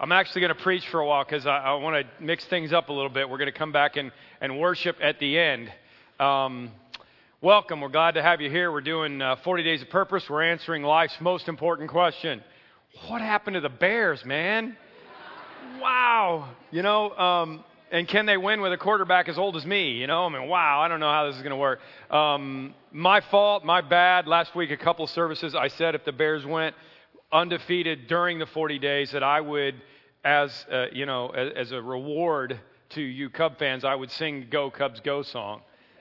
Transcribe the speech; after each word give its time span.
I'm 0.00 0.10
actually 0.10 0.40
going 0.40 0.54
to 0.54 0.60
preach 0.60 0.84
for 0.88 0.98
a 0.98 1.06
while 1.06 1.24
because 1.24 1.46
I, 1.46 1.58
I 1.58 1.74
want 1.74 2.04
to 2.04 2.24
mix 2.24 2.44
things 2.46 2.72
up 2.72 2.88
a 2.88 2.92
little 2.92 3.08
bit. 3.08 3.30
We're 3.30 3.38
going 3.38 3.52
to 3.52 3.56
come 3.56 3.70
back 3.70 3.94
and, 3.94 4.10
and 4.40 4.58
worship 4.58 4.96
at 5.00 5.20
the 5.20 5.38
end. 5.38 5.72
Um, 6.18 6.72
welcome. 7.40 7.80
We're 7.80 7.90
glad 7.90 8.14
to 8.14 8.22
have 8.22 8.40
you 8.40 8.50
here. 8.50 8.72
We're 8.72 8.80
doing 8.80 9.22
uh, 9.22 9.36
40 9.44 9.62
Days 9.62 9.82
of 9.82 9.90
Purpose. 9.90 10.24
We're 10.28 10.42
answering 10.42 10.82
life's 10.82 11.14
most 11.20 11.46
important 11.46 11.90
question 11.90 12.42
What 13.06 13.20
happened 13.20 13.54
to 13.54 13.60
the 13.60 13.68
Bears, 13.68 14.24
man? 14.24 14.76
Wow. 15.80 16.48
You 16.72 16.82
know, 16.82 17.10
um, 17.12 17.64
and 17.92 18.08
can 18.08 18.26
they 18.26 18.36
win 18.36 18.60
with 18.60 18.72
a 18.72 18.76
quarterback 18.76 19.28
as 19.28 19.38
old 19.38 19.54
as 19.54 19.64
me? 19.64 19.92
You 19.92 20.08
know, 20.08 20.26
I 20.26 20.28
mean, 20.28 20.48
wow, 20.48 20.80
I 20.80 20.88
don't 20.88 20.98
know 20.98 21.10
how 21.10 21.26
this 21.26 21.36
is 21.36 21.42
going 21.42 21.50
to 21.50 21.56
work. 21.56 21.78
Um, 22.10 22.74
my 22.90 23.20
fault, 23.20 23.64
my 23.64 23.80
bad. 23.80 24.26
Last 24.26 24.56
week, 24.56 24.72
a 24.72 24.76
couple 24.76 25.06
services, 25.06 25.54
I 25.54 25.68
said 25.68 25.94
if 25.94 26.04
the 26.04 26.10
Bears 26.10 26.44
went 26.44 26.74
undefeated 27.34 28.06
during 28.06 28.38
the 28.38 28.46
40 28.46 28.78
days, 28.78 29.10
that 29.10 29.22
I 29.22 29.40
would, 29.40 29.74
as 30.24 30.64
uh, 30.70 30.86
you 30.92 31.04
know, 31.04 31.28
as, 31.30 31.52
as 31.54 31.72
a 31.72 31.82
reward 31.82 32.58
to 32.90 33.02
you 33.02 33.28
Cub 33.28 33.58
fans, 33.58 33.84
I 33.84 33.94
would 33.94 34.10
sing 34.10 34.46
"Go 34.48 34.70
Cubs 34.70 35.00
Go" 35.00 35.22
song. 35.22 35.60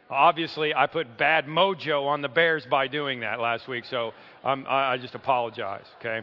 Obviously, 0.10 0.76
I 0.76 0.86
put 0.86 1.18
bad 1.18 1.48
mojo 1.48 2.06
on 2.06 2.22
the 2.22 2.30
Bears 2.30 2.66
by 2.68 2.88
doing 2.88 3.22
that 3.22 3.40
last 3.40 3.68
week, 3.68 3.84
so 3.84 4.14
um, 4.44 4.66
I, 4.70 4.94
I 4.94 4.98
just 4.98 5.16
apologize. 5.16 5.86
Okay. 6.00 6.22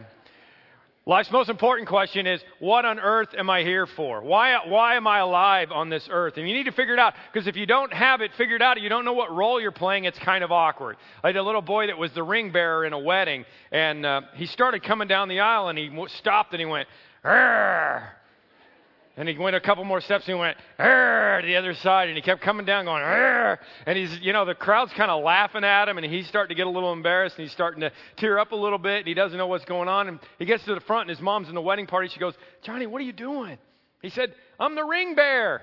Life's 1.07 1.31
most 1.31 1.49
important 1.49 1.87
question 1.89 2.27
is 2.27 2.43
what 2.59 2.85
on 2.85 2.99
earth 2.99 3.29
am 3.35 3.49
I 3.49 3.63
here 3.63 3.87
for? 3.87 4.21
Why, 4.21 4.59
why 4.67 4.97
am 4.97 5.07
I 5.07 5.17
alive 5.17 5.71
on 5.71 5.89
this 5.89 6.07
earth? 6.11 6.37
And 6.37 6.47
you 6.47 6.53
need 6.53 6.65
to 6.65 6.71
figure 6.71 6.93
it 6.93 6.99
out 6.99 7.15
because 7.33 7.47
if 7.47 7.55
you 7.55 7.65
don't 7.65 7.91
have 7.91 8.21
it 8.21 8.31
figured 8.37 8.61
out, 8.61 8.79
you 8.79 8.87
don't 8.87 9.03
know 9.03 9.13
what 9.13 9.33
role 9.35 9.59
you're 9.59 9.71
playing, 9.71 10.05
it's 10.05 10.19
kind 10.19 10.43
of 10.43 10.51
awkward. 10.51 10.97
I 11.23 11.29
had 11.29 11.37
a 11.37 11.43
little 11.43 11.63
boy 11.63 11.87
that 11.87 11.97
was 11.97 12.11
the 12.11 12.21
ring 12.21 12.51
bearer 12.51 12.85
in 12.85 12.93
a 12.93 12.99
wedding, 12.99 13.45
and 13.71 14.05
uh, 14.05 14.21
he 14.35 14.45
started 14.45 14.83
coming 14.83 15.07
down 15.07 15.27
the 15.27 15.39
aisle 15.39 15.69
and 15.69 15.77
he 15.77 15.89
stopped 16.09 16.53
and 16.53 16.59
he 16.59 16.67
went, 16.67 16.87
Arr! 17.23 18.20
And 19.17 19.27
he 19.27 19.37
went 19.37 19.55
a 19.55 19.59
couple 19.59 19.83
more 19.83 19.99
steps 19.99 20.25
and 20.27 20.35
he 20.35 20.39
went 20.39 20.57
to 20.77 21.41
the 21.45 21.55
other 21.57 21.73
side 21.73 22.07
and 22.07 22.17
he 22.17 22.21
kept 22.21 22.41
coming 22.41 22.65
down 22.65 22.85
going 22.85 23.03
Arr! 23.03 23.59
and 23.85 23.97
he's 23.97 24.19
you 24.19 24.31
know 24.33 24.45
the 24.45 24.55
crowd's 24.55 24.93
kind 24.93 25.11
of 25.11 25.23
laughing 25.23 25.63
at 25.63 25.89
him 25.89 25.97
and 25.97 26.05
he's 26.05 26.27
starting 26.27 26.49
to 26.49 26.55
get 26.55 26.67
a 26.67 26.69
little 26.69 26.93
embarrassed 26.93 27.37
and 27.37 27.43
he's 27.43 27.51
starting 27.51 27.81
to 27.81 27.91
tear 28.17 28.39
up 28.39 28.51
a 28.51 28.55
little 28.55 28.77
bit 28.77 28.99
and 28.99 29.07
he 29.07 29.13
doesn't 29.13 29.37
know 29.37 29.47
what's 29.47 29.65
going 29.65 29.89
on. 29.89 30.07
And 30.07 30.19
he 30.39 30.45
gets 30.45 30.63
to 30.65 30.73
the 30.73 30.81
front 30.81 31.09
and 31.09 31.09
his 31.09 31.21
mom's 31.21 31.49
in 31.49 31.55
the 31.55 31.61
wedding 31.61 31.87
party 31.87 32.07
she 32.07 32.19
goes 32.19 32.35
Johnny 32.61 32.87
what 32.87 33.01
are 33.01 33.05
you 33.05 33.13
doing? 33.13 33.57
He 34.01 34.09
said 34.09 34.33
I'm 34.59 34.75
the 34.75 34.85
ring 34.85 35.15
bearer 35.15 35.61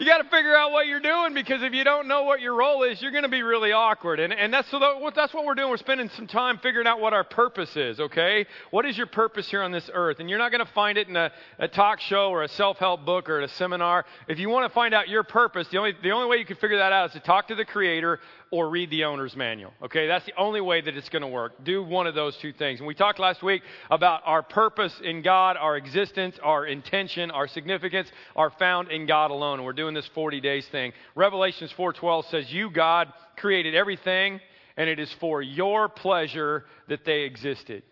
you 0.00 0.06
got 0.06 0.18
to 0.18 0.30
figure 0.30 0.56
out 0.56 0.72
what 0.72 0.86
you're 0.86 0.98
doing 0.98 1.34
because 1.34 1.62
if 1.62 1.74
you 1.74 1.84
don't 1.84 2.08
know 2.08 2.22
what 2.22 2.40
your 2.40 2.54
role 2.54 2.84
is, 2.84 3.02
you're 3.02 3.10
going 3.10 3.24
to 3.24 3.28
be 3.28 3.42
really 3.42 3.72
awkward. 3.72 4.18
And, 4.18 4.32
and 4.32 4.50
that's, 4.50 4.70
so 4.70 4.78
that, 4.78 5.12
that's 5.14 5.34
what 5.34 5.44
we're 5.44 5.54
doing. 5.54 5.68
We're 5.68 5.76
spending 5.76 6.08
some 6.16 6.26
time 6.26 6.58
figuring 6.62 6.86
out 6.86 7.00
what 7.00 7.12
our 7.12 7.22
purpose 7.22 7.76
is, 7.76 8.00
okay? 8.00 8.46
What 8.70 8.86
is 8.86 8.96
your 8.96 9.08
purpose 9.08 9.50
here 9.50 9.62
on 9.62 9.72
this 9.72 9.90
earth? 9.92 10.18
And 10.18 10.30
you're 10.30 10.38
not 10.38 10.52
going 10.52 10.64
to 10.64 10.72
find 10.72 10.96
it 10.96 11.08
in 11.08 11.16
a, 11.16 11.30
a 11.58 11.68
talk 11.68 12.00
show 12.00 12.30
or 12.30 12.44
a 12.44 12.48
self 12.48 12.78
help 12.78 13.04
book 13.04 13.28
or 13.28 13.42
at 13.42 13.50
a 13.50 13.52
seminar. 13.56 14.06
If 14.26 14.38
you 14.38 14.48
want 14.48 14.70
to 14.70 14.74
find 14.74 14.94
out 14.94 15.10
your 15.10 15.22
purpose, 15.22 15.66
the 15.70 15.76
only, 15.76 15.92
the 16.02 16.12
only 16.12 16.30
way 16.30 16.38
you 16.38 16.46
can 16.46 16.56
figure 16.56 16.78
that 16.78 16.94
out 16.94 17.10
is 17.10 17.12
to 17.12 17.20
talk 17.20 17.48
to 17.48 17.54
the 17.54 17.66
Creator 17.66 18.20
or 18.50 18.68
read 18.68 18.90
the 18.90 19.04
owner's 19.04 19.36
manual. 19.36 19.72
Okay, 19.82 20.08
that's 20.08 20.26
the 20.26 20.36
only 20.36 20.60
way 20.60 20.80
that 20.80 20.96
it's 20.96 21.08
going 21.08 21.22
to 21.22 21.28
work. 21.28 21.64
Do 21.64 21.84
one 21.84 22.06
of 22.06 22.14
those 22.14 22.36
two 22.38 22.52
things. 22.52 22.80
And 22.80 22.86
we 22.86 22.94
talked 22.94 23.20
last 23.20 23.42
week 23.42 23.62
about 23.90 24.22
our 24.24 24.42
purpose 24.42 24.92
in 25.02 25.22
God, 25.22 25.56
our 25.56 25.76
existence, 25.76 26.36
our 26.42 26.66
intention, 26.66 27.30
our 27.30 27.46
significance 27.46 28.10
are 28.34 28.50
found 28.50 28.90
in 28.90 29.06
God 29.06 29.30
alone. 29.30 29.58
And 29.58 29.64
we're 29.66 29.72
doing 29.72 29.94
this 29.94 30.08
40 30.08 30.40
days 30.40 30.66
thing. 30.68 30.92
Revelations 31.14 31.70
4:12 31.72 32.26
says, 32.26 32.52
"You 32.52 32.70
God 32.70 33.12
created 33.36 33.74
everything, 33.76 34.40
and 34.76 34.90
it 34.90 34.98
is 34.98 35.12
for 35.14 35.42
your 35.42 35.88
pleasure 35.88 36.66
that 36.88 37.04
they 37.04 37.22
existed." 37.22 37.84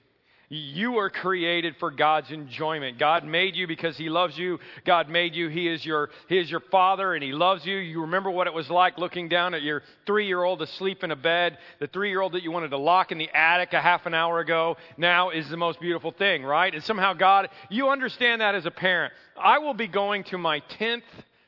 You 0.51 0.93
were 0.93 1.11
created 1.11 1.77
for 1.79 1.91
God's 1.91 2.31
enjoyment. 2.31 2.99
God 2.99 3.23
made 3.25 3.55
you 3.55 3.67
because 3.67 3.99
He 3.99 4.09
loves 4.09 4.39
you. 4.39 4.59
God 4.87 5.11
made 5.11 5.35
you. 5.35 5.49
He 5.49 5.69
is 5.69 5.85
your, 5.85 6.09
he 6.27 6.39
is 6.39 6.51
your 6.51 6.61
Father 6.71 7.13
and 7.13 7.23
He 7.23 7.33
loves 7.33 7.67
you. 7.67 7.77
You 7.77 8.03
remember 8.03 8.31
what 8.31 8.47
it 8.47 8.55
was 8.55 8.71
like 8.71 8.97
looking 8.97 9.29
down 9.29 9.53
at 9.53 9.61
your 9.61 9.83
three 10.07 10.27
year 10.27 10.43
old 10.43 10.63
asleep 10.63 11.05
in 11.05 11.11
a 11.11 11.17
bed. 11.17 11.59
The 11.81 11.87
three 11.87 12.09
year 12.09 12.23
old 12.23 12.33
that 12.33 12.43
you 12.43 12.51
wanted 12.51 12.71
to 12.71 12.79
lock 12.79 13.13
in 13.13 13.19
the 13.19 13.29
attic 13.35 13.75
a 13.75 13.81
half 13.81 14.07
an 14.07 14.15
hour 14.15 14.41
ago 14.41 14.79
now 14.97 15.29
is 15.29 15.47
the 15.51 15.59
most 15.59 15.81
beautiful 15.81 16.13
thing, 16.13 16.43
right? 16.43 16.73
And 16.73 16.83
somehow, 16.83 17.13
God, 17.13 17.51
you 17.69 17.91
understand 17.91 18.41
that 18.41 18.55
as 18.55 18.65
a 18.65 18.71
parent. 18.71 19.13
I 19.37 19.59
will 19.59 19.75
be 19.75 19.87
going 19.87 20.25
to 20.25 20.39
my 20.39 20.63
10th 20.81 21.03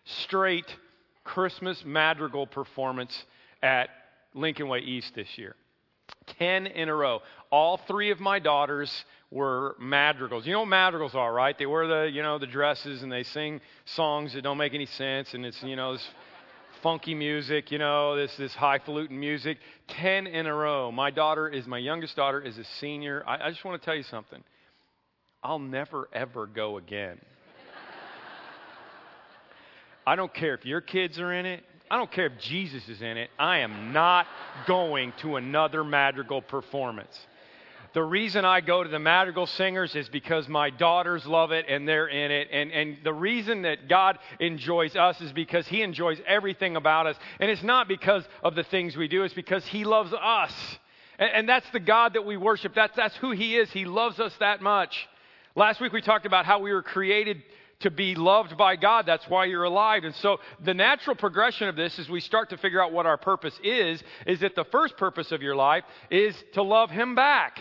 straight 0.04 0.66
Christmas 1.24 1.82
madrigal 1.86 2.46
performance 2.46 3.24
at 3.62 3.88
Lincoln 4.34 4.68
Way 4.68 4.80
East 4.80 5.14
this 5.14 5.38
year. 5.38 5.54
10 6.38 6.66
in 6.66 6.88
a 6.88 6.94
row. 6.94 7.20
All 7.50 7.78
three 7.88 8.10
of 8.10 8.20
my 8.20 8.38
daughters 8.38 9.04
were 9.30 9.76
madrigals. 9.78 10.46
You 10.46 10.52
know 10.52 10.60
what 10.60 10.68
madrigals 10.68 11.14
are, 11.14 11.32
right? 11.32 11.56
They 11.56 11.66
wear 11.66 11.86
the, 11.86 12.10
you 12.10 12.22
know, 12.22 12.38
the 12.38 12.46
dresses 12.46 13.02
and 13.02 13.10
they 13.10 13.22
sing 13.22 13.60
songs 13.84 14.34
that 14.34 14.42
don't 14.42 14.58
make 14.58 14.74
any 14.74 14.86
sense 14.86 15.34
and 15.34 15.44
it's, 15.46 15.62
you 15.62 15.76
know, 15.76 15.92
this 15.92 16.06
funky 16.82 17.14
music, 17.14 17.70
you 17.70 17.78
know, 17.78 18.16
this 18.16 18.34
this 18.36 18.54
highfalutin 18.54 19.18
music. 19.18 19.58
10 19.88 20.26
in 20.26 20.46
a 20.46 20.54
row. 20.54 20.90
My 20.90 21.10
daughter 21.10 21.48
is 21.48 21.66
my 21.66 21.78
youngest 21.78 22.16
daughter 22.16 22.40
is 22.40 22.58
a 22.58 22.64
senior. 22.80 23.22
I, 23.26 23.46
I 23.46 23.50
just 23.50 23.64
want 23.64 23.80
to 23.80 23.84
tell 23.84 23.94
you 23.94 24.02
something. 24.04 24.42
I'll 25.42 25.58
never 25.58 26.08
ever 26.12 26.46
go 26.46 26.76
again. 26.78 27.20
I 30.06 30.16
don't 30.16 30.32
care 30.32 30.54
if 30.54 30.64
your 30.64 30.80
kids 30.80 31.18
are 31.18 31.32
in 31.32 31.46
it. 31.46 31.64
I 31.90 31.96
don't 31.96 32.10
care 32.10 32.26
if 32.26 32.38
Jesus 32.38 32.88
is 32.88 33.02
in 33.02 33.16
it. 33.16 33.30
I 33.36 33.58
am 33.58 33.92
not 33.92 34.28
going 34.66 35.12
to 35.22 35.36
another 35.36 35.82
madrigal 35.82 36.40
performance. 36.40 37.18
The 37.92 38.02
reason 38.02 38.44
I 38.44 38.60
go 38.60 38.84
to 38.84 38.88
the 38.88 39.00
madrigal 39.00 39.48
singers 39.48 39.96
is 39.96 40.08
because 40.08 40.48
my 40.48 40.70
daughters 40.70 41.26
love 41.26 41.50
it 41.50 41.66
and 41.68 41.88
they're 41.88 42.06
in 42.06 42.30
it. 42.30 42.48
And, 42.52 42.70
and 42.70 42.98
the 43.02 43.12
reason 43.12 43.62
that 43.62 43.88
God 43.88 44.20
enjoys 44.38 44.94
us 44.94 45.20
is 45.20 45.32
because 45.32 45.66
He 45.66 45.82
enjoys 45.82 46.20
everything 46.24 46.76
about 46.76 47.08
us. 47.08 47.16
And 47.40 47.50
it's 47.50 47.64
not 47.64 47.88
because 47.88 48.22
of 48.44 48.54
the 48.54 48.62
things 48.62 48.96
we 48.96 49.08
do, 49.08 49.24
it's 49.24 49.34
because 49.34 49.66
He 49.66 49.82
loves 49.82 50.12
us. 50.12 50.52
And, 51.18 51.30
and 51.32 51.48
that's 51.48 51.68
the 51.70 51.80
God 51.80 52.14
that 52.14 52.24
we 52.24 52.36
worship. 52.36 52.72
That's, 52.76 52.94
that's 52.94 53.16
who 53.16 53.32
He 53.32 53.56
is. 53.56 53.68
He 53.72 53.84
loves 53.84 54.20
us 54.20 54.32
that 54.38 54.62
much. 54.62 55.08
Last 55.56 55.80
week 55.80 55.92
we 55.92 56.00
talked 56.00 56.26
about 56.26 56.46
how 56.46 56.60
we 56.60 56.72
were 56.72 56.84
created 56.84 57.42
to 57.80 57.90
be 57.90 58.14
loved 58.14 58.56
by 58.56 58.76
God. 58.76 59.06
That's 59.06 59.28
why 59.28 59.46
you're 59.46 59.64
alive. 59.64 60.04
And 60.04 60.14
so 60.16 60.38
the 60.64 60.74
natural 60.74 61.16
progression 61.16 61.68
of 61.68 61.76
this 61.76 61.98
as 61.98 62.08
we 62.08 62.20
start 62.20 62.50
to 62.50 62.58
figure 62.58 62.82
out 62.82 62.92
what 62.92 63.06
our 63.06 63.16
purpose 63.16 63.58
is, 63.62 64.02
is 64.26 64.40
that 64.40 64.54
the 64.54 64.64
first 64.64 64.96
purpose 64.96 65.32
of 65.32 65.42
your 65.42 65.56
life 65.56 65.84
is 66.10 66.34
to 66.52 66.62
love 66.62 66.90
Him 66.90 67.14
back. 67.14 67.60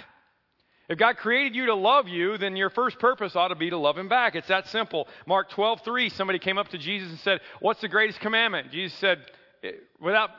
If 0.90 0.98
God 0.98 1.18
created 1.18 1.56
you 1.56 1.68
to 1.68 1.76
love 1.76 2.08
you, 2.08 2.38
then 2.38 2.56
your 2.56 2.72
first 2.72 2.98
purpose 3.00 3.36
ought 3.36 3.50
to 3.50 3.56
be 3.56 3.70
to 3.70 3.78
love 3.78 3.98
Him 3.98 4.10
back. 4.10 4.36
It's 4.36 4.48
that 4.48 4.68
simple. 4.68 5.08
Mark 5.28 5.50
12, 5.52 5.82
3, 5.86 6.10
somebody 6.10 6.40
came 6.40 6.58
up 6.58 6.70
to 6.70 6.78
Jesus 6.78 7.10
and 7.12 7.20
said, 7.20 7.42
What's 7.60 7.82
the 7.82 7.88
greatest 7.88 8.20
commandment? 8.20 8.72
Jesus 8.72 8.98
said, 9.00 9.20
eh, 9.64 9.72
without 10.00 10.32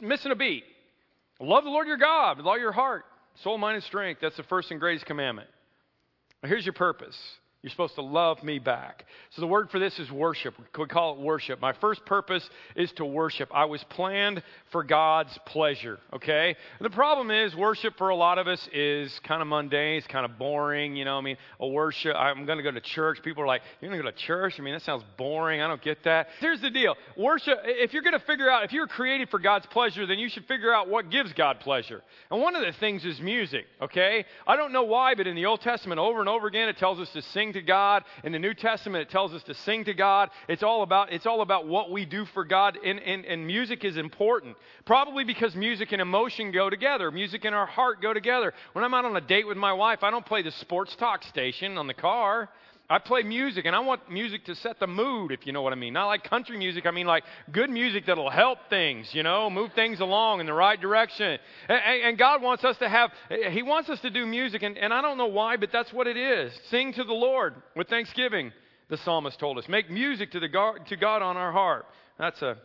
missing 0.00 0.32
a 0.32 0.36
beat, 0.36 0.64
love 1.40 1.64
the 1.64 1.70
Lord 1.70 1.86
your 1.86 1.98
God 1.98 2.36
with 2.36 2.46
all 2.46 2.58
your 2.58 2.72
heart, 2.72 3.04
soul, 3.42 3.56
mind, 3.58 3.76
and 3.76 3.84
strength. 3.84 4.20
That's 4.20 4.36
the 4.36 4.42
first 4.42 4.72
and 4.72 4.80
greatest 4.80 5.06
commandment. 5.06 5.48
Now, 6.42 6.48
here's 6.48 6.66
your 6.66 6.72
purpose 6.72 7.16
you're 7.62 7.70
supposed 7.70 7.94
to 7.94 8.02
love 8.02 8.42
me 8.42 8.58
back. 8.58 9.04
So 9.30 9.40
the 9.40 9.46
word 9.46 9.70
for 9.70 9.78
this 9.78 9.98
is 10.00 10.10
worship. 10.10 10.54
We 10.76 10.86
call 10.86 11.14
it 11.14 11.20
worship. 11.20 11.60
My 11.60 11.72
first 11.74 12.04
purpose 12.04 12.48
is 12.74 12.90
to 12.92 13.04
worship. 13.04 13.50
I 13.54 13.66
was 13.66 13.84
planned 13.84 14.42
for 14.72 14.82
God's 14.82 15.38
pleasure, 15.46 16.00
okay? 16.12 16.56
And 16.78 16.84
the 16.84 16.94
problem 16.94 17.30
is 17.30 17.54
worship 17.54 17.96
for 17.98 18.08
a 18.08 18.16
lot 18.16 18.38
of 18.38 18.48
us 18.48 18.68
is 18.72 19.16
kind 19.22 19.40
of 19.40 19.46
mundane, 19.46 19.98
it's 19.98 20.08
kind 20.08 20.24
of 20.24 20.38
boring, 20.38 20.96
you 20.96 21.04
know, 21.04 21.18
I 21.18 21.20
mean, 21.20 21.36
a 21.60 21.68
worship, 21.68 22.16
I'm 22.16 22.46
going 22.46 22.58
to 22.58 22.64
go 22.64 22.72
to 22.72 22.80
church. 22.80 23.22
People 23.22 23.44
are 23.44 23.46
like, 23.46 23.62
"You're 23.80 23.90
going 23.90 24.02
to 24.02 24.10
go 24.10 24.10
to 24.10 24.16
church?" 24.16 24.54
I 24.58 24.62
mean, 24.62 24.74
that 24.74 24.82
sounds 24.82 25.04
boring. 25.16 25.60
I 25.60 25.68
don't 25.68 25.82
get 25.82 26.02
that. 26.04 26.28
Here's 26.40 26.60
the 26.60 26.70
deal. 26.70 26.96
Worship 27.16 27.58
if 27.64 27.92
you're 27.92 28.02
going 28.02 28.18
to 28.18 28.26
figure 28.26 28.50
out 28.50 28.64
if 28.64 28.72
you're 28.72 28.88
created 28.88 29.28
for 29.28 29.38
God's 29.38 29.66
pleasure, 29.66 30.04
then 30.04 30.18
you 30.18 30.28
should 30.28 30.46
figure 30.46 30.74
out 30.74 30.88
what 30.88 31.10
gives 31.10 31.32
God 31.32 31.60
pleasure. 31.60 32.02
And 32.30 32.40
one 32.40 32.56
of 32.56 32.62
the 32.62 32.72
things 32.80 33.04
is 33.04 33.20
music, 33.20 33.66
okay? 33.80 34.24
I 34.46 34.56
don't 34.56 34.72
know 34.72 34.82
why, 34.82 35.14
but 35.14 35.28
in 35.28 35.36
the 35.36 35.46
Old 35.46 35.60
Testament 35.60 36.00
over 36.00 36.18
and 36.18 36.28
over 36.28 36.48
again 36.48 36.68
it 36.68 36.76
tells 36.78 36.98
us 36.98 37.10
to 37.12 37.22
sing 37.22 37.51
to 37.52 37.62
God. 37.62 38.04
In 38.24 38.32
the 38.32 38.38
New 38.38 38.54
Testament, 38.54 39.02
it 39.02 39.10
tells 39.10 39.32
us 39.32 39.42
to 39.44 39.54
sing 39.54 39.84
to 39.84 39.94
God. 39.94 40.30
It's 40.48 40.62
all 40.62 40.82
about, 40.82 41.12
it's 41.12 41.26
all 41.26 41.40
about 41.40 41.66
what 41.66 41.90
we 41.90 42.04
do 42.04 42.24
for 42.26 42.44
God, 42.44 42.78
and, 42.84 42.98
and, 43.00 43.24
and 43.24 43.46
music 43.46 43.84
is 43.84 43.96
important. 43.96 44.56
Probably 44.84 45.24
because 45.24 45.54
music 45.54 45.92
and 45.92 46.02
emotion 46.02 46.52
go 46.52 46.70
together. 46.70 47.10
Music 47.10 47.44
and 47.44 47.54
our 47.54 47.66
heart 47.66 48.02
go 48.02 48.12
together. 48.12 48.52
When 48.72 48.84
I'm 48.84 48.94
out 48.94 49.04
on 49.04 49.16
a 49.16 49.20
date 49.20 49.46
with 49.46 49.56
my 49.56 49.72
wife, 49.72 50.02
I 50.02 50.10
don't 50.10 50.26
play 50.26 50.42
the 50.42 50.50
sports 50.52 50.96
talk 50.96 51.22
station 51.22 51.78
on 51.78 51.86
the 51.86 51.94
car. 51.94 52.48
I 52.92 52.98
play 52.98 53.22
music, 53.22 53.64
and 53.64 53.74
I 53.74 53.80
want 53.80 54.10
music 54.10 54.44
to 54.44 54.54
set 54.54 54.78
the 54.78 54.86
mood, 54.86 55.32
if 55.32 55.46
you 55.46 55.52
know 55.54 55.62
what 55.62 55.72
I 55.72 55.76
mean. 55.76 55.94
Not 55.94 56.08
like 56.08 56.24
country 56.24 56.58
music, 56.58 56.84
I 56.84 56.90
mean 56.90 57.06
like 57.06 57.24
good 57.50 57.70
music 57.70 58.04
that'll 58.04 58.28
help 58.28 58.58
things, 58.68 59.14
you 59.14 59.22
know, 59.22 59.48
move 59.48 59.72
things 59.72 60.00
along 60.00 60.40
in 60.40 60.46
the 60.46 60.52
right 60.52 60.78
direction. 60.78 61.38
And, 61.70 62.02
and 62.02 62.18
God 62.18 62.42
wants 62.42 62.64
us 62.64 62.76
to 62.78 62.88
have, 62.90 63.10
He 63.50 63.62
wants 63.62 63.88
us 63.88 63.98
to 64.00 64.10
do 64.10 64.26
music, 64.26 64.62
and, 64.62 64.76
and 64.76 64.92
I 64.92 65.00
don't 65.00 65.16
know 65.16 65.28
why, 65.28 65.56
but 65.56 65.72
that's 65.72 65.90
what 65.90 66.06
it 66.06 66.18
is. 66.18 66.52
Sing 66.68 66.92
to 66.92 67.04
the 67.04 67.14
Lord 67.14 67.54
with 67.74 67.88
thanksgiving, 67.88 68.52
the 68.90 68.98
psalmist 68.98 69.38
told 69.38 69.56
us. 69.56 69.66
Make 69.70 69.88
music 69.88 70.32
to, 70.32 70.40
the 70.40 70.48
God, 70.48 70.84
to 70.88 70.96
God 70.98 71.22
on 71.22 71.38
our 71.38 71.50
harp. 71.50 71.86
That's 72.18 72.42
a 72.42 72.58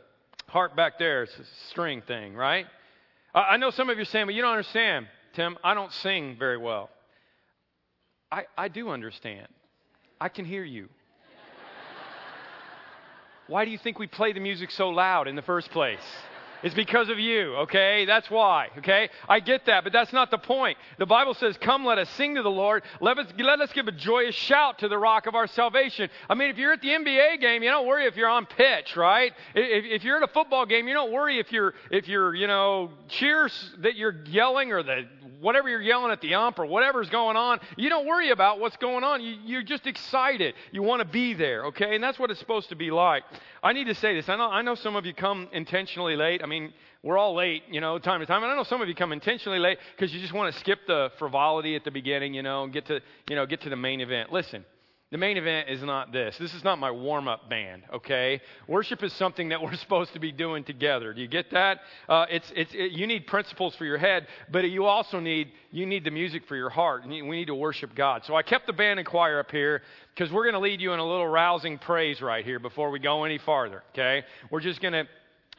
harp 0.47 0.75
back 0.75 1.00
there, 1.00 1.24
it's 1.24 1.39
a 1.39 1.45
string 1.69 2.01
thing, 2.01 2.35
right? 2.35 2.65
I, 3.33 3.41
I 3.41 3.57
know 3.57 3.69
some 3.69 3.89
of 3.89 3.95
you 3.95 4.01
are 4.01 4.06
saying, 4.06 4.25
but 4.25 4.35
you 4.35 4.41
don't 4.41 4.51
understand, 4.51 5.07
Tim. 5.35 5.57
I 5.63 5.74
don't 5.74 5.94
sing 5.94 6.35
very 6.38 6.57
well. 6.57 6.89
I, 8.29 8.44
I 8.57 8.68
do 8.68 8.89
understand. 8.89 9.47
I 10.19 10.30
can 10.30 10.46
hear 10.46 10.64
you. 10.64 10.90
Why 13.48 13.64
do 13.64 13.72
you 13.72 13.78
think 13.78 13.98
we 13.98 14.08
play 14.08 14.34
the 14.34 14.40
music 14.40 14.72
so 14.72 14.90
loud 14.90 15.28
in 15.28 15.36
the 15.36 15.42
first 15.42 15.72
place? 15.72 16.00
It's 16.64 16.74
because 16.74 17.10
of 17.10 17.19
you, 17.19 17.56
okay? 17.58 18.06
That's 18.06 18.30
why, 18.31 18.69
okay? 18.80 19.10
I 19.30 19.40
get 19.40 19.68
that, 19.68 19.84
but 19.84 19.94
that's 19.94 20.12
not 20.12 20.31
the 20.31 20.40
point. 20.40 20.78
The 20.98 21.06
Bible 21.06 21.36
says, 21.36 21.56
Come, 21.62 21.86
let 21.86 22.00
us 22.00 22.10
sing 22.12 22.36
to 22.36 22.42
the 22.42 22.50
Lord. 22.50 22.84
Let 23.00 23.19
us, 23.19 23.28
let 23.38 23.62
us 23.62 23.72
give 23.74 23.88
a 23.88 23.92
joyous 23.92 24.34
shout 24.34 24.80
to 24.80 24.88
the 24.88 24.98
rock 24.98 25.28
of 25.28 25.36
our 25.36 25.46
salvation. 25.46 26.10
I 26.28 26.34
mean, 26.34 26.50
if 26.50 26.58
you're 26.58 26.74
at 26.74 26.81
the 26.81 26.90
NBA 26.90 27.42
game, 27.42 27.62
you 27.62 27.70
don't 27.70 27.86
worry 27.86 28.06
if 28.06 28.16
you're 28.16 28.30
on 28.30 28.48
pitch, 28.48 28.96
right? 28.96 29.34
If, 29.54 30.02
if 30.02 30.04
you're 30.04 30.18
at 30.18 30.28
a 30.28 30.34
football 30.34 30.66
game, 30.66 30.88
you 30.88 30.96
don't 30.96 31.12
worry 31.12 31.40
if 31.40 31.52
you're, 31.52 31.75
if 31.92 32.08
you're, 32.08 32.34
you 32.34 32.48
know, 32.48 32.90
cheers 33.08 33.75
that 33.80 33.96
you're 33.96 34.24
yelling 34.25 34.72
or 34.72 34.81
the 34.81 35.04
whatever 35.39 35.69
you're 35.69 35.81
yelling 35.81 36.12
at 36.12 36.22
the 36.22 36.36
ump 36.36 36.60
or 36.60 36.66
whatever's 36.66 37.10
going 37.10 37.38
on. 37.38 37.60
You 37.75 37.89
don't 37.89 38.06
worry 38.06 38.31
about 38.31 38.60
what's 38.60 38.78
going 38.78 39.04
on. 39.04 39.22
You, 39.22 39.36
you're 39.45 39.63
just 39.63 39.88
excited. 39.88 40.54
You 40.72 40.84
want 40.84 41.01
to 41.01 41.07
be 41.07 41.34
there, 41.34 41.66
okay? 41.68 41.95
And 41.95 42.04
that's 42.04 42.19
what 42.19 42.31
it's 42.31 42.39
supposed 42.39 42.69
to 42.69 42.75
be 42.75 42.92
like. 42.92 43.24
I 43.63 43.74
need 43.74 43.86
to 43.86 43.95
say 43.95 44.16
this. 44.16 44.30
I 44.30 44.36
know, 44.38 44.50
I 44.50 44.62
know 44.62 44.75
some 44.75 44.95
of 44.95 45.06
you 45.06 45.13
come 45.13 45.50
intentionally 45.51 46.16
late. 46.16 46.42
I 46.44 46.48
mean, 46.48 46.74
we're 47.04 47.18
all 47.18 47.36
late, 47.36 47.63
you 47.69 47.81
know, 47.81 48.00
time 48.00 48.19
to 48.19 48.25
time. 48.25 48.44
And 48.44 48.51
I 48.51 48.56
know 48.56 48.63
some 48.63 48.81
of 48.81 48.88
you 48.88 48.95
come 48.95 49.12
intentionally 49.12 49.60
late 49.60 49.78
because 49.95 50.13
you 50.13 50.19
just 50.19 50.34
want 50.34 50.54
to 50.54 50.60
skip 50.60 50.80
the 50.88 51.12
frivolity 51.19 51.75
at 51.75 51.84
the 51.84 51.92
beginning, 51.92 52.34
you 52.34 52.44
know, 52.44 52.63
and 52.63 52.74
get 52.74 52.86
to, 52.88 53.00
you 53.30 53.36
know, 53.36 53.45
get 53.45 53.62
to 53.62 53.69
the 53.69 53.75
main 53.75 54.01
event. 54.01 54.31
Listen, 54.31 54.66
the 55.09 55.18
main 55.18 55.38
event 55.38 55.69
is 55.69 55.81
not 55.81 56.12
this. 56.12 56.38
This 56.38 56.54
is 56.54 56.65
not 56.65 56.80
my 56.80 56.92
warm 56.92 57.30
up 57.30 57.50
band, 57.50 57.83
okay? 57.94 58.42
Worship 58.68 59.01
is 59.04 59.13
something 59.13 59.50
that 59.50 59.62
we're 59.63 59.75
supposed 59.75 60.12
to 60.13 60.19
be 60.19 60.33
doing 60.33 60.65
together. 60.65 61.13
Do 61.13 61.21
you 61.21 61.30
get 61.30 61.51
that? 61.51 61.80
Uh, 62.09 62.25
it's, 62.30 62.51
it's, 62.54 62.74
it, 62.74 62.92
you 62.92 63.07
need 63.07 63.25
principles 63.25 63.74
for 63.75 63.86
your 63.86 63.98
head, 63.98 64.27
but 64.51 64.69
you 64.69 64.86
also 64.86 65.21
need, 65.21 65.51
you 65.71 65.86
need 65.86 66.04
the 66.04 66.12
music 66.12 66.45
for 66.48 66.57
your 66.57 66.69
heart. 66.69 67.07
We 67.07 67.21
need 67.21 67.48
to 67.48 67.56
worship 67.56 67.95
God. 67.95 68.25
So 68.25 68.36
I 68.36 68.44
kept 68.44 68.68
the 68.68 68.74
band 68.74 69.00
and 69.00 69.07
choir 69.07 69.39
up 69.39 69.50
here 69.50 69.81
because 70.13 70.31
we're 70.31 70.44
going 70.44 70.56
to 70.56 70.59
lead 70.59 70.81
you 70.81 70.92
in 70.92 71.00
a 71.00 71.07
little 71.07 71.27
rousing 71.27 71.77
praise 71.77 72.21
right 72.21 72.44
here 72.44 72.60
before 72.60 72.92
we 72.92 73.00
go 73.00 73.24
any 73.24 73.38
farther, 73.38 73.83
okay? 73.94 74.25
We're 74.51 74.60
just 74.60 74.81
going 74.81 74.94
to 74.94 75.07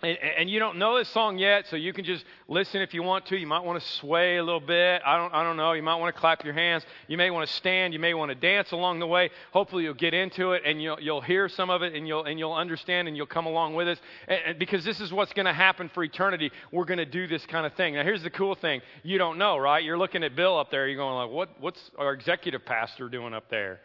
and, 0.01 0.49
you 0.49 0.61
don't 0.61 0.79
know 0.79 0.97
this 0.97 1.09
song 1.09 1.39
yet, 1.39 1.67
so 1.69 1.75
you 1.75 1.93
can 1.93 2.05
just 2.05 2.25
listen 2.47 2.81
if 2.83 2.95
you 2.95 3.03
want 3.03 3.27
to. 3.27 3.37
You 3.37 3.49
might 3.49 3.65
want 3.65 3.83
to 3.83 3.89
sway 3.95 4.37
a 4.37 4.45
little 4.45 4.61
bit. 4.61 5.03
I 5.05 5.17
don't, 5.17 5.35
I 5.35 5.43
don't 5.43 5.57
know. 5.57 5.73
You 5.73 5.83
might 5.83 5.97
want 5.97 6.15
to 6.15 6.21
clap 6.21 6.45
your 6.45 6.55
hands. 6.55 6.85
You 7.09 7.17
may 7.17 7.31
want 7.31 7.49
to 7.49 7.55
stand. 7.57 7.93
You 7.93 7.99
may 7.99 8.15
want 8.15 8.31
to 8.31 8.37
dance 8.37 8.71
along 8.71 9.01
the 9.01 9.09
way. 9.09 9.31
Hopefully, 9.53 9.83
you'll 9.83 9.95
get 9.95 10.15
into 10.15 10.53
it 10.53 10.63
and 10.65 10.81
you'll, 10.81 11.01
you'll 11.01 11.21
hear 11.21 11.49
some 11.49 11.69
of 11.69 11.83
it 11.83 11.95
and 11.95 12.07
you'll, 12.07 12.25
and 12.25 12.39
you'll 12.39 12.55
understand 12.55 13.09
and 13.09 13.17
you'll 13.17 13.27
come 13.27 13.47
along 13.47 13.75
with 13.75 13.89
us. 13.89 13.99
And, 14.29 14.41
and 14.47 14.59
because 14.59 14.85
this 14.85 15.01
is 15.01 15.13
what's 15.13 15.33
going 15.33 15.47
to 15.47 15.53
happen 15.53 15.91
for 15.93 16.05
eternity. 16.05 16.53
We're 16.71 16.85
going 16.85 16.99
to 16.99 17.05
do 17.05 17.27
this 17.27 17.45
kind 17.47 17.67
of 17.67 17.75
thing. 17.75 17.95
Now, 17.95 18.05
here's 18.05 18.23
the 18.23 18.31
cool 18.31 18.55
thing. 18.55 18.83
You 19.03 19.19
don't 19.19 19.37
know, 19.37 19.59
right? 19.59 19.83
You're 19.83 19.99
looking 19.99 20.23
at 20.23 20.37
Bill 20.37 20.59
up 20.59 20.71
there. 20.71 20.87
You're 20.87 20.97
going 20.97 21.17
like, 21.17 21.31
what, 21.31 21.61
what's 21.61 21.91
our 21.99 22.13
executive 22.13 22.65
pastor 22.65 23.09
doing 23.09 23.35
up 23.35 23.51
there? 23.51 23.81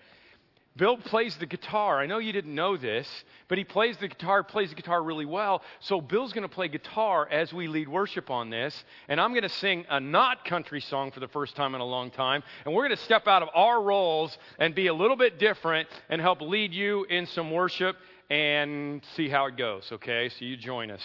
Bill 0.75 0.97
plays 0.97 1.35
the 1.37 1.45
guitar. 1.45 1.99
I 1.99 2.07
know 2.07 2.17
you 2.17 2.33
didn't 2.33 2.55
know 2.55 2.77
this, 2.77 3.07
but 3.47 3.59
he 3.59 3.63
plays 3.63 3.95
the 3.97 4.07
guitar, 4.07 4.43
plays 4.43 4.69
the 4.69 4.75
guitar 4.75 5.03
really 5.03 5.25
well. 5.25 5.61
So 5.79 6.01
Bill's 6.01 6.33
going 6.33 6.47
to 6.47 6.53
play 6.53 6.67
guitar 6.67 7.27
as 7.29 7.53
we 7.53 7.67
lead 7.67 7.87
worship 7.87 8.31
on 8.31 8.49
this, 8.49 8.83
and 9.07 9.21
I'm 9.21 9.31
going 9.31 9.43
to 9.43 9.49
sing 9.49 9.85
a 9.89 9.99
not 9.99 10.45
country 10.45 10.81
song 10.81 11.11
for 11.11 11.19
the 11.19 11.27
first 11.27 11.55
time 11.55 11.75
in 11.75 11.81
a 11.81 11.85
long 11.85 12.09
time, 12.09 12.41
and 12.65 12.73
we're 12.73 12.87
going 12.87 12.97
to 12.97 13.03
step 13.03 13.27
out 13.27 13.43
of 13.43 13.49
our 13.53 13.81
roles 13.81 14.35
and 14.57 14.73
be 14.73 14.87
a 14.87 14.93
little 14.93 15.17
bit 15.17 15.37
different 15.37 15.87
and 16.09 16.19
help 16.19 16.41
lead 16.41 16.73
you 16.73 17.03
in 17.05 17.27
some 17.27 17.51
worship 17.51 17.95
and 18.31 19.03
see 19.15 19.29
how 19.29 19.45
it 19.45 19.57
goes, 19.57 19.87
okay? 19.91 20.29
So 20.29 20.45
you 20.45 20.57
join 20.57 20.89
us. 20.89 21.03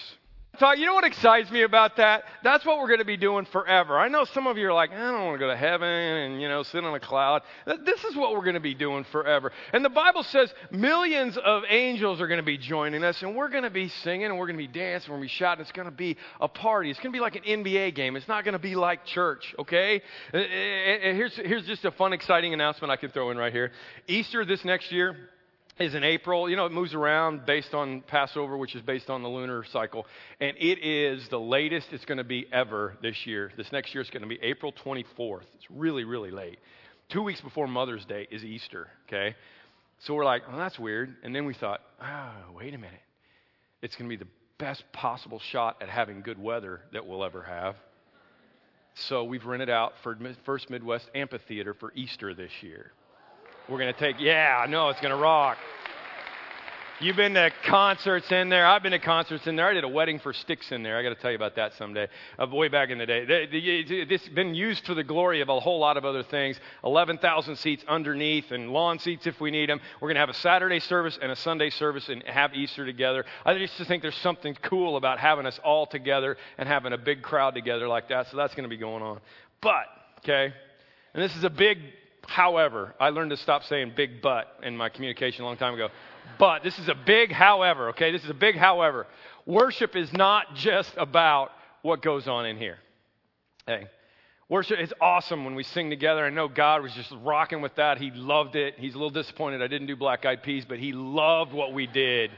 You 0.60 0.86
know 0.86 0.94
what 0.94 1.04
excites 1.04 1.50
me 1.50 1.62
about 1.62 1.96
that? 1.96 2.24
That's 2.42 2.64
what 2.64 2.78
we're 2.78 2.88
going 2.88 2.98
to 2.98 3.04
be 3.04 3.16
doing 3.16 3.44
forever. 3.46 3.98
I 3.98 4.08
know 4.08 4.24
some 4.24 4.46
of 4.46 4.58
you 4.58 4.68
are 4.68 4.72
like, 4.72 4.90
I 4.90 5.12
don't 5.12 5.24
want 5.24 5.34
to 5.34 5.38
go 5.38 5.48
to 5.48 5.56
heaven 5.56 5.88
and, 5.88 6.42
you 6.42 6.48
know, 6.48 6.62
sit 6.64 6.82
on 6.84 6.94
a 6.94 7.00
cloud. 7.00 7.42
This 7.84 8.02
is 8.04 8.16
what 8.16 8.32
we're 8.32 8.42
going 8.42 8.54
to 8.54 8.60
be 8.60 8.74
doing 8.74 9.04
forever. 9.04 9.52
And 9.72 9.84
the 9.84 9.90
Bible 9.90 10.24
says 10.24 10.52
millions 10.70 11.36
of 11.38 11.62
angels 11.68 12.20
are 12.20 12.26
going 12.26 12.40
to 12.40 12.44
be 12.44 12.58
joining 12.58 13.04
us, 13.04 13.22
and 13.22 13.36
we're 13.36 13.48
going 13.48 13.62
to 13.62 13.70
be 13.70 13.88
singing, 13.88 14.26
and 14.26 14.38
we're 14.38 14.46
going 14.46 14.58
to 14.58 14.66
be 14.66 14.72
dancing, 14.72 15.10
we're 15.10 15.18
going 15.18 15.28
to 15.28 15.32
be 15.32 15.38
shouting. 15.38 15.62
It's 15.62 15.72
going 15.72 15.88
to 15.88 15.92
be 15.92 16.16
a 16.40 16.48
party. 16.48 16.90
It's 16.90 16.98
going 16.98 17.12
to 17.12 17.16
be 17.16 17.20
like 17.20 17.36
an 17.36 17.42
NBA 17.42 17.94
game. 17.94 18.16
It's 18.16 18.28
not 18.28 18.44
going 18.44 18.54
to 18.54 18.58
be 18.58 18.74
like 18.74 19.04
church, 19.04 19.54
okay? 19.58 20.02
And 20.32 21.16
here's, 21.16 21.36
here's 21.36 21.66
just 21.66 21.84
a 21.84 21.92
fun, 21.92 22.12
exciting 22.12 22.52
announcement 22.52 22.90
I 22.90 22.96
can 22.96 23.10
throw 23.10 23.30
in 23.30 23.36
right 23.36 23.52
here. 23.52 23.70
Easter 24.08 24.44
this 24.44 24.64
next 24.64 24.90
year, 24.90 25.16
is 25.80 25.94
in 25.94 26.04
April. 26.04 26.48
You 26.48 26.56
know, 26.56 26.66
it 26.66 26.72
moves 26.72 26.94
around 26.94 27.46
based 27.46 27.74
on 27.74 28.02
Passover, 28.02 28.56
which 28.56 28.74
is 28.74 28.82
based 28.82 29.10
on 29.10 29.22
the 29.22 29.28
lunar 29.28 29.64
cycle. 29.72 30.06
And 30.40 30.56
it 30.58 30.84
is 30.84 31.28
the 31.28 31.38
latest 31.38 31.88
it's 31.92 32.04
going 32.04 32.18
to 32.18 32.24
be 32.24 32.46
ever 32.52 32.96
this 33.02 33.26
year. 33.26 33.52
This 33.56 33.70
next 33.72 33.94
year 33.94 34.00
it's 34.00 34.10
going 34.10 34.22
to 34.22 34.28
be 34.28 34.38
April 34.42 34.72
24th. 34.84 35.42
It's 35.54 35.70
really, 35.70 36.04
really 36.04 36.30
late. 36.30 36.58
Two 37.08 37.22
weeks 37.22 37.40
before 37.40 37.66
Mother's 37.66 38.04
Day 38.04 38.28
is 38.30 38.44
Easter, 38.44 38.88
okay? 39.06 39.34
So 40.00 40.14
we're 40.14 40.24
like, 40.24 40.46
well, 40.48 40.58
that's 40.58 40.78
weird. 40.78 41.16
And 41.22 41.34
then 41.34 41.46
we 41.46 41.54
thought, 41.54 41.80
oh, 42.02 42.52
wait 42.54 42.74
a 42.74 42.78
minute. 42.78 43.00
It's 43.80 43.96
going 43.96 44.10
to 44.10 44.16
be 44.16 44.22
the 44.22 44.30
best 44.58 44.84
possible 44.92 45.40
shot 45.50 45.76
at 45.80 45.88
having 45.88 46.20
good 46.20 46.40
weather 46.40 46.80
that 46.92 47.06
we'll 47.06 47.24
ever 47.24 47.42
have. 47.42 47.76
So 49.06 49.24
we've 49.24 49.44
rented 49.44 49.70
out 49.70 49.92
for 50.02 50.18
First 50.44 50.70
Midwest 50.70 51.08
Amphitheater 51.14 51.74
for 51.74 51.92
Easter 51.94 52.34
this 52.34 52.50
year. 52.62 52.92
We're 53.68 53.78
going 53.78 53.92
to 53.92 54.00
take, 54.00 54.16
yeah, 54.18 54.62
I 54.64 54.66
know 54.66 54.88
it's 54.88 55.00
going 55.00 55.14
to 55.14 55.20
rock. 55.20 55.58
You've 57.00 57.16
been 57.16 57.34
to 57.34 57.50
concerts 57.66 58.32
in 58.32 58.48
there. 58.48 58.66
I've 58.66 58.82
been 58.82 58.92
to 58.92 58.98
concerts 58.98 59.46
in 59.46 59.56
there. 59.56 59.68
I 59.68 59.74
did 59.74 59.84
a 59.84 59.88
wedding 59.88 60.18
for 60.18 60.32
Styx 60.32 60.72
in 60.72 60.82
there. 60.82 60.98
I 60.98 61.02
got 61.02 61.10
to 61.10 61.14
tell 61.16 61.30
you 61.30 61.36
about 61.36 61.56
that 61.56 61.74
someday. 61.74 62.08
Uh, 62.38 62.46
way 62.46 62.68
back 62.68 62.88
in 62.88 62.96
the 62.96 63.04
day. 63.04 64.06
This 64.06 64.22
has 64.22 64.30
been 64.30 64.54
used 64.54 64.86
for 64.86 64.94
the 64.94 65.04
glory 65.04 65.42
of 65.42 65.50
a 65.50 65.60
whole 65.60 65.78
lot 65.78 65.98
of 65.98 66.06
other 66.06 66.22
things. 66.22 66.58
11,000 66.82 67.56
seats 67.56 67.84
underneath 67.86 68.50
and 68.52 68.70
lawn 68.70 68.98
seats 68.98 69.26
if 69.26 69.38
we 69.38 69.50
need 69.50 69.68
them. 69.68 69.80
We're 70.00 70.08
going 70.08 70.16
to 70.16 70.20
have 70.20 70.30
a 70.30 70.34
Saturday 70.34 70.80
service 70.80 71.18
and 71.20 71.30
a 71.30 71.36
Sunday 71.36 71.68
service 71.68 72.08
and 72.08 72.22
have 72.22 72.54
Easter 72.54 72.86
together. 72.86 73.26
I 73.44 73.52
just 73.58 73.76
think 73.86 74.00
there's 74.00 74.16
something 74.16 74.56
cool 74.62 74.96
about 74.96 75.18
having 75.18 75.44
us 75.44 75.60
all 75.62 75.86
together 75.86 76.38
and 76.56 76.66
having 76.66 76.94
a 76.94 76.98
big 76.98 77.20
crowd 77.20 77.54
together 77.54 77.86
like 77.86 78.08
that. 78.08 78.30
So 78.30 78.38
that's 78.38 78.54
going 78.54 78.64
to 78.64 78.74
be 78.74 78.78
going 78.78 79.02
on. 79.02 79.20
But, 79.60 79.84
okay, 80.20 80.54
and 81.12 81.22
this 81.22 81.36
is 81.36 81.44
a 81.44 81.50
big 81.50 81.78
however. 82.28 82.94
I 83.00 83.08
learned 83.08 83.30
to 83.30 83.36
stop 83.36 83.64
saying 83.64 83.94
big 83.96 84.20
but 84.22 84.58
in 84.62 84.76
my 84.76 84.90
communication 84.90 85.42
a 85.42 85.46
long 85.46 85.56
time 85.56 85.74
ago. 85.74 85.88
But 86.38 86.62
this 86.62 86.78
is 86.78 86.88
a 86.88 86.94
big 86.94 87.32
however, 87.32 87.88
okay? 87.90 88.12
This 88.12 88.22
is 88.22 88.30
a 88.30 88.34
big 88.34 88.56
however. 88.56 89.06
Worship 89.46 89.96
is 89.96 90.12
not 90.12 90.54
just 90.54 90.92
about 90.98 91.50
what 91.82 92.02
goes 92.02 92.28
on 92.28 92.44
in 92.44 92.58
here. 92.58 92.76
Hey, 93.66 93.86
worship 94.48 94.78
is 94.78 94.92
awesome 95.00 95.46
when 95.46 95.54
we 95.54 95.62
sing 95.62 95.88
together. 95.88 96.24
I 96.24 96.30
know 96.30 96.48
God 96.48 96.82
was 96.82 96.92
just 96.92 97.10
rocking 97.22 97.62
with 97.62 97.74
that. 97.76 97.96
He 97.96 98.10
loved 98.10 98.56
it. 98.56 98.74
He's 98.76 98.94
a 98.94 98.98
little 98.98 99.10
disappointed 99.10 99.62
I 99.62 99.66
didn't 99.66 99.86
do 99.86 99.96
Black 99.96 100.26
Eyed 100.26 100.42
Peas, 100.42 100.66
but 100.68 100.78
he 100.78 100.92
loved 100.92 101.54
what 101.54 101.72
we 101.72 101.86
did, 101.86 102.30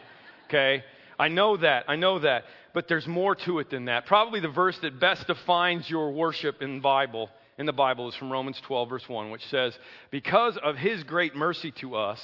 okay? 0.47 0.85
I 1.18 1.28
know 1.28 1.56
that. 1.56 1.85
I 1.88 1.97
know 1.97 2.20
that. 2.20 2.44
But 2.73 2.87
there's 2.87 3.09
more 3.09 3.35
to 3.35 3.59
it 3.59 3.70
than 3.70 3.87
that. 3.87 4.06
Probably 4.06 4.38
the 4.38 4.49
verse 4.49 4.78
that 4.78 5.00
best 5.00 5.26
defines 5.26 5.90
your 5.90 6.12
worship 6.12 6.62
in 6.62 6.76
the 6.76 6.80
Bible 6.80 7.28
in 7.61 7.67
the 7.67 7.73
Bible 7.75 8.09
is 8.09 8.14
from 8.14 8.33
Romans 8.33 8.59
12, 8.62 8.88
verse 8.88 9.07
1, 9.07 9.31
which 9.31 9.47
says, 9.49 9.79
Because 10.11 10.57
of 10.57 10.76
his 10.76 11.05
great 11.05 11.37
mercy 11.37 11.71
to 11.73 11.95
us, 11.95 12.19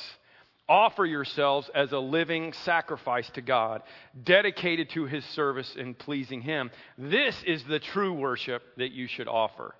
offer 0.66 1.04
yourselves 1.04 1.70
as 1.74 1.92
a 1.92 1.98
living 1.98 2.54
sacrifice 2.64 3.28
to 3.34 3.42
God, 3.42 3.82
dedicated 4.24 4.88
to 4.90 5.04
his 5.04 5.26
service 5.26 5.76
and 5.78 5.96
pleasing 5.96 6.40
him. 6.40 6.70
This 6.96 7.36
is 7.46 7.62
the 7.64 7.78
true 7.78 8.14
worship 8.14 8.62
that 8.78 8.92
you 8.92 9.06
should 9.08 9.28
offer. 9.28 9.74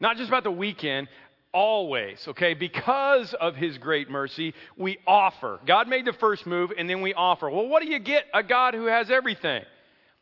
Not 0.00 0.18
just 0.18 0.28
about 0.28 0.44
the 0.44 0.50
weekend, 0.50 1.08
always, 1.54 2.22
okay? 2.28 2.52
Because 2.52 3.32
of 3.40 3.56
his 3.56 3.78
great 3.78 4.10
mercy, 4.10 4.52
we 4.76 4.98
offer. 5.06 5.60
God 5.66 5.88
made 5.88 6.04
the 6.04 6.12
first 6.12 6.46
move, 6.46 6.72
and 6.76 6.90
then 6.90 7.00
we 7.00 7.14
offer. 7.14 7.48
Well, 7.48 7.68
what 7.68 7.82
do 7.82 7.88
you 7.88 8.00
get 8.00 8.26
a 8.34 8.42
God 8.42 8.74
who 8.74 8.84
has 8.84 9.10
everything? 9.10 9.62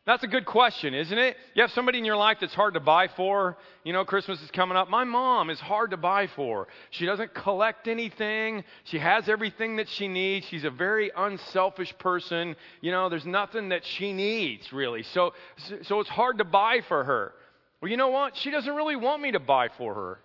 That's 0.05 0.23
a 0.23 0.27
good 0.27 0.45
question, 0.45 0.93
isn't 0.93 1.17
it? 1.17 1.37
You 1.53 1.61
have 1.61 1.71
somebody 1.71 1.97
in 1.97 2.03
your 2.03 2.17
life 2.17 2.37
that's 2.41 2.53
hard 2.53 2.73
to 2.73 2.81
buy 2.81 3.07
for. 3.07 3.57
You 3.85 3.93
know, 3.93 4.03
Christmas 4.03 4.41
is 4.41 4.51
coming 4.51 4.75
up. 4.75 4.89
My 4.89 5.05
mom 5.05 5.49
is 5.49 5.61
hard 5.61 5.91
to 5.91 5.97
buy 5.97 6.27
for. 6.27 6.67
She 6.89 7.05
doesn't 7.05 7.33
collect 7.33 7.87
anything. 7.87 8.65
She 8.83 8.99
has 8.99 9.29
everything 9.29 9.77
that 9.77 9.87
she 9.87 10.09
needs. 10.09 10.45
She's 10.47 10.65
a 10.65 10.69
very 10.69 11.09
unselfish 11.15 11.97
person. 11.99 12.57
You 12.81 12.91
know, 12.91 13.07
there's 13.07 13.25
nothing 13.25 13.69
that 13.69 13.85
she 13.85 14.11
needs, 14.11 14.73
really. 14.73 15.03
So, 15.03 15.33
so 15.83 16.01
it's 16.01 16.09
hard 16.09 16.39
to 16.39 16.43
buy 16.43 16.81
for 16.89 17.05
her. 17.05 17.33
Well, 17.81 17.89
you 17.89 17.95
know 17.95 18.09
what? 18.09 18.35
She 18.35 18.51
doesn't 18.51 18.75
really 18.75 18.97
want 18.97 19.21
me 19.21 19.31
to 19.31 19.39
buy 19.39 19.69
for 19.77 19.93
her. 19.93 20.19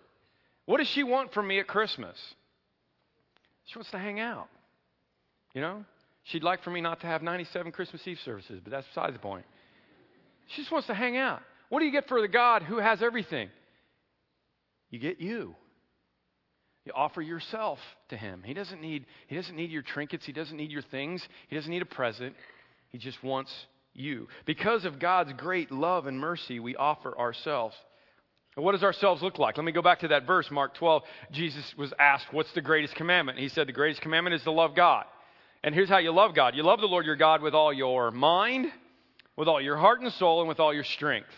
What 0.66 0.78
does 0.78 0.88
she 0.88 1.04
want 1.04 1.32
from 1.32 1.46
me 1.46 1.60
at 1.60 1.68
Christmas? 1.68 2.16
She 3.66 3.78
wants 3.78 3.92
to 3.92 3.98
hang 3.98 4.18
out. 4.18 4.48
You 5.54 5.60
know? 5.60 5.84
She'd 6.24 6.42
like 6.42 6.64
for 6.64 6.70
me 6.70 6.80
not 6.80 7.00
to 7.00 7.06
have 7.06 7.22
97 7.22 7.70
Christmas 7.72 8.06
Eve 8.06 8.18
services, 8.24 8.60
but 8.62 8.72
that's 8.72 8.86
beside 8.88 9.14
the 9.14 9.18
point. 9.20 9.46
She 10.48 10.62
just 10.62 10.72
wants 10.72 10.86
to 10.88 10.94
hang 10.94 11.16
out. 11.16 11.42
What 11.68 11.80
do 11.80 11.86
you 11.86 11.92
get 11.92 12.08
for 12.08 12.20
the 12.20 12.28
God 12.28 12.62
who 12.62 12.78
has 12.78 13.02
everything? 13.02 13.50
You 14.90 14.98
get 14.98 15.20
you. 15.20 15.54
You 16.84 16.92
offer 16.94 17.20
yourself 17.20 17.78
to 18.08 18.16
him. 18.16 18.42
He 18.44 18.54
doesn't 18.54 18.80
need 18.80 19.04
he 19.26 19.36
doesn't 19.36 19.54
need 19.54 19.70
your 19.70 19.82
trinkets, 19.82 20.24
he 20.24 20.32
doesn't 20.32 20.56
need 20.56 20.70
your 20.70 20.82
things, 20.82 21.26
he 21.48 21.56
doesn't 21.56 21.70
need 21.70 21.82
a 21.82 21.86
present. 21.86 22.34
He 22.88 22.96
just 22.96 23.22
wants 23.22 23.52
you. 23.92 24.28
Because 24.46 24.86
of 24.86 24.98
God's 24.98 25.34
great 25.36 25.70
love 25.70 26.06
and 26.06 26.18
mercy, 26.18 26.58
we 26.60 26.74
offer 26.76 27.16
ourselves. 27.18 27.76
what 28.54 28.72
does 28.72 28.82
ourselves 28.82 29.20
look 29.20 29.38
like? 29.38 29.58
Let 29.58 29.64
me 29.64 29.72
go 29.72 29.82
back 29.82 30.00
to 30.00 30.08
that 30.08 30.26
verse, 30.26 30.50
Mark 30.50 30.74
12. 30.76 31.02
Jesus 31.32 31.74
was 31.76 31.92
asked, 31.98 32.26
What's 32.32 32.52
the 32.54 32.62
greatest 32.62 32.94
commandment? 32.94 33.38
He 33.38 33.50
said, 33.50 33.68
The 33.68 33.72
greatest 33.72 34.00
commandment 34.00 34.34
is 34.34 34.42
to 34.44 34.50
love 34.50 34.74
God. 34.74 35.04
And 35.62 35.74
here's 35.74 35.90
how 35.90 35.98
you 35.98 36.12
love 36.12 36.34
God 36.34 36.54
you 36.54 36.62
love 36.62 36.80
the 36.80 36.86
Lord 36.86 37.04
your 37.04 37.16
God 37.16 37.42
with 37.42 37.54
all 37.54 37.72
your 37.72 38.10
mind, 38.10 38.72
with 39.38 39.46
all 39.46 39.60
your 39.60 39.76
heart 39.76 40.00
and 40.00 40.12
soul, 40.14 40.40
and 40.40 40.48
with 40.48 40.58
all 40.58 40.74
your 40.74 40.84
strength. 40.84 41.30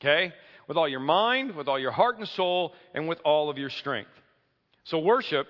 Okay? 0.00 0.32
With 0.68 0.76
all 0.76 0.88
your 0.88 1.00
mind, 1.00 1.56
with 1.56 1.66
all 1.66 1.78
your 1.78 1.90
heart 1.90 2.16
and 2.18 2.28
soul, 2.28 2.72
and 2.94 3.08
with 3.08 3.18
all 3.24 3.50
of 3.50 3.58
your 3.58 3.68
strength. 3.68 4.12
So, 4.84 5.00
worship, 5.00 5.48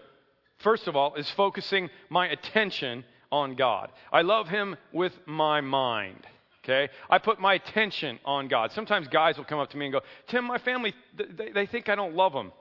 first 0.65 0.89
of 0.89 0.97
all, 0.97 1.15
is 1.15 1.31
focusing 1.37 1.91
my 2.09 2.29
attention 2.29 3.05
on 3.31 3.57
God. 3.57 3.93
I 4.11 4.23
love 4.23 4.49
Him 4.49 4.75
with 4.93 5.13
my 5.27 5.61
mind. 5.61 6.27
Okay? 6.65 6.89
I 7.11 7.19
put 7.19 7.39
my 7.39 7.55
attention 7.55 8.19
on 8.25 8.49
God. 8.49 8.73
Sometimes 8.73 9.07
guys 9.09 9.37
will 9.37 9.45
come 9.45 9.59
up 9.59 9.71
to 9.71 9.77
me 9.77 9.87
and 9.87 9.93
go, 9.93 10.01
Tim, 10.29 10.47
my 10.47 10.59
family, 10.59 10.95
they, 11.15 11.51
they 11.51 11.67
think 11.67 11.91
I 11.91 11.95
don't 11.95 12.15
love 12.15 12.33
them. 12.33 12.53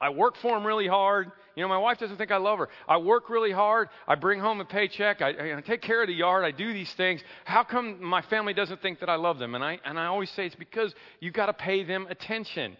I 0.00 0.10
work 0.10 0.36
for 0.36 0.54
them 0.54 0.66
really 0.66 0.86
hard. 0.86 1.32
You 1.56 1.62
know, 1.62 1.68
my 1.68 1.78
wife 1.78 1.98
doesn't 1.98 2.16
think 2.18 2.30
I 2.30 2.36
love 2.36 2.60
her. 2.60 2.68
I 2.88 2.98
work 2.98 3.28
really 3.28 3.50
hard. 3.50 3.88
I 4.06 4.14
bring 4.14 4.38
home 4.38 4.60
a 4.60 4.64
paycheck. 4.64 5.20
I, 5.20 5.56
I, 5.56 5.60
take 5.60 5.82
care 5.82 6.00
of 6.02 6.06
the 6.06 6.14
yard. 6.14 6.44
I 6.44 6.52
do 6.52 6.72
these 6.72 6.92
things. 6.92 7.20
How 7.44 7.64
come 7.64 8.00
my 8.02 8.22
family 8.22 8.54
doesn't 8.54 8.80
think 8.80 9.00
that 9.00 9.08
I 9.08 9.16
love 9.16 9.40
them? 9.40 9.56
And 9.56 9.64
I, 9.64 9.80
and 9.84 9.98
I 9.98 10.06
always 10.06 10.30
say 10.30 10.46
it's 10.46 10.54
because 10.54 10.94
you've 11.18 11.34
got 11.34 11.46
to 11.46 11.52
pay 11.52 11.82
them 11.82 12.06
attention, 12.08 12.76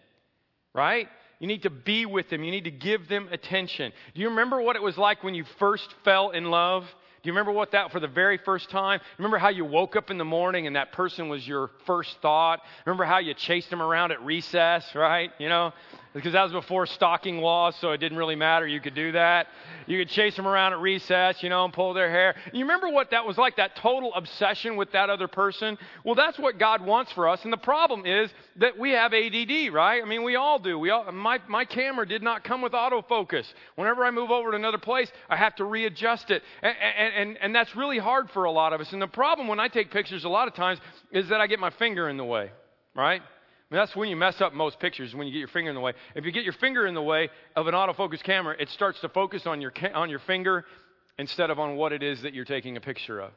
right? 0.75 1.09
You 1.41 1.49
need 1.49 1.63
to 1.63 1.71
be 1.71 2.07
with 2.07 2.31
them. 2.31 2.45
You 2.45 2.53
need 2.53 2.65
to 2.65 2.71
give 2.71 3.09
them 3.09 3.29
attention. 3.33 3.93
Do 4.15 4.21
you 4.21 4.29
remember 4.29 4.61
what 4.61 4.77
it 4.77 4.83
was 4.83 4.97
like 4.97 5.25
when 5.25 5.35
you 5.35 5.45
first 5.59 5.93
fell 6.05 6.31
in 6.31 6.45
love? 6.45 6.85
Do 7.23 7.29
you 7.29 7.33
remember 7.33 7.51
what 7.51 7.73
that 7.73 7.91
for 7.91 7.99
the 7.99 8.07
very 8.09 8.39
first 8.39 8.71
time? 8.71 9.01
Remember 9.19 9.39
how 9.39 9.49
you 9.49 9.65
woke 9.65 9.97
up 9.97 10.11
in 10.11 10.19
the 10.19 10.25
morning 10.25 10.69
and 10.69 10.77
that 10.77 10.93
person 10.93 11.29
was 11.29 11.47
your 11.47 11.71
first 11.85 12.17
thought? 12.23 12.61
Remember 12.87 13.05
how 13.05 13.19
you 13.19 13.35
chased 13.35 13.71
them 13.71 13.83
around 13.83 14.13
at 14.13 14.23
recess, 14.25 14.85
right? 14.95 15.31
You 15.39 15.49
know, 15.49 15.73
because 16.19 16.33
that 16.33 16.43
was 16.43 16.51
before 16.51 16.85
stalking 16.85 17.39
laws, 17.39 17.77
so 17.81 17.93
it 17.93 17.99
didn't 17.99 18.19
really 18.19 18.35
matter. 18.35 18.67
You 18.67 18.81
could 18.81 18.97
do 18.97 19.13
that. 19.13 19.47
You 19.87 20.01
could 20.01 20.09
chase 20.09 20.35
them 20.35 20.49
around 20.49 20.73
at 20.73 20.81
recess, 20.81 21.45
you 21.45 21.49
know, 21.49 21.65
and 21.65 21.73
pull 21.73 21.95
their 21.95 22.11
hair. 22.11 22.35
You 22.53 22.63
remember 22.63 22.89
what 22.89 23.13
that 23.13 23.25
was 23.25 23.39
like, 23.39 23.55
that 23.57 23.77
total 23.77 24.13
obsession 24.15 24.75
with 24.75 24.91
that 24.93 25.11
other 25.11 25.29
person? 25.29 25.79
Well, 26.03 26.17
that's 26.17 26.37
what 26.37 26.59
God 26.59 26.85
wants 26.85 27.13
for 27.13 27.29
us. 27.29 27.45
And 27.45 27.53
the 27.53 27.57
problem 27.57 28.05
is 28.05 28.31
that 28.57 28.77
we 28.77 28.91
have 28.91 29.15
ADD, 29.15 29.73
right? 29.73 30.03
I 30.03 30.05
mean, 30.07 30.25
we 30.25 30.35
all 30.35 30.59
do. 30.59 30.77
We 30.77 30.91
all, 30.91 31.11
my, 31.13 31.39
my 31.47 31.65
camera 31.65 32.05
did 32.05 32.25
not 32.25 32.43
come 32.43 32.63
with 32.63 32.73
autofocus. 32.73 33.47
Whenever 33.77 34.05
I 34.05 34.11
move 34.11 34.33
over 34.33 34.51
to 34.51 34.57
another 34.57 34.79
place, 34.79 35.13
I 35.31 35.37
have 35.37 35.55
to 35.57 35.65
readjust 35.65 36.33
it. 36.33 36.43
And, 36.63 36.75
and, 36.77 37.15
and, 37.15 37.39
and 37.43 37.55
that's 37.55 37.77
really 37.77 37.99
hard 37.99 38.29
for 38.33 38.43
a 38.43 38.51
lot 38.51 38.73
of 38.73 38.81
us. 38.81 38.93
And 38.93 39.01
the 39.01 39.07
problem 39.07 39.47
when 39.47 39.61
I 39.61 39.69
take 39.69 39.93
pictures 39.93 40.25
a 40.25 40.29
lot 40.29 40.49
of 40.49 40.55
times 40.55 40.81
is 41.13 41.29
that 41.29 41.41
I 41.41 41.47
get 41.47 41.61
my 41.61 41.71
finger 41.71 42.09
in 42.09 42.17
the 42.17 42.25
way, 42.25 42.51
right? 42.97 43.23
Mean, 43.71 43.81
that's 43.81 43.95
when 43.95 44.09
you 44.09 44.17
mess 44.17 44.41
up 44.41 44.55
most 44.55 44.81
pictures, 44.81 45.15
when 45.15 45.27
you 45.27 45.33
get 45.33 45.41
your 45.41 45.49
finger 45.49 45.71
in 45.71 45.75
the 45.75 45.81
way. 45.81 45.93
If 46.15 46.25
you 46.25 46.33
get 46.33 46.45
your 46.45 46.55
finger 46.55 46.87
in 46.87 46.95
the 46.95 47.03
way 47.03 47.29
of 47.55 47.67
an 47.67 47.75
autofocus 47.75 48.23
camera, 48.23 48.57
it 48.59 48.71
starts 48.71 49.01
to 49.01 49.09
focus 49.11 49.47
on 49.47 49.61
your, 49.61 49.73
on 49.95 50.09
your 50.09 50.21
finger 50.21 50.65
instead 51.19 51.51
of 51.51 51.59
on 51.59 51.77
what 51.77 51.93
it 51.93 52.03
is 52.03 52.23
that 52.23 52.33
you're 52.33 52.47
taking 52.47 52.77
a 52.77 52.81
picture 52.81 53.21
of. 53.21 53.33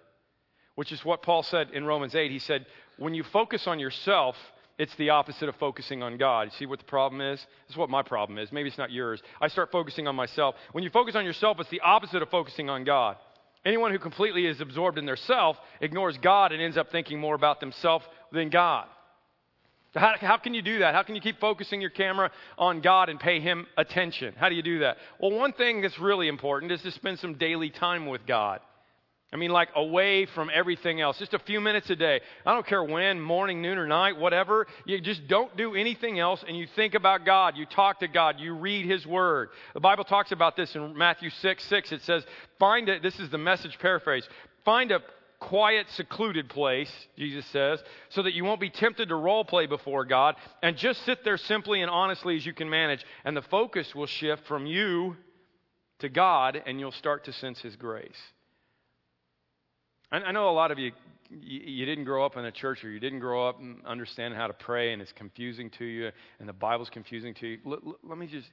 Which 0.75 0.93
is 0.93 1.03
what 1.03 1.21
Paul 1.21 1.43
said 1.43 1.71
in 1.73 1.83
Romans 1.83 2.15
8. 2.15 2.31
He 2.31 2.39
said, 2.39 2.65
when 2.97 3.13
you 3.13 3.23
focus 3.23 3.67
on 3.67 3.77
yourself, 3.77 4.38
it's 4.77 4.95
the 4.95 5.09
opposite 5.09 5.50
of 5.50 5.55
focusing 5.57 6.01
on 6.01 6.17
God. 6.17 6.51
See 6.53 6.65
what 6.65 6.79
the 6.79 6.85
problem 6.85 7.21
is? 7.21 7.39
This 7.67 7.75
is 7.75 7.77
what 7.77 7.89
my 7.89 8.01
problem 8.01 8.39
is. 8.39 8.51
Maybe 8.53 8.69
it's 8.69 8.77
not 8.77 8.91
yours. 8.91 9.21
I 9.41 9.50
start 9.50 9.69
focusing 9.71 10.07
on 10.07 10.15
myself. 10.15 10.55
When 10.71 10.83
you 10.83 10.89
focus 10.89 11.15
on 11.15 11.25
yourself, 11.25 11.59
it's 11.59 11.69
the 11.69 11.81
opposite 11.81 12.21
of 12.21 12.29
focusing 12.29 12.69
on 12.69 12.85
God. 12.85 13.17
Anyone 13.65 13.91
who 13.91 14.00
completely 14.00 14.47
is 14.47 14.61
absorbed 14.61 14.97
in 14.97 15.05
their 15.05 15.17
self 15.17 15.57
ignores 15.81 16.17
God 16.17 16.51
and 16.51 16.61
ends 16.61 16.77
up 16.77 16.89
thinking 16.89 17.19
more 17.19 17.35
about 17.35 17.59
themselves 17.59 18.05
than 18.31 18.50
God. 18.50 18.88
How, 19.93 20.13
how, 20.19 20.38
can 20.38 20.53
you 20.53 20.62
do 20.62 20.79
that? 20.79 20.93
How 20.93 21.03
can 21.03 21.15
you 21.15 21.21
keep 21.21 21.39
focusing 21.39 21.81
your 21.81 21.89
camera 21.89 22.31
on 22.57 22.81
God 22.81 23.10
and 23.10 23.19
pay 23.19 23.41
Him 23.41 23.67
attention? 23.77 24.33
How 24.38 24.48
do 24.48 24.55
you 24.55 24.63
do 24.63 24.79
that? 24.79 24.98
Well, 25.19 25.31
one 25.31 25.51
thing 25.51 25.81
that's 25.81 26.00
really 26.00 26.29
important 26.29 26.71
is 26.71 26.81
to 26.83 26.91
spend 26.91 27.19
some 27.19 27.33
daily 27.36 27.69
time 27.69 28.05
with 28.05 28.25
God. 28.25 28.62
I 29.33 29.38
mean, 29.38 29.51
like 29.51 29.69
away 29.75 30.25
from 30.25 30.50
everything 30.53 31.00
else, 31.00 31.17
just 31.17 31.33
a 31.33 31.39
few 31.39 31.62
minutes 31.62 31.89
a 31.89 31.95
day. 31.95 32.19
I 32.45 32.53
don't 32.53 32.67
care 32.67 32.83
when, 32.83 33.19
morning, 33.21 33.62
noon, 33.62 33.77
or 33.77 33.88
night, 33.88 34.17
whatever. 34.17 34.67
You 34.86 35.00
just 35.00 35.25
don't 35.27 35.55
do 35.55 35.74
anything 35.74 36.19
else 36.19 36.43
and 36.45 36.57
you 36.57 36.67
think 36.75 36.95
about 36.95 37.25
God. 37.25 37.55
You 37.55 37.65
talk 37.65 38.01
to 38.01 38.10
God. 38.10 38.39
You 38.39 38.55
read 38.55 38.86
His 38.86 39.05
Word. 39.05 39.50
The 39.74 39.79
Bible 39.79 40.03
talks 40.03 40.33
about 40.33 40.57
this 40.57 40.75
in 40.75 40.98
Matthew 40.98 41.29
6 41.29 41.63
6. 41.63 41.91
It 41.93 42.01
says, 42.01 42.25
Find 42.60 42.89
it, 42.89 43.01
this 43.01 43.19
is 43.19 43.29
the 43.29 43.38
message 43.38 43.79
paraphrase. 43.79 44.27
Find 44.65 44.91
a 44.91 45.00
quiet, 45.41 45.88
secluded 45.95 46.48
place, 46.48 46.91
Jesus 47.17 47.45
says, 47.48 47.83
so 48.10 48.24
that 48.24 48.33
you 48.33 48.45
won't 48.45 48.62
be 48.62 48.69
tempted 48.69 49.10
to 49.10 49.15
role 49.15 49.43
play 49.43 49.65
before 49.65 50.05
God, 50.05 50.36
and 50.63 50.77
just 50.77 51.03
sit 51.03 51.25
there 51.25 51.38
simply 51.38 51.81
and 51.81 51.89
honestly 51.89 52.38
as 52.38 52.45
you 52.45 52.53
can 52.53 52.69
manage. 52.69 53.03
And 53.25 53.36
the 53.36 53.41
focus 53.41 53.93
will 53.93 54.05
shift 54.05 54.48
from 54.48 54.65
you 54.65 55.17
to 56.00 56.10
God, 56.10 56.62
and 56.65 56.79
you'll 56.79 56.91
start 56.91 57.25
to 57.25 57.33
sense 57.33 57.60
His 57.60 57.75
grace. 57.75 58.15
I, 60.12 60.31
know 60.31 60.50
a 60.50 60.51
lot 60.51 60.71
of 60.71 60.77
you, 60.77 60.91
you, 61.29 61.86
didn't 61.86 62.03
grow 62.03 62.25
up 62.25 62.38
in 62.38 62.45
a 62.45 62.51
church 62.51 62.83
or 62.83 62.89
you 62.89 63.00
didn't 63.00 63.19
grow 63.19 63.48
up 63.48 63.60
and 63.60 63.77
understand 63.86 64.36
how 64.36 64.48
to 64.48 64.53
pray, 64.53 64.93
and 64.93 65.01
it's 65.01 65.13
confusing 65.13 65.71
to 65.79 65.86
you, 65.86 66.12
and 66.39 66.48
the 66.48 66.53
Bible's 66.53 66.89
confusing 66.89 67.33
to 67.36 67.48
you. 67.48 67.57
let 68.07 68.17
me 68.17 68.27
just, 68.27 68.48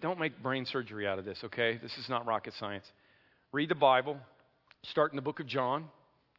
don't 0.00 0.20
make 0.20 0.40
brain 0.42 0.64
surgery 0.64 1.08
out 1.08 1.18
of 1.18 1.24
this, 1.24 1.40
okay? 1.44 1.78
This 1.82 1.96
is 1.98 2.08
not 2.08 2.26
rocket 2.26 2.54
science. 2.54 2.84
Read 3.50 3.68
the 3.68 3.74
Bible, 3.74 4.16
start 4.84 5.10
in 5.10 5.16
the 5.16 5.22
book 5.22 5.40
of 5.40 5.46
John 5.46 5.86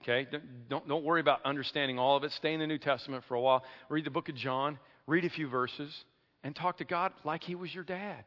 Okay? 0.02 0.28
Don't, 0.70 0.88
don't 0.88 1.04
worry 1.04 1.22
about 1.22 1.46
understanding 1.46 2.00
all 2.00 2.18
of 2.18 2.24
it. 2.24 2.32
Stay 2.32 2.54
in 2.54 2.60
the 2.60 2.68
New 2.68 2.78
Testament 2.78 3.24
for 3.28 3.36
a 3.36 3.42
while. 3.42 3.64
Read 3.90 4.06
the 4.06 4.12
book 4.12 4.30
of 4.30 4.36
John, 4.36 4.80
read 5.08 5.26
a 5.26 5.30
few 5.30 5.48
verses, 5.48 6.06
and 6.44 6.56
talk 6.56 6.78
to 6.78 6.86
God 6.86 7.14
like 7.24 7.44
He 7.44 7.56
was 7.56 7.74
your 7.74 7.84
dad. 7.84 8.24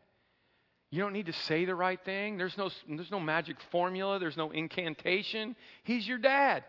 You 0.90 1.02
don't 1.02 1.12
need 1.12 1.26
to 1.26 1.32
say 1.32 1.64
the 1.64 1.74
right 1.74 1.98
thing. 2.04 2.36
There's 2.36 2.56
no, 2.56 2.70
there's 2.88 3.10
no 3.10 3.18
magic 3.18 3.56
formula, 3.72 4.20
there's 4.20 4.36
no 4.36 4.52
incantation. 4.52 5.56
He's 5.82 6.06
your 6.06 6.18
dad. 6.18 6.64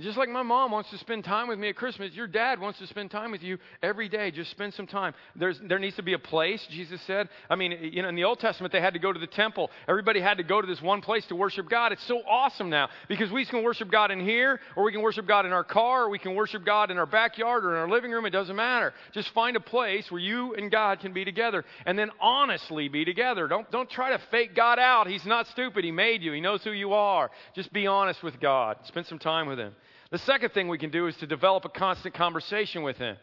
Just 0.00 0.18
like 0.18 0.28
my 0.28 0.42
mom 0.42 0.72
wants 0.72 0.90
to 0.90 0.98
spend 0.98 1.22
time 1.22 1.46
with 1.46 1.56
me 1.56 1.68
at 1.68 1.76
Christmas, 1.76 2.12
your 2.14 2.26
dad 2.26 2.58
wants 2.58 2.80
to 2.80 2.86
spend 2.88 3.12
time 3.12 3.30
with 3.30 3.44
you 3.44 3.58
every 3.80 4.08
day. 4.08 4.32
Just 4.32 4.50
spend 4.50 4.74
some 4.74 4.88
time. 4.88 5.14
There's, 5.36 5.60
there 5.68 5.78
needs 5.78 5.94
to 5.94 6.02
be 6.02 6.14
a 6.14 6.18
place, 6.18 6.66
Jesus 6.68 7.00
said. 7.06 7.28
I 7.48 7.54
mean, 7.54 7.70
you 7.92 8.02
know, 8.02 8.08
in 8.08 8.16
the 8.16 8.24
Old 8.24 8.40
Testament, 8.40 8.72
they 8.72 8.80
had 8.80 8.94
to 8.94 8.98
go 8.98 9.12
to 9.12 9.20
the 9.20 9.28
temple. 9.28 9.70
Everybody 9.88 10.20
had 10.20 10.38
to 10.38 10.42
go 10.42 10.60
to 10.60 10.66
this 10.66 10.82
one 10.82 11.00
place 11.00 11.24
to 11.26 11.36
worship 11.36 11.70
God. 11.70 11.92
It's 11.92 12.04
so 12.08 12.22
awesome 12.28 12.70
now 12.70 12.88
because 13.06 13.30
we 13.30 13.46
can 13.46 13.62
worship 13.62 13.88
God 13.88 14.10
in 14.10 14.18
here, 14.18 14.58
or 14.74 14.82
we 14.82 14.90
can 14.90 15.00
worship 15.00 15.28
God 15.28 15.46
in 15.46 15.52
our 15.52 15.62
car, 15.62 16.06
or 16.06 16.10
we 16.10 16.18
can 16.18 16.34
worship 16.34 16.64
God 16.66 16.90
in 16.90 16.98
our 16.98 17.06
backyard 17.06 17.64
or 17.64 17.70
in 17.70 17.76
our 17.76 17.88
living 17.88 18.10
room. 18.10 18.26
It 18.26 18.30
doesn't 18.30 18.56
matter. 18.56 18.94
Just 19.12 19.32
find 19.32 19.54
a 19.54 19.60
place 19.60 20.10
where 20.10 20.20
you 20.20 20.54
and 20.54 20.72
God 20.72 20.98
can 20.98 21.12
be 21.12 21.24
together 21.24 21.64
and 21.86 21.96
then 21.96 22.10
honestly 22.20 22.88
be 22.88 23.04
together. 23.04 23.46
Don't, 23.46 23.70
don't 23.70 23.88
try 23.88 24.10
to 24.10 24.20
fake 24.32 24.56
God 24.56 24.80
out. 24.80 25.06
He's 25.06 25.24
not 25.24 25.46
stupid. 25.46 25.84
He 25.84 25.92
made 25.92 26.20
you, 26.20 26.32
He 26.32 26.40
knows 26.40 26.64
who 26.64 26.72
you 26.72 26.94
are. 26.94 27.30
Just 27.54 27.72
be 27.72 27.86
honest 27.86 28.24
with 28.24 28.40
God. 28.40 28.78
Spend 28.86 29.06
some 29.06 29.20
time 29.20 29.46
with 29.46 29.60
Him. 29.60 29.72
The 30.14 30.18
second 30.18 30.50
thing 30.50 30.68
we 30.68 30.78
can 30.78 30.90
do 30.90 31.08
is 31.08 31.16
to 31.16 31.26
develop 31.26 31.64
a 31.64 31.68
constant 31.68 32.14
conversation 32.14 32.84
with 32.84 32.98
Him. 32.98 33.16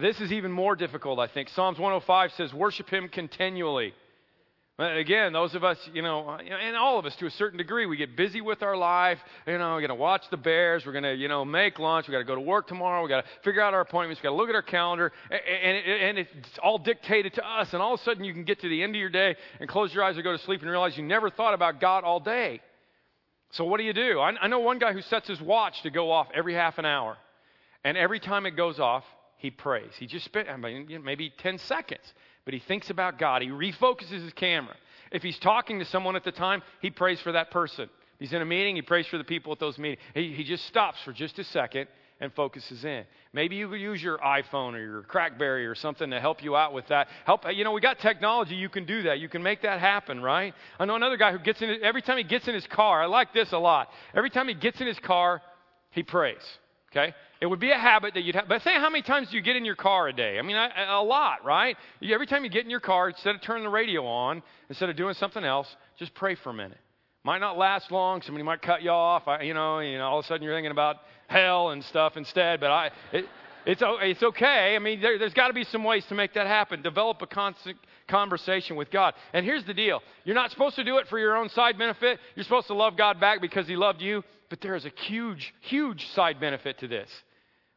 This 0.00 0.22
is 0.22 0.32
even 0.32 0.50
more 0.50 0.74
difficult, 0.74 1.18
I 1.18 1.26
think. 1.26 1.50
Psalms 1.50 1.78
105 1.78 2.32
says, 2.32 2.54
Worship 2.54 2.88
Him 2.88 3.10
continually. 3.10 3.92
Again, 4.78 5.34
those 5.34 5.54
of 5.54 5.64
us, 5.64 5.76
uh, 5.86 5.90
you 5.92 6.00
know, 6.00 6.30
and 6.30 6.76
all 6.76 6.98
of 6.98 7.04
us 7.04 7.14
to 7.16 7.26
a 7.26 7.30
certain 7.32 7.58
degree, 7.58 7.84
we 7.84 7.98
get 7.98 8.16
busy 8.16 8.40
with 8.40 8.62
our 8.62 8.74
life. 8.74 9.18
You 9.46 9.58
know, 9.58 9.74
we're 9.74 9.80
going 9.80 9.88
to 9.90 9.96
watch 9.96 10.22
the 10.30 10.38
Bears. 10.38 10.86
We're 10.86 10.92
going 10.92 11.04
to, 11.04 11.14
you 11.14 11.28
know, 11.28 11.44
make 11.44 11.78
lunch. 11.78 12.08
we 12.08 12.12
got 12.12 12.20
to 12.20 12.24
go 12.24 12.36
to 12.36 12.40
work 12.40 12.68
tomorrow. 12.68 13.02
we 13.02 13.10
got 13.10 13.24
to 13.24 13.30
figure 13.44 13.60
out 13.60 13.74
our 13.74 13.82
appointments. 13.82 14.22
we 14.22 14.22
got 14.22 14.30
to 14.30 14.36
look 14.36 14.48
at 14.48 14.54
our 14.54 14.62
calendar. 14.62 15.12
And, 15.30 15.76
and 15.76 16.18
it's 16.20 16.58
all 16.62 16.78
dictated 16.78 17.34
to 17.34 17.46
us. 17.46 17.74
And 17.74 17.82
all 17.82 17.92
of 17.92 18.00
a 18.00 18.02
sudden, 18.02 18.24
you 18.24 18.32
can 18.32 18.44
get 18.44 18.62
to 18.62 18.68
the 18.70 18.82
end 18.82 18.94
of 18.96 18.98
your 18.98 19.10
day 19.10 19.36
and 19.60 19.68
close 19.68 19.92
your 19.92 20.02
eyes 20.02 20.16
or 20.16 20.22
go 20.22 20.32
to 20.32 20.42
sleep 20.42 20.62
and 20.62 20.70
realize 20.70 20.96
you 20.96 21.04
never 21.04 21.28
thought 21.28 21.52
about 21.52 21.82
God 21.82 22.02
all 22.02 22.18
day. 22.18 22.62
So, 23.54 23.64
what 23.64 23.78
do 23.78 23.84
you 23.84 23.92
do? 23.92 24.18
I, 24.18 24.32
I 24.40 24.48
know 24.48 24.58
one 24.58 24.80
guy 24.80 24.92
who 24.92 25.00
sets 25.02 25.28
his 25.28 25.40
watch 25.40 25.82
to 25.82 25.90
go 25.90 26.10
off 26.10 26.26
every 26.34 26.54
half 26.54 26.78
an 26.78 26.84
hour. 26.84 27.16
And 27.84 27.96
every 27.96 28.18
time 28.18 28.46
it 28.46 28.52
goes 28.52 28.80
off, 28.80 29.04
he 29.36 29.50
prays. 29.50 29.92
He 29.98 30.06
just 30.06 30.24
spent 30.24 30.48
I 30.48 30.56
mean, 30.56 31.02
maybe 31.04 31.32
10 31.38 31.58
seconds, 31.58 32.02
but 32.44 32.52
he 32.52 32.60
thinks 32.60 32.90
about 32.90 33.18
God. 33.18 33.42
He 33.42 33.48
refocuses 33.48 34.24
his 34.24 34.32
camera. 34.32 34.74
If 35.12 35.22
he's 35.22 35.38
talking 35.38 35.78
to 35.78 35.84
someone 35.84 36.16
at 36.16 36.24
the 36.24 36.32
time, 36.32 36.62
he 36.80 36.90
prays 36.90 37.20
for 37.20 37.30
that 37.32 37.52
person. 37.52 37.84
If 37.84 38.18
he's 38.18 38.32
in 38.32 38.42
a 38.42 38.46
meeting, 38.46 38.74
he 38.74 38.82
prays 38.82 39.06
for 39.06 39.18
the 39.18 39.24
people 39.24 39.52
at 39.52 39.60
those 39.60 39.78
meetings. 39.78 40.00
He, 40.14 40.32
he 40.32 40.42
just 40.42 40.66
stops 40.66 40.98
for 41.04 41.12
just 41.12 41.38
a 41.38 41.44
second 41.44 41.86
and 42.24 42.32
focuses 42.34 42.84
in. 42.84 43.04
Maybe 43.32 43.56
you 43.56 43.72
use 43.74 44.02
your 44.02 44.18
iPhone 44.18 44.74
or 44.74 44.80
your 44.80 45.02
Crackberry 45.02 45.70
or 45.70 45.74
something 45.74 46.10
to 46.10 46.20
help 46.20 46.42
you 46.42 46.56
out 46.56 46.72
with 46.72 46.88
that. 46.88 47.08
Help, 47.24 47.42
you 47.52 47.62
know, 47.62 47.72
we 47.72 47.80
got 47.80 48.00
technology. 48.00 48.54
You 48.54 48.68
can 48.68 48.86
do 48.86 49.02
that. 49.04 49.20
You 49.20 49.28
can 49.28 49.42
make 49.42 49.62
that 49.62 49.78
happen, 49.80 50.20
right? 50.20 50.54
I 50.78 50.84
know 50.84 50.96
another 50.96 51.16
guy 51.16 51.32
who 51.32 51.38
gets 51.38 51.62
in. 51.62 51.76
Every 51.82 52.02
time 52.02 52.18
he 52.18 52.24
gets 52.24 52.48
in 52.48 52.54
his 52.54 52.66
car, 52.66 53.02
I 53.02 53.06
like 53.06 53.32
this 53.32 53.52
a 53.52 53.58
lot. 53.58 53.88
Every 54.14 54.30
time 54.30 54.48
he 54.48 54.54
gets 54.54 54.80
in 54.80 54.86
his 54.86 54.98
car, 54.98 55.42
he 55.90 56.02
prays. 56.02 56.42
Okay, 56.90 57.12
it 57.40 57.46
would 57.46 57.58
be 57.58 57.72
a 57.72 57.78
habit 57.78 58.14
that 58.14 58.22
you'd 58.22 58.36
have. 58.36 58.48
But 58.48 58.62
say 58.62 58.74
how 58.74 58.88
many 58.88 59.02
times 59.02 59.28
do 59.28 59.36
you 59.36 59.42
get 59.42 59.56
in 59.56 59.64
your 59.64 59.74
car 59.74 60.06
a 60.06 60.12
day? 60.12 60.38
I 60.38 60.42
mean, 60.42 60.54
a, 60.54 60.70
a 60.90 61.02
lot, 61.02 61.44
right? 61.44 61.76
Every 62.00 62.26
time 62.26 62.44
you 62.44 62.50
get 62.50 62.64
in 62.64 62.70
your 62.70 62.78
car, 62.78 63.08
instead 63.08 63.34
of 63.34 63.42
turning 63.42 63.64
the 63.64 63.70
radio 63.70 64.06
on, 64.06 64.44
instead 64.68 64.88
of 64.88 64.96
doing 64.96 65.14
something 65.14 65.42
else, 65.42 65.66
just 65.98 66.14
pray 66.14 66.36
for 66.36 66.50
a 66.50 66.54
minute. 66.54 66.78
Might 67.24 67.38
not 67.38 67.56
last 67.56 67.90
long. 67.90 68.20
Somebody 68.20 68.44
might 68.44 68.60
cut 68.60 68.82
you 68.82 68.90
off. 68.90 69.26
I, 69.26 69.42
you 69.42 69.54
know, 69.54 69.78
you 69.78 69.96
know, 69.96 70.04
all 70.04 70.18
of 70.18 70.26
a 70.26 70.28
sudden 70.28 70.42
you're 70.42 70.54
thinking 70.54 70.70
about 70.70 70.96
hell 71.26 71.70
and 71.70 71.84
stuff 71.84 72.16
instead. 72.16 72.60
But 72.60 72.70
I, 72.70 72.90
it, 73.12 73.24
it's, 73.66 73.82
it's 73.84 74.22
okay. 74.22 74.76
I 74.76 74.78
mean, 74.78 75.00
there, 75.00 75.18
has 75.18 75.32
got 75.32 75.48
to 75.48 75.54
be 75.54 75.64
some 75.64 75.84
ways 75.84 76.04
to 76.08 76.14
make 76.14 76.34
that 76.34 76.46
happen. 76.46 76.82
Develop 76.82 77.22
a 77.22 77.26
constant 77.26 77.78
conversation 78.08 78.76
with 78.76 78.90
God. 78.90 79.14
And 79.32 79.44
here's 79.44 79.64
the 79.64 79.74
deal 79.74 80.02
you're 80.24 80.34
not 80.34 80.50
supposed 80.50 80.76
to 80.76 80.84
do 80.84 80.98
it 80.98 81.08
for 81.08 81.18
your 81.18 81.36
own 81.36 81.48
side 81.48 81.78
benefit. 81.78 82.18
You're 82.34 82.44
supposed 82.44 82.66
to 82.68 82.74
love 82.74 82.96
God 82.96 83.20
back 83.20 83.40
because 83.40 83.66
He 83.66 83.76
loved 83.76 84.02
you. 84.02 84.22
But 84.50 84.60
there 84.60 84.74
is 84.74 84.84
a 84.84 84.92
huge, 85.06 85.54
huge 85.62 86.06
side 86.14 86.38
benefit 86.38 86.78
to 86.78 86.88
this. 86.88 87.08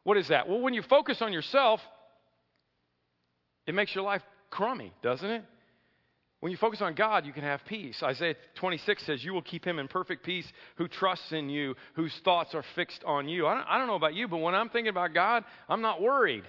What 0.03 0.17
is 0.17 0.27
that? 0.27 0.47
Well, 0.47 0.59
when 0.59 0.73
you 0.73 0.81
focus 0.81 1.21
on 1.21 1.33
yourself, 1.33 1.79
it 3.65 3.73
makes 3.73 3.95
your 3.95 4.03
life 4.03 4.21
crummy, 4.49 4.93
doesn't 5.01 5.29
it? 5.29 5.43
When 6.47 6.51
you 6.53 6.57
focus 6.57 6.79
on 6.81 6.93
God, 6.93 7.25
you 7.25 7.33
can 7.33 7.43
have 7.43 7.59
peace. 7.65 8.01
Isaiah 8.01 8.35
26 8.55 9.05
says, 9.05 9.21
You 9.21 9.33
will 9.33 9.41
keep 9.41 9.67
him 9.67 9.79
in 9.79 9.89
perfect 9.89 10.23
peace 10.23 10.47
who 10.77 10.87
trusts 10.87 11.33
in 11.33 11.49
you, 11.49 11.75
whose 11.95 12.13
thoughts 12.23 12.55
are 12.55 12.63
fixed 12.73 13.03
on 13.05 13.27
you. 13.27 13.45
I 13.45 13.55
don't, 13.55 13.67
I 13.67 13.77
don't 13.77 13.87
know 13.87 13.95
about 13.95 14.13
you, 14.13 14.29
but 14.29 14.37
when 14.37 14.55
I'm 14.55 14.69
thinking 14.69 14.87
about 14.87 15.13
God, 15.13 15.43
I'm 15.67 15.81
not 15.81 16.01
worried. 16.01 16.45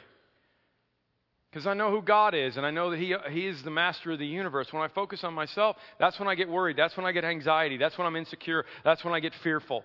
Because 1.50 1.66
I 1.66 1.74
know 1.74 1.90
who 1.90 2.00
God 2.00 2.36
is, 2.36 2.56
and 2.56 2.64
I 2.64 2.70
know 2.70 2.92
that 2.92 3.00
he, 3.00 3.12
he 3.32 3.48
is 3.48 3.60
the 3.64 3.72
master 3.72 4.12
of 4.12 4.20
the 4.20 4.26
universe. 4.26 4.68
When 4.70 4.84
I 4.84 4.86
focus 4.86 5.24
on 5.24 5.34
myself, 5.34 5.74
that's 5.98 6.16
when 6.20 6.28
I 6.28 6.36
get 6.36 6.48
worried. 6.48 6.76
That's 6.76 6.96
when 6.96 7.04
I 7.04 7.10
get 7.10 7.24
anxiety. 7.24 7.76
That's 7.76 7.98
when 7.98 8.06
I'm 8.06 8.14
insecure. 8.14 8.66
That's 8.84 9.04
when 9.04 9.14
I 9.14 9.18
get 9.18 9.32
fearful. 9.42 9.82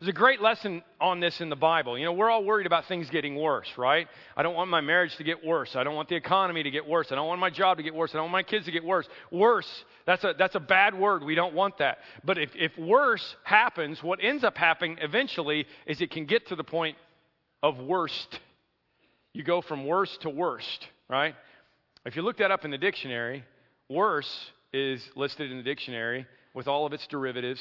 There's 0.00 0.08
a 0.08 0.12
great 0.12 0.42
lesson 0.42 0.82
on 1.00 1.20
this 1.20 1.40
in 1.40 1.48
the 1.48 1.56
Bible. 1.56 1.96
You 1.96 2.04
know, 2.04 2.12
we're 2.12 2.28
all 2.28 2.44
worried 2.44 2.66
about 2.66 2.86
things 2.86 3.08
getting 3.10 3.36
worse, 3.36 3.68
right? 3.76 4.08
I 4.36 4.42
don't 4.42 4.54
want 4.54 4.68
my 4.68 4.80
marriage 4.80 5.14
to 5.16 5.24
get 5.24 5.44
worse. 5.44 5.76
I 5.76 5.84
don't 5.84 5.94
want 5.94 6.08
the 6.08 6.16
economy 6.16 6.64
to 6.64 6.70
get 6.70 6.86
worse. 6.86 7.12
I 7.12 7.14
don't 7.14 7.28
want 7.28 7.40
my 7.40 7.50
job 7.50 7.76
to 7.76 7.82
get 7.84 7.94
worse. 7.94 8.10
I 8.10 8.14
don't 8.14 8.24
want 8.24 8.32
my 8.32 8.42
kids 8.42 8.64
to 8.66 8.72
get 8.72 8.84
worse. 8.84 9.08
Worse, 9.30 9.84
that's 10.04 10.24
a, 10.24 10.34
that's 10.36 10.56
a 10.56 10.60
bad 10.60 10.98
word. 10.98 11.22
We 11.22 11.36
don't 11.36 11.54
want 11.54 11.78
that. 11.78 11.98
But 12.24 12.38
if, 12.38 12.50
if 12.56 12.76
worse 12.76 13.36
happens, 13.44 14.02
what 14.02 14.18
ends 14.20 14.42
up 14.42 14.58
happening 14.58 14.98
eventually 15.00 15.66
is 15.86 16.00
it 16.00 16.10
can 16.10 16.26
get 16.26 16.48
to 16.48 16.56
the 16.56 16.64
point 16.64 16.96
of 17.62 17.78
worst. 17.78 18.40
You 19.32 19.44
go 19.44 19.62
from 19.62 19.86
worst 19.86 20.22
to 20.22 20.30
worst, 20.30 20.88
right? 21.08 21.36
If 22.04 22.16
you 22.16 22.22
look 22.22 22.38
that 22.38 22.50
up 22.50 22.64
in 22.64 22.72
the 22.72 22.78
dictionary, 22.78 23.44
worse 23.88 24.50
is 24.72 25.08
listed 25.14 25.52
in 25.52 25.56
the 25.56 25.62
dictionary 25.62 26.26
with 26.52 26.66
all 26.66 26.84
of 26.84 26.92
its 26.92 27.06
derivatives 27.06 27.60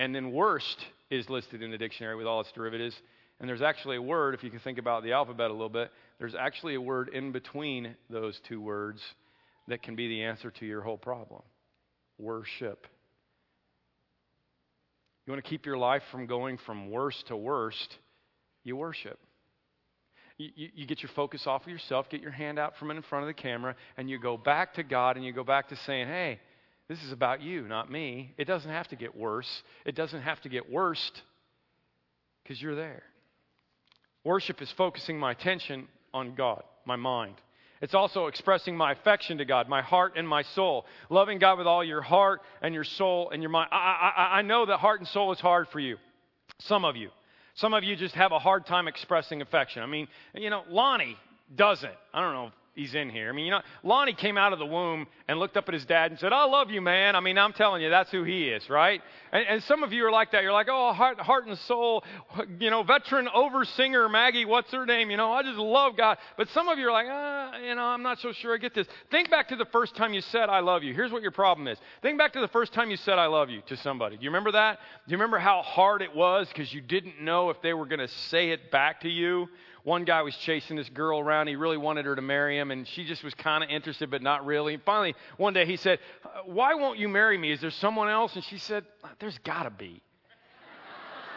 and 0.00 0.14
then 0.14 0.32
worst 0.32 0.78
is 1.10 1.28
listed 1.28 1.62
in 1.62 1.70
the 1.70 1.78
dictionary 1.78 2.16
with 2.16 2.26
all 2.26 2.40
its 2.40 2.52
derivatives. 2.52 2.94
And 3.40 3.48
there's 3.48 3.62
actually 3.62 3.96
a 3.96 4.02
word, 4.02 4.34
if 4.34 4.42
you 4.42 4.50
can 4.50 4.60
think 4.60 4.78
about 4.78 5.02
the 5.02 5.12
alphabet 5.12 5.50
a 5.50 5.52
little 5.52 5.68
bit, 5.68 5.90
there's 6.18 6.34
actually 6.34 6.74
a 6.74 6.80
word 6.80 7.08
in 7.10 7.32
between 7.32 7.94
those 8.10 8.38
two 8.48 8.60
words 8.60 9.00
that 9.68 9.82
can 9.82 9.94
be 9.94 10.08
the 10.08 10.24
answer 10.24 10.50
to 10.50 10.66
your 10.66 10.80
whole 10.80 10.98
problem 10.98 11.42
worship. 12.18 12.86
You 15.24 15.32
want 15.32 15.44
to 15.44 15.48
keep 15.48 15.66
your 15.66 15.76
life 15.76 16.02
from 16.10 16.26
going 16.26 16.58
from 16.66 16.90
worst 16.90 17.28
to 17.28 17.36
worst, 17.36 17.96
you 18.64 18.76
worship. 18.76 19.18
You, 20.36 20.50
you, 20.56 20.68
you, 20.74 20.86
get 20.86 21.02
your 21.02 21.10
focus 21.14 21.42
off 21.46 21.62
of 21.62 21.68
yourself, 21.68 22.08
get 22.08 22.22
your 22.22 22.30
hand 22.30 22.58
out 22.58 22.76
from 22.78 22.90
in 22.90 23.02
front 23.02 23.24
of 23.24 23.26
the 23.28 23.40
camera, 23.40 23.74
and 23.96 24.08
you 24.08 24.18
go 24.18 24.36
back 24.36 24.74
to 24.74 24.82
God 24.82 25.16
and 25.16 25.24
you 25.24 25.32
go 25.32 25.44
back 25.44 25.68
to 25.68 25.76
saying, 25.84 26.06
hey, 26.08 26.40
this 26.88 27.02
is 27.02 27.12
about 27.12 27.42
you, 27.42 27.68
not 27.68 27.90
me. 27.90 28.34
It 28.38 28.46
doesn't 28.46 28.70
have 28.70 28.88
to 28.88 28.96
get 28.96 29.16
worse. 29.16 29.62
It 29.84 29.94
doesn't 29.94 30.22
have 30.22 30.40
to 30.42 30.48
get 30.48 30.70
worst 30.70 31.22
because 32.42 32.60
you're 32.60 32.74
there. 32.74 33.02
Worship 34.24 34.62
is 34.62 34.72
focusing 34.76 35.18
my 35.18 35.32
attention 35.32 35.86
on 36.14 36.34
God, 36.34 36.62
my 36.86 36.96
mind. 36.96 37.34
It's 37.80 37.94
also 37.94 38.26
expressing 38.26 38.76
my 38.76 38.92
affection 38.92 39.38
to 39.38 39.44
God, 39.44 39.68
my 39.68 39.82
heart 39.82 40.14
and 40.16 40.26
my 40.26 40.42
soul. 40.42 40.86
Loving 41.10 41.38
God 41.38 41.58
with 41.58 41.66
all 41.66 41.84
your 41.84 42.02
heart 42.02 42.40
and 42.62 42.74
your 42.74 42.84
soul 42.84 43.30
and 43.30 43.42
your 43.42 43.50
mind. 43.50 43.68
I, 43.70 44.12
I, 44.16 44.38
I 44.38 44.42
know 44.42 44.66
that 44.66 44.78
heart 44.78 45.00
and 45.00 45.08
soul 45.08 45.30
is 45.32 45.38
hard 45.38 45.68
for 45.68 45.78
you. 45.78 45.96
Some 46.60 46.84
of 46.84 46.96
you. 46.96 47.10
Some 47.54 47.74
of 47.74 47.84
you 47.84 47.96
just 47.96 48.14
have 48.14 48.32
a 48.32 48.38
hard 48.38 48.66
time 48.66 48.88
expressing 48.88 49.42
affection. 49.42 49.82
I 49.82 49.86
mean, 49.86 50.08
you 50.34 50.50
know, 50.50 50.62
Lonnie 50.68 51.16
doesn't. 51.54 51.92
I 52.12 52.20
don't 52.20 52.32
know 52.32 52.52
he's 52.78 52.94
in 52.94 53.10
here. 53.10 53.28
I 53.28 53.32
mean, 53.32 53.44
you 53.44 53.50
know, 53.50 53.60
Lonnie 53.82 54.14
came 54.14 54.38
out 54.38 54.52
of 54.52 54.60
the 54.60 54.66
womb 54.66 55.08
and 55.26 55.40
looked 55.40 55.56
up 55.56 55.66
at 55.66 55.74
his 55.74 55.84
dad 55.84 56.12
and 56.12 56.20
said, 56.20 56.32
I 56.32 56.44
love 56.44 56.70
you, 56.70 56.80
man. 56.80 57.16
I 57.16 57.20
mean, 57.20 57.36
I'm 57.36 57.52
telling 57.52 57.82
you, 57.82 57.90
that's 57.90 58.10
who 58.10 58.22
he 58.22 58.48
is, 58.48 58.70
right? 58.70 59.02
And, 59.32 59.44
and 59.48 59.62
some 59.64 59.82
of 59.82 59.92
you 59.92 60.06
are 60.06 60.12
like 60.12 60.30
that. 60.30 60.44
You're 60.44 60.52
like, 60.52 60.68
oh, 60.70 60.92
heart, 60.92 61.18
heart 61.18 61.46
and 61.48 61.58
soul, 61.58 62.04
you 62.60 62.70
know, 62.70 62.84
veteran 62.84 63.26
oversinger 63.34 64.08
Maggie, 64.10 64.44
what's 64.44 64.70
her 64.70 64.86
name? 64.86 65.10
You 65.10 65.16
know, 65.16 65.32
I 65.32 65.42
just 65.42 65.58
love 65.58 65.96
God. 65.96 66.18
But 66.36 66.48
some 66.50 66.68
of 66.68 66.78
you 66.78 66.86
are 66.88 66.92
like, 66.92 67.08
ah, 67.10 67.58
you 67.58 67.74
know, 67.74 67.82
I'm 67.82 68.04
not 68.04 68.20
so 68.20 68.30
sure 68.32 68.54
I 68.54 68.58
get 68.58 68.74
this. 68.74 68.86
Think 69.10 69.28
back 69.28 69.48
to 69.48 69.56
the 69.56 69.66
first 69.66 69.96
time 69.96 70.14
you 70.14 70.20
said, 70.20 70.48
I 70.48 70.60
love 70.60 70.84
you. 70.84 70.94
Here's 70.94 71.10
what 71.10 71.22
your 71.22 71.32
problem 71.32 71.66
is. 71.66 71.78
Think 72.00 72.16
back 72.16 72.32
to 72.34 72.40
the 72.40 72.48
first 72.48 72.72
time 72.72 72.90
you 72.90 72.96
said, 72.96 73.18
I 73.18 73.26
love 73.26 73.50
you 73.50 73.60
to 73.66 73.76
somebody. 73.78 74.16
Do 74.16 74.22
you 74.22 74.30
remember 74.30 74.52
that? 74.52 74.78
Do 75.06 75.10
you 75.10 75.16
remember 75.16 75.40
how 75.40 75.62
hard 75.62 76.00
it 76.00 76.14
was 76.14 76.46
because 76.48 76.72
you 76.72 76.80
didn't 76.80 77.20
know 77.20 77.50
if 77.50 77.60
they 77.60 77.74
were 77.74 77.86
going 77.86 77.98
to 77.98 78.08
say 78.08 78.50
it 78.50 78.70
back 78.70 79.00
to 79.00 79.08
you? 79.08 79.48
One 79.84 80.04
guy 80.04 80.22
was 80.22 80.36
chasing 80.36 80.76
this 80.76 80.88
girl 80.88 81.18
around. 81.18 81.48
He 81.48 81.56
really 81.56 81.76
wanted 81.76 82.04
her 82.04 82.16
to 82.16 82.22
marry 82.22 82.58
him, 82.58 82.70
and 82.70 82.86
she 82.86 83.04
just 83.04 83.22
was 83.22 83.34
kind 83.34 83.62
of 83.64 83.70
interested, 83.70 84.10
but 84.10 84.22
not 84.22 84.44
really. 84.44 84.74
And 84.74 84.82
finally, 84.82 85.14
one 85.36 85.54
day 85.54 85.66
he 85.66 85.76
said, 85.76 85.98
uh, 86.24 86.42
Why 86.46 86.74
won't 86.74 86.98
you 86.98 87.08
marry 87.08 87.38
me? 87.38 87.52
Is 87.52 87.60
there 87.60 87.70
someone 87.70 88.08
else? 88.08 88.34
And 88.34 88.44
she 88.44 88.58
said, 88.58 88.84
uh, 89.04 89.08
There's 89.20 89.38
got 89.38 89.64
to 89.64 89.70
be. 89.70 90.02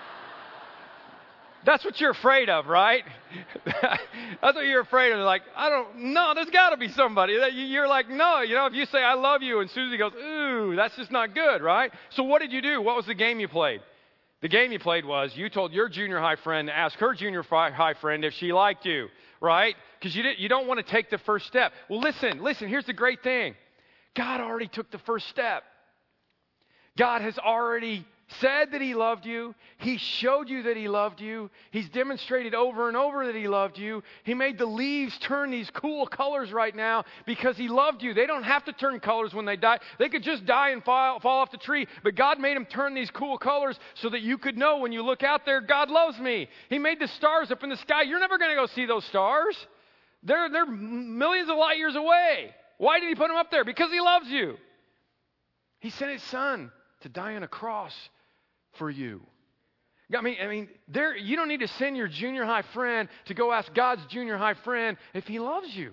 That's 1.65 1.85
what 1.85 1.99
you're 2.01 2.11
afraid 2.11 2.49
of, 2.49 2.67
right? 2.67 3.03
That's 3.65 4.55
what 4.55 4.65
you're 4.65 4.81
afraid 4.81 5.11
of. 5.11 5.19
Like, 5.19 5.43
I 5.55 5.69
don't 5.69 6.13
know. 6.13 6.33
There's 6.33 6.49
got 6.49 6.71
to 6.71 6.77
be 6.77 6.89
somebody. 6.89 7.33
You're 7.53 7.87
like, 7.87 8.09
no. 8.09 8.41
You 8.41 8.55
know, 8.55 8.65
if 8.65 8.73
you 8.73 8.85
say 8.85 8.99
I 8.99 9.13
love 9.13 9.43
you, 9.43 9.59
and 9.59 9.69
Susie 9.69 9.97
goes, 9.97 10.13
ooh, 10.13 10.75
that's 10.75 10.95
just 10.95 11.11
not 11.11 11.35
good, 11.35 11.61
right? 11.61 11.91
So 12.09 12.23
what 12.23 12.41
did 12.41 12.51
you 12.51 12.61
do? 12.61 12.81
What 12.81 12.95
was 12.95 13.05
the 13.05 13.13
game 13.13 13.39
you 13.39 13.47
played? 13.47 13.81
The 14.41 14.49
game 14.49 14.71
you 14.71 14.79
played 14.79 15.05
was 15.05 15.31
you 15.35 15.49
told 15.49 15.71
your 15.71 15.87
junior 15.87 16.19
high 16.19 16.35
friend 16.37 16.67
to 16.67 16.75
ask 16.75 16.97
her 16.97 17.13
junior 17.13 17.43
high 17.43 17.93
friend 18.01 18.25
if 18.25 18.33
she 18.33 18.51
liked 18.51 18.85
you, 18.85 19.07
right? 19.39 19.75
Because 19.99 20.15
you, 20.15 20.23
you 20.37 20.49
don't 20.49 20.67
want 20.67 20.85
to 20.85 20.91
take 20.91 21.11
the 21.11 21.19
first 21.19 21.45
step. 21.45 21.71
Well, 21.89 21.99
listen, 21.99 22.41
listen, 22.41 22.67
here's 22.67 22.85
the 22.85 22.93
great 22.93 23.21
thing 23.21 23.55
God 24.15 24.41
already 24.41 24.67
took 24.67 24.89
the 24.91 24.97
first 24.99 25.27
step. 25.29 25.63
God 26.97 27.21
has 27.21 27.37
already 27.37 28.05
said 28.39 28.71
that 28.71 28.81
He 28.81 28.93
loved 28.93 29.25
you. 29.25 29.53
He 29.77 29.97
showed 29.97 30.49
you 30.49 30.63
that 30.63 30.77
He 30.77 30.87
loved 30.87 31.19
you. 31.19 31.49
He's 31.71 31.89
demonstrated 31.89 32.53
over 32.55 32.87
and 32.87 32.95
over 32.95 33.25
that 33.25 33.35
He 33.35 33.47
loved 33.47 33.77
you. 33.77 34.03
He 34.23 34.33
made 34.33 34.57
the 34.57 34.65
leaves 34.65 35.17
turn 35.19 35.51
these 35.51 35.69
cool 35.71 36.07
colors 36.07 36.51
right 36.53 36.75
now 36.75 37.03
because 37.25 37.57
He 37.57 37.67
loved 37.67 38.01
you. 38.01 38.13
They 38.13 38.27
don't 38.27 38.43
have 38.43 38.63
to 38.65 38.73
turn 38.73 38.99
colors 38.99 39.33
when 39.33 39.45
they 39.45 39.57
die, 39.57 39.79
they 39.99 40.09
could 40.09 40.23
just 40.23 40.45
die 40.45 40.69
and 40.69 40.83
fall, 40.83 41.19
fall 41.19 41.41
off 41.41 41.51
the 41.51 41.57
tree. 41.57 41.87
But 42.03 42.15
God 42.15 42.39
made 42.39 42.55
them 42.55 42.65
turn 42.65 42.93
these 42.93 43.11
cool 43.11 43.37
colors 43.37 43.77
so 43.95 44.09
that 44.09 44.21
you 44.21 44.37
could 44.37 44.57
know 44.57 44.77
when 44.77 44.91
you 44.91 45.03
look 45.03 45.23
out 45.23 45.45
there, 45.45 45.61
God 45.61 45.89
loves 45.89 46.19
me. 46.19 46.47
He 46.69 46.79
made 46.79 46.99
the 46.99 47.07
stars 47.07 47.51
up 47.51 47.63
in 47.63 47.69
the 47.69 47.77
sky. 47.77 48.03
You're 48.03 48.19
never 48.19 48.37
going 48.37 48.51
to 48.51 48.55
go 48.55 48.67
see 48.67 48.85
those 48.85 49.05
stars, 49.05 49.55
they're, 50.23 50.49
they're 50.49 50.65
millions 50.65 51.49
of 51.49 51.57
light 51.57 51.77
years 51.77 51.95
away. 51.95 52.53
Why 52.77 52.99
did 52.99 53.09
He 53.09 53.15
put 53.15 53.27
them 53.27 53.37
up 53.37 53.51
there? 53.51 53.65
Because 53.65 53.91
He 53.91 53.99
loves 53.99 54.29
you. 54.29 54.55
He 55.79 55.89
sent 55.89 56.11
His 56.11 56.23
Son 56.23 56.71
to 57.01 57.09
die 57.09 57.35
on 57.35 57.43
a 57.43 57.47
cross 57.47 57.93
for 58.77 58.89
you. 58.89 59.21
I 60.17 60.21
mean, 60.21 60.37
I 60.43 60.47
mean, 60.47 60.67
there, 60.87 61.15
you 61.15 61.35
don't 61.37 61.47
need 61.47 61.61
to 61.61 61.67
send 61.67 61.95
your 61.95 62.07
junior 62.07 62.43
high 62.45 62.63
friend 62.73 63.07
to 63.25 63.33
go 63.33 63.51
ask 63.51 63.73
God's 63.73 64.05
junior 64.07 64.37
high 64.37 64.55
friend 64.55 64.97
if 65.13 65.25
he 65.25 65.39
loves 65.39 65.73
you. 65.75 65.91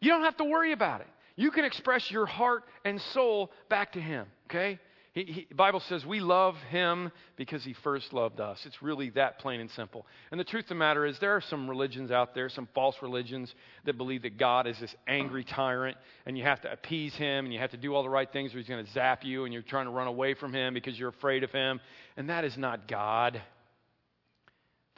You 0.00 0.10
don't 0.10 0.24
have 0.24 0.36
to 0.36 0.44
worry 0.44 0.72
about 0.72 1.00
it. 1.00 1.06
You 1.36 1.50
can 1.50 1.64
express 1.64 2.10
your 2.10 2.26
heart 2.26 2.64
and 2.84 3.00
soul 3.00 3.50
back 3.68 3.92
to 3.92 4.00
him, 4.00 4.26
okay? 4.50 4.78
He, 5.16 5.46
he, 5.48 5.54
Bible 5.54 5.80
says 5.88 6.04
we 6.04 6.20
love 6.20 6.56
him 6.68 7.10
because 7.36 7.64
he 7.64 7.72
first 7.82 8.12
loved 8.12 8.38
us. 8.38 8.60
It's 8.66 8.82
really 8.82 9.08
that 9.10 9.38
plain 9.38 9.60
and 9.60 9.70
simple. 9.70 10.04
And 10.30 10.38
the 10.38 10.44
truth 10.44 10.66
of 10.66 10.68
the 10.68 10.74
matter 10.74 11.06
is, 11.06 11.18
there 11.20 11.34
are 11.34 11.40
some 11.40 11.70
religions 11.70 12.10
out 12.10 12.34
there, 12.34 12.50
some 12.50 12.68
false 12.74 12.96
religions, 13.00 13.50
that 13.86 13.96
believe 13.96 14.22
that 14.24 14.36
God 14.36 14.66
is 14.66 14.78
this 14.78 14.94
angry 15.08 15.42
tyrant 15.42 15.96
and 16.26 16.36
you 16.36 16.44
have 16.44 16.60
to 16.60 16.70
appease 16.70 17.14
him 17.14 17.46
and 17.46 17.54
you 17.54 17.60
have 17.60 17.70
to 17.70 17.78
do 17.78 17.94
all 17.94 18.02
the 18.02 18.10
right 18.10 18.30
things 18.30 18.54
or 18.54 18.58
he's 18.58 18.68
going 18.68 18.84
to 18.84 18.92
zap 18.92 19.24
you 19.24 19.44
and 19.44 19.54
you're 19.54 19.62
trying 19.62 19.86
to 19.86 19.90
run 19.90 20.06
away 20.06 20.34
from 20.34 20.52
him 20.52 20.74
because 20.74 20.98
you're 20.98 21.08
afraid 21.08 21.44
of 21.44 21.50
him. 21.50 21.80
And 22.18 22.28
that 22.28 22.44
is 22.44 22.58
not 22.58 22.86
God. 22.86 23.40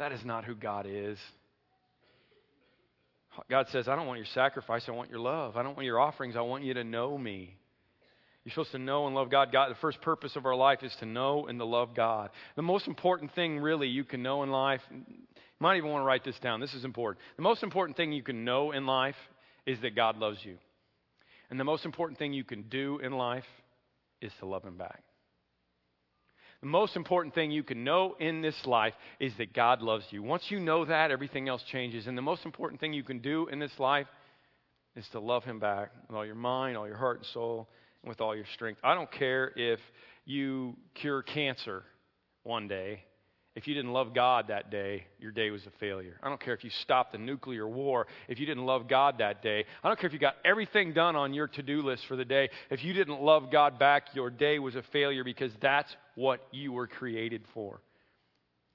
That 0.00 0.10
is 0.10 0.24
not 0.24 0.44
who 0.44 0.56
God 0.56 0.86
is. 0.90 1.16
God 3.48 3.68
says, 3.70 3.86
I 3.86 3.94
don't 3.94 4.08
want 4.08 4.18
your 4.18 4.26
sacrifice, 4.34 4.82
I 4.88 4.90
want 4.90 5.10
your 5.10 5.20
love. 5.20 5.56
I 5.56 5.62
don't 5.62 5.76
want 5.76 5.86
your 5.86 6.00
offerings, 6.00 6.34
I 6.34 6.40
want 6.40 6.64
you 6.64 6.74
to 6.74 6.82
know 6.82 7.16
me. 7.16 7.54
You're 8.48 8.54
supposed 8.54 8.72
to 8.72 8.78
know 8.78 9.06
and 9.06 9.14
love 9.14 9.30
God. 9.30 9.52
God. 9.52 9.70
The 9.70 9.74
first 9.74 10.00
purpose 10.00 10.34
of 10.34 10.46
our 10.46 10.54
life 10.54 10.82
is 10.82 10.96
to 11.00 11.04
know 11.04 11.48
and 11.48 11.58
to 11.58 11.66
love 11.66 11.94
God. 11.94 12.30
The 12.56 12.62
most 12.62 12.88
important 12.88 13.34
thing, 13.34 13.58
really, 13.58 13.88
you 13.88 14.04
can 14.04 14.22
know 14.22 14.42
in 14.42 14.48
life, 14.48 14.80
you 14.90 15.04
might 15.60 15.76
even 15.76 15.90
want 15.90 16.00
to 16.00 16.06
write 16.06 16.24
this 16.24 16.38
down. 16.38 16.58
This 16.58 16.72
is 16.72 16.82
important. 16.82 17.22
The 17.36 17.42
most 17.42 17.62
important 17.62 17.98
thing 17.98 18.10
you 18.10 18.22
can 18.22 18.46
know 18.46 18.72
in 18.72 18.86
life 18.86 19.16
is 19.66 19.78
that 19.82 19.94
God 19.94 20.16
loves 20.16 20.38
you. 20.44 20.56
And 21.50 21.60
the 21.60 21.64
most 21.64 21.84
important 21.84 22.18
thing 22.18 22.32
you 22.32 22.42
can 22.42 22.62
do 22.70 23.00
in 23.00 23.12
life 23.12 23.44
is 24.22 24.32
to 24.40 24.46
love 24.46 24.64
Him 24.64 24.78
back. 24.78 25.02
The 26.62 26.68
most 26.68 26.96
important 26.96 27.34
thing 27.34 27.50
you 27.50 27.62
can 27.62 27.84
know 27.84 28.16
in 28.18 28.40
this 28.40 28.56
life 28.64 28.94
is 29.20 29.34
that 29.36 29.52
God 29.52 29.82
loves 29.82 30.06
you. 30.08 30.22
Once 30.22 30.44
you 30.48 30.58
know 30.58 30.86
that, 30.86 31.10
everything 31.10 31.50
else 31.50 31.62
changes. 31.70 32.06
And 32.06 32.16
the 32.16 32.22
most 32.22 32.46
important 32.46 32.80
thing 32.80 32.94
you 32.94 33.04
can 33.04 33.18
do 33.18 33.46
in 33.48 33.58
this 33.58 33.78
life 33.78 34.06
is 34.96 35.06
to 35.12 35.20
love 35.20 35.44
Him 35.44 35.60
back 35.60 35.90
with 36.06 36.16
all 36.16 36.24
your 36.24 36.34
mind, 36.34 36.78
all 36.78 36.86
your 36.86 36.96
heart 36.96 37.18
and 37.18 37.26
soul, 37.34 37.68
with 38.04 38.20
all 38.20 38.34
your 38.34 38.46
strength. 38.54 38.80
I 38.82 38.94
don't 38.94 39.10
care 39.10 39.52
if 39.56 39.80
you 40.24 40.76
cure 40.94 41.22
cancer 41.22 41.84
one 42.42 42.68
day 42.68 43.04
if 43.58 43.66
you 43.66 43.74
didn't 43.74 43.92
love 43.92 44.14
God 44.14 44.46
that 44.48 44.70
day, 44.70 45.04
your 45.18 45.32
day 45.32 45.50
was 45.50 45.66
a 45.66 45.72
failure. 45.80 46.16
I 46.22 46.28
don't 46.28 46.40
care 46.40 46.54
if 46.54 46.62
you 46.62 46.70
stopped 46.82 47.10
the 47.10 47.18
nuclear 47.18 47.66
war. 47.66 48.06
If 48.28 48.38
you 48.38 48.46
didn't 48.46 48.64
love 48.64 48.86
God 48.86 49.18
that 49.18 49.42
day, 49.42 49.64
I 49.82 49.88
don't 49.88 49.98
care 49.98 50.06
if 50.06 50.12
you 50.12 50.20
got 50.20 50.36
everything 50.44 50.92
done 50.92 51.16
on 51.16 51.34
your 51.34 51.48
to 51.48 51.62
do 51.64 51.82
list 51.82 52.06
for 52.06 52.14
the 52.14 52.24
day. 52.24 52.50
If 52.70 52.84
you 52.84 52.92
didn't 52.92 53.20
love 53.20 53.50
God 53.50 53.76
back, 53.76 54.14
your 54.14 54.30
day 54.30 54.60
was 54.60 54.76
a 54.76 54.84
failure 54.92 55.24
because 55.24 55.50
that's 55.60 55.92
what 56.14 56.46
you 56.52 56.70
were 56.70 56.86
created 56.86 57.42
for 57.52 57.80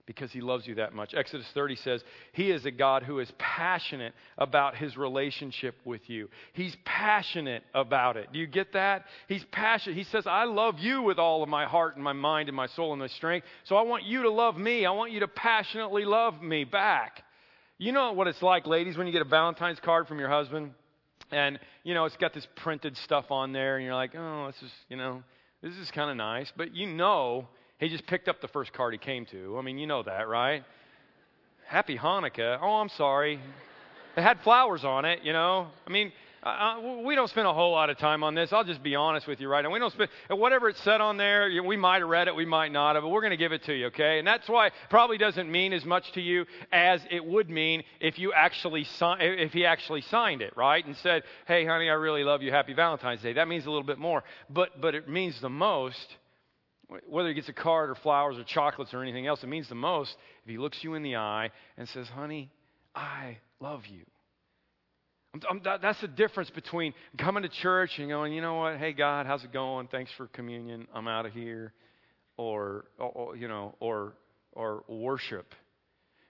because 0.05 0.31
he 0.31 0.41
loves 0.41 0.67
you 0.67 0.75
that 0.75 0.93
much. 0.93 1.13
Exodus 1.13 1.45
30 1.53 1.75
says, 1.77 2.03
He 2.33 2.51
is 2.51 2.65
a 2.65 2.71
God 2.71 3.03
who 3.03 3.19
is 3.19 3.31
passionate 3.37 4.13
about 4.37 4.75
his 4.75 4.97
relationship 4.97 5.75
with 5.85 6.01
you. 6.09 6.29
He's 6.53 6.75
passionate 6.83 7.63
about 7.73 8.17
it. 8.17 8.31
Do 8.33 8.39
you 8.39 8.47
get 8.47 8.73
that? 8.73 9.05
He's 9.27 9.43
passionate. 9.51 9.97
He 9.97 10.03
says, 10.03 10.25
I 10.27 10.43
love 10.43 10.79
you 10.79 11.01
with 11.01 11.19
all 11.19 11.41
of 11.41 11.49
my 11.49 11.65
heart 11.65 11.95
and 11.95 12.03
my 12.03 12.13
mind 12.13 12.49
and 12.49 12.55
my 12.55 12.67
soul 12.67 12.91
and 12.91 12.99
my 12.99 13.07
strength. 13.07 13.47
So 13.65 13.75
I 13.75 13.83
want 13.83 14.03
you 14.03 14.23
to 14.23 14.31
love 14.31 14.57
me. 14.57 14.85
I 14.85 14.91
want 14.91 15.11
you 15.11 15.21
to 15.21 15.27
passionately 15.27 16.05
love 16.05 16.41
me 16.41 16.65
back. 16.65 17.23
You 17.77 17.91
know 17.91 18.13
what 18.13 18.27
it's 18.27 18.41
like, 18.41 18.67
ladies, 18.67 18.97
when 18.97 19.07
you 19.07 19.13
get 19.13 19.21
a 19.21 19.29
Valentine's 19.29 19.79
card 19.79 20.07
from 20.07 20.19
your 20.19 20.29
husband 20.29 20.71
and, 21.31 21.59
you 21.83 21.93
know, 21.93 22.05
it's 22.05 22.17
got 22.17 22.33
this 22.33 22.47
printed 22.57 22.97
stuff 22.97 23.31
on 23.31 23.53
there 23.53 23.77
and 23.77 23.85
you're 23.85 23.95
like, 23.95 24.15
oh, 24.15 24.47
this 24.47 24.61
is, 24.61 24.71
you 24.89 24.97
know, 24.97 25.23
this 25.61 25.75
is 25.77 25.89
kind 25.91 26.11
of 26.11 26.17
nice. 26.17 26.51
But 26.55 26.75
you 26.75 26.87
know, 26.87 27.47
he 27.79 27.89
just 27.89 28.05
picked 28.07 28.27
up 28.27 28.41
the 28.41 28.47
first 28.47 28.73
card 28.73 28.93
he 28.93 28.99
came 28.99 29.25
to. 29.27 29.57
I 29.57 29.61
mean, 29.61 29.77
you 29.77 29.87
know 29.87 30.03
that, 30.03 30.27
right? 30.27 30.63
Happy 31.67 31.97
Hanukkah. 31.97 32.59
Oh, 32.61 32.81
I'm 32.81 32.89
sorry. 32.89 33.39
It 34.15 34.21
had 34.21 34.39
flowers 34.41 34.83
on 34.83 35.05
it, 35.05 35.19
you 35.23 35.33
know. 35.33 35.67
I 35.87 35.89
mean, 35.89 36.11
uh, 36.43 36.75
we 37.05 37.15
don't 37.15 37.29
spend 37.29 37.47
a 37.47 37.53
whole 37.53 37.71
lot 37.71 37.89
of 37.89 37.97
time 37.97 38.21
on 38.21 38.35
this. 38.35 38.51
I'll 38.51 38.65
just 38.65 38.83
be 38.83 38.95
honest 38.95 39.27
with 39.27 39.39
you 39.39 39.47
right 39.47 39.61
now. 39.61 39.71
We 39.71 39.79
don't 39.79 39.93
spend 39.93 40.09
whatever 40.27 40.67
it 40.67 40.75
said 40.77 40.99
on 40.99 41.15
there. 41.15 41.49
We 41.63 41.77
might 41.77 41.99
have 41.99 42.09
read 42.09 42.27
it, 42.27 42.35
we 42.35 42.45
might 42.45 42.71
not 42.71 42.95
have, 42.95 43.03
but 43.03 43.09
we're 43.09 43.21
going 43.21 43.31
to 43.31 43.37
give 43.37 43.53
it 43.53 43.63
to 43.63 43.73
you, 43.73 43.87
okay? 43.87 44.19
And 44.19 44.27
that's 44.27 44.49
why 44.49 44.67
it 44.67 44.73
probably 44.89 45.17
doesn't 45.17 45.49
mean 45.49 45.71
as 45.71 45.85
much 45.85 46.11
to 46.13 46.21
you 46.21 46.45
as 46.71 47.01
it 47.09 47.23
would 47.23 47.49
mean 47.49 47.83
if 48.01 48.19
you 48.19 48.33
actually 48.33 48.83
si- 48.83 49.15
if 49.19 49.53
he 49.53 49.65
actually 49.65 50.01
signed 50.01 50.41
it, 50.41 50.55
right? 50.57 50.85
And 50.85 50.97
said, 50.97 51.23
"Hey, 51.47 51.65
honey, 51.65 51.89
I 51.89 51.93
really 51.93 52.25
love 52.25 52.41
you. 52.41 52.51
Happy 52.51 52.73
Valentine's 52.73 53.21
Day." 53.21 53.33
That 53.33 53.47
means 53.47 53.65
a 53.65 53.69
little 53.69 53.83
bit 53.83 53.97
more, 53.97 54.23
but 54.49 54.81
but 54.81 54.95
it 54.95 55.07
means 55.07 55.39
the 55.39 55.49
most 55.49 56.17
whether 57.07 57.29
he 57.29 57.33
gets 57.33 57.49
a 57.49 57.53
card 57.53 57.89
or 57.89 57.95
flowers 57.95 58.37
or 58.37 58.43
chocolates 58.43 58.93
or 58.93 59.01
anything 59.01 59.27
else, 59.27 59.43
it 59.43 59.47
means 59.47 59.69
the 59.69 59.75
most 59.75 60.15
if 60.43 60.49
he 60.49 60.57
looks 60.57 60.77
you 60.81 60.93
in 60.93 61.03
the 61.03 61.15
eye 61.15 61.49
and 61.77 61.87
says, 61.89 62.07
Honey, 62.07 62.51
I 62.95 63.37
love 63.59 63.81
you. 63.87 64.05
I'm, 65.33 65.41
I'm, 65.49 65.79
that's 65.81 66.01
the 66.01 66.07
difference 66.07 66.49
between 66.51 66.93
coming 67.17 67.43
to 67.43 67.49
church 67.49 67.91
and 67.97 68.09
going, 68.09 68.33
You 68.33 68.41
know 68.41 68.55
what? 68.55 68.77
Hey, 68.77 68.93
God, 68.93 69.25
how's 69.25 69.43
it 69.43 69.53
going? 69.53 69.87
Thanks 69.87 70.11
for 70.17 70.27
communion. 70.27 70.87
I'm 70.93 71.07
out 71.07 71.25
of 71.25 71.33
here. 71.33 71.73
Or, 72.35 72.85
or 72.97 73.35
you 73.35 73.47
know, 73.47 73.75
or, 73.79 74.13
or 74.53 74.83
worship. 74.87 75.53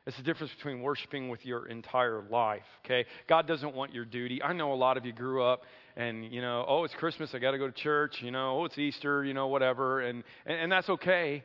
It's 0.05 0.17
the 0.17 0.23
difference 0.23 0.51
between 0.57 0.81
worshiping 0.81 1.29
with 1.29 1.45
your 1.45 1.67
entire 1.67 2.23
life, 2.29 2.65
okay? 2.83 3.05
God 3.29 3.47
doesn't 3.47 3.73
want 3.73 3.93
your 3.93 4.03
duty. 4.03 4.43
I 4.43 4.51
know 4.51 4.73
a 4.73 4.75
lot 4.75 4.97
of 4.97 5.05
you 5.05 5.13
grew 5.13 5.43
up 5.43 5.61
and, 5.95 6.31
you 6.31 6.41
know, 6.41 6.65
oh, 6.67 6.83
it's 6.83 6.93
Christmas, 6.95 7.29
I 7.33 7.39
got 7.39 7.51
to 7.51 7.57
go 7.57 7.67
to 7.67 7.73
church, 7.73 8.15
you 8.21 8.31
know, 8.31 8.59
oh, 8.59 8.65
it's 8.65 8.77
Easter, 8.77 9.23
you 9.23 9.33
know, 9.33 9.47
whatever, 9.47 10.01
and, 10.01 10.23
and, 10.45 10.59
and 10.59 10.71
that's 10.71 10.89
okay. 10.89 11.43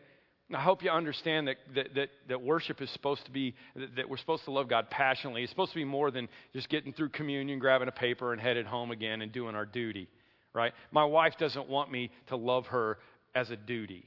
I 0.54 0.62
hope 0.62 0.82
you 0.82 0.90
understand 0.90 1.48
that, 1.48 1.56
that, 1.74 1.94
that, 1.94 2.08
that 2.28 2.42
worship 2.42 2.80
is 2.80 2.90
supposed 2.90 3.24
to 3.26 3.30
be, 3.30 3.54
that, 3.96 4.08
we're 4.08 4.16
supposed 4.16 4.44
to 4.46 4.50
love 4.50 4.68
God 4.68 4.88
passionately. 4.88 5.42
It's 5.42 5.50
supposed 5.50 5.72
to 5.72 5.78
be 5.78 5.84
more 5.84 6.10
than 6.10 6.26
just 6.54 6.70
getting 6.70 6.94
through 6.94 7.10
communion, 7.10 7.58
grabbing 7.58 7.88
a 7.88 7.92
paper, 7.92 8.32
and 8.32 8.40
headed 8.40 8.64
home 8.64 8.90
again 8.90 9.20
and 9.20 9.30
doing 9.30 9.54
our 9.54 9.66
duty, 9.66 10.08
right? 10.54 10.72
My 10.90 11.04
wife 11.04 11.34
doesn't 11.38 11.68
want 11.68 11.92
me 11.92 12.10
to 12.28 12.36
love 12.36 12.66
her 12.66 12.96
as 13.34 13.50
a 13.50 13.56
duty. 13.56 14.06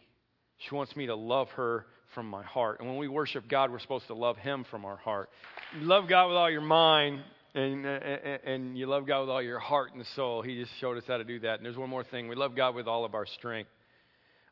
She 0.58 0.74
wants 0.74 0.96
me 0.96 1.06
to 1.08 1.16
love 1.16 1.50
her 1.50 1.86
from 2.16 2.28
my 2.28 2.44
heart. 2.44 2.80
And 2.80 2.90
when 2.90 2.98
we 2.98 3.08
worship 3.08 3.48
God, 3.48 3.72
we're 3.72 3.80
supposed 3.80 4.08
to 4.08 4.16
love 4.16 4.38
Him 4.38 4.66
from 4.70 4.84
our 4.84 4.98
heart. 4.98 5.30
Love 5.76 6.10
God 6.10 6.28
with 6.28 6.38
all 6.38 6.50
your 6.50 6.62
mind, 6.62 7.22
and, 7.54 7.86
uh, 7.86 7.90
and, 7.90 8.40
and 8.46 8.78
you 8.78 8.88
love 8.88 9.06
God 9.06 9.22
with 9.22 9.30
all 9.30 9.42
your 9.42 9.60
heart 9.60 9.94
and 9.94 10.06
soul. 10.16 10.42
He 10.42 10.60
just 10.60 10.72
showed 10.80 10.98
us 10.98 11.04
how 11.08 11.18
to 11.18 11.24
do 11.24 11.40
that. 11.42 11.56
And 11.56 11.66
there's 11.66 11.78
one 11.78 11.90
more 11.90 12.04
thing 12.04 12.28
we 12.28 12.36
love 12.36 12.56
God 12.56 12.76
with 12.76 12.88
all 12.88 13.06
of 13.06 13.14
our 13.14 13.26
strength. 13.26 13.70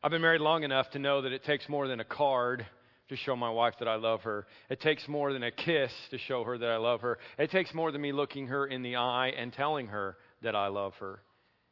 I've 0.02 0.10
been 0.10 0.22
married 0.22 0.40
long 0.40 0.64
enough 0.64 0.90
to 0.90 0.98
know 0.98 1.22
that 1.22 1.32
it 1.32 1.44
takes 1.44 1.68
more 1.68 1.88
than 1.88 2.00
a 2.00 2.04
card 2.04 2.66
to 3.08 3.16
show 3.16 3.34
my 3.34 3.50
wife 3.50 3.74
that 3.80 3.88
I 3.88 3.96
love 3.96 4.22
her. 4.22 4.46
It 4.68 4.80
takes 4.80 5.06
more 5.08 5.32
than 5.32 5.42
a 5.42 5.50
kiss 5.50 5.92
to 6.10 6.18
show 6.18 6.44
her 6.44 6.56
that 6.58 6.68
I 6.68 6.76
love 6.76 7.00
her. 7.00 7.18
It 7.38 7.50
takes 7.50 7.74
more 7.74 7.90
than 7.92 8.00
me 8.00 8.12
looking 8.12 8.46
her 8.46 8.66
in 8.66 8.82
the 8.82 8.96
eye 8.96 9.32
and 9.36 9.52
telling 9.52 9.88
her 9.88 10.16
that 10.42 10.54
I 10.54 10.68
love 10.68 10.94
her. 11.00 11.20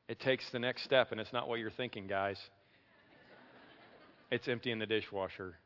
It 0.08 0.20
takes 0.20 0.44
the 0.52 0.58
next 0.58 0.84
step, 0.84 1.12
and 1.12 1.20
it's 1.20 1.32
not 1.32 1.48
what 1.48 1.58
you're 1.58 1.70
thinking, 1.70 2.06
guys. 2.06 2.38
It's 4.30 4.48
emptying 4.48 4.78
the 4.78 4.86
dishwasher 4.86 5.56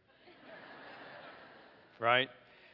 right? 2.03 2.29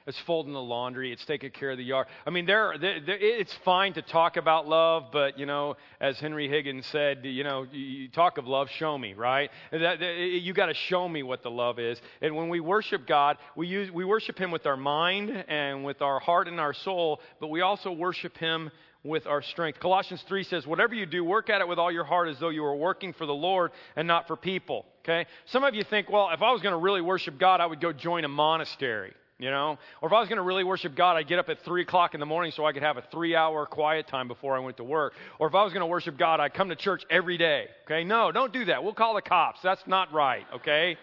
It's 0.09 0.19
folding 0.21 0.55
the 0.55 0.63
laundry. 0.63 1.13
It's 1.13 1.25
taking 1.27 1.51
care 1.51 1.71
of 1.71 1.77
the 1.77 1.85
yard. 1.85 2.07
I 2.27 2.31
mean, 2.31 2.47
there, 2.47 2.77
there, 2.81 2.99
there, 2.99 3.19
it's 3.19 3.53
fine 3.63 3.93
to 3.93 4.01
talk 4.01 4.39
about 4.39 4.67
love, 4.67 5.09
but 5.13 5.39
you 5.39 5.45
know, 5.45 5.77
as 6.01 6.19
Henry 6.19 6.49
Higgins 6.49 6.87
said, 6.87 7.27
you 7.27 7.45
know, 7.45 7.67
you 7.71 8.09
talk 8.09 8.39
of 8.39 8.47
love, 8.47 8.71
show 8.71 8.97
me, 8.97 9.13
right? 9.13 9.51
That, 9.71 10.01
that, 10.01 10.17
you 10.17 10.55
got 10.55 10.67
to 10.67 10.75
show 10.75 11.07
me 11.07 11.23
what 11.23 11.43
the 11.43 11.51
love 11.51 11.79
is. 11.79 12.01
And 12.23 12.35
when 12.35 12.49
we 12.49 12.59
worship 12.59 13.07
God, 13.07 13.37
we 13.55 13.67
use 13.67 13.91
we 13.91 14.07
worship 14.07 14.39
Him 14.39 14.51
with 14.51 14.65
our 14.65 14.79
mind 14.79 15.45
and 15.47 15.85
with 15.85 16.01
our 16.01 16.21
heart 16.21 16.49
and 16.49 16.59
our 16.59 16.73
soul, 16.73 17.21
but 17.39 17.49
we 17.49 17.61
also 17.61 17.93
worship 17.93 18.39
Him 18.39 18.71
with 19.05 19.27
our 19.27 19.43
strength. 19.43 19.79
Colossians 19.79 20.25
3 20.27 20.43
says, 20.45 20.67
Whatever 20.67 20.95
you 20.95 21.05
do, 21.05 21.23
work 21.23 21.51
at 21.51 21.61
it 21.61 21.69
with 21.69 21.79
all 21.79 21.93
your 21.93 22.05
heart 22.05 22.29
as 22.29 22.39
though 22.39 22.49
you 22.49 22.63
were 22.63 22.77
working 22.77 23.13
for 23.13 23.27
the 23.27 23.35
Lord 23.35 23.73
and 23.95 24.09
not 24.09 24.27
for 24.27 24.37
people. 24.37 24.87
Okay? 25.05 25.27
Some 25.47 25.65
of 25.65 25.75
you 25.75 25.85
think, 25.85 26.11
well, 26.11 26.31
if 26.33 26.41
I 26.41 26.51
was 26.51 26.63
going 26.63 26.73
to 26.73 26.79
really 26.79 27.03
worship 27.03 27.39
God, 27.39 27.61
I 27.61 27.67
would 27.67 27.81
go 27.81 27.93
join 27.93 28.25
a 28.25 28.29
monastery 28.29 29.13
you 29.39 29.51
know? 29.51 29.79
Or 30.03 30.09
if 30.09 30.13
I 30.13 30.21
was 30.21 30.29
going 30.29 30.39
to 30.39 30.43
really 30.43 30.65
worship 30.65 30.95
God, 30.97 31.17
I'd 31.17 31.29
get 31.29 31.39
up 31.39 31.49
at 31.49 31.61
3 31.65 31.83
o'clock 31.83 32.15
in 32.15 32.21
the 32.21 32.27
morning 32.27 32.53
so 32.55 32.65
I 32.65 32.73
could 32.73 32.83
have 32.83 32.97
a 32.97 33.05
three 33.11 33.37
hour 33.37 33.67
quiet 33.67 34.09
time 34.09 34.29
before 34.29 34.57
I 34.57 34.61
went 34.61 34.77
to 34.79 34.85
work. 34.85 35.15
Or 35.39 35.47
if 35.47 35.55
I 35.55 35.63
was 35.63 35.73
going 35.73 35.81
to 35.83 35.87
worship 35.87 36.19
God, 36.19 36.41
I'd 36.41 36.55
come 36.55 36.69
to 36.71 36.77
church 36.77 37.05
every 37.11 37.39
day. 37.39 37.67
Okay? 37.85 38.05
No, 38.05 38.33
don't 38.33 38.53
do 38.53 38.65
that. 38.67 38.83
We'll 38.83 38.95
call 38.95 39.15
the 39.15 39.23
cops. 39.23 39.61
That's 39.63 39.87
not 39.87 40.13
right. 40.13 40.45
Okay? 40.57 40.97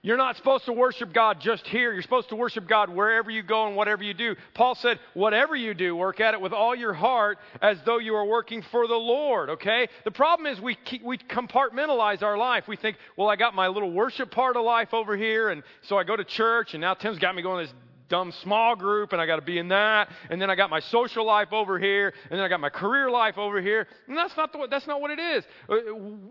You're 0.00 0.16
not 0.16 0.36
supposed 0.36 0.64
to 0.66 0.72
worship 0.72 1.12
God 1.12 1.40
just 1.40 1.66
here. 1.66 1.92
You're 1.92 2.02
supposed 2.02 2.28
to 2.28 2.36
worship 2.36 2.68
God 2.68 2.88
wherever 2.88 3.32
you 3.32 3.42
go 3.42 3.66
and 3.66 3.74
whatever 3.74 4.04
you 4.04 4.14
do. 4.14 4.36
Paul 4.54 4.76
said, 4.76 5.00
whatever 5.14 5.56
you 5.56 5.74
do, 5.74 5.96
work 5.96 6.20
at 6.20 6.34
it 6.34 6.40
with 6.40 6.52
all 6.52 6.76
your 6.76 6.92
heart 6.94 7.38
as 7.60 7.78
though 7.84 7.98
you 7.98 8.14
are 8.14 8.24
working 8.24 8.62
for 8.70 8.86
the 8.86 8.94
Lord, 8.94 9.50
okay? 9.50 9.88
The 10.04 10.12
problem 10.12 10.46
is 10.46 10.60
we, 10.60 10.76
keep, 10.76 11.02
we 11.02 11.18
compartmentalize 11.18 12.22
our 12.22 12.38
life. 12.38 12.68
We 12.68 12.76
think, 12.76 12.96
well, 13.16 13.28
I 13.28 13.34
got 13.34 13.56
my 13.56 13.66
little 13.66 13.90
worship 13.90 14.30
part 14.30 14.56
of 14.56 14.64
life 14.64 14.94
over 14.94 15.16
here, 15.16 15.48
and 15.48 15.64
so 15.82 15.98
I 15.98 16.04
go 16.04 16.14
to 16.14 16.24
church, 16.24 16.74
and 16.74 16.80
now 16.80 16.94
Tim's 16.94 17.18
got 17.18 17.34
me 17.34 17.42
going 17.42 17.66
to 17.66 17.72
this 17.72 17.82
dumb 18.08 18.32
small 18.42 18.76
group 18.76 19.12
and 19.12 19.20
I 19.20 19.26
got 19.26 19.36
to 19.36 19.42
be 19.42 19.58
in 19.58 19.68
that. 19.68 20.10
And 20.30 20.40
then 20.40 20.50
I 20.50 20.56
got 20.56 20.70
my 20.70 20.80
social 20.80 21.24
life 21.24 21.52
over 21.52 21.78
here. 21.78 22.12
And 22.30 22.38
then 22.38 22.40
I 22.40 22.48
got 22.48 22.60
my 22.60 22.70
career 22.70 23.10
life 23.10 23.38
over 23.38 23.60
here. 23.60 23.86
And 24.06 24.16
that's 24.16 24.36
not, 24.36 24.52
the, 24.52 24.66
that's 24.70 24.86
not 24.86 25.00
what 25.00 25.10
it 25.10 25.18
is. 25.18 25.44
Uh, 25.68 25.76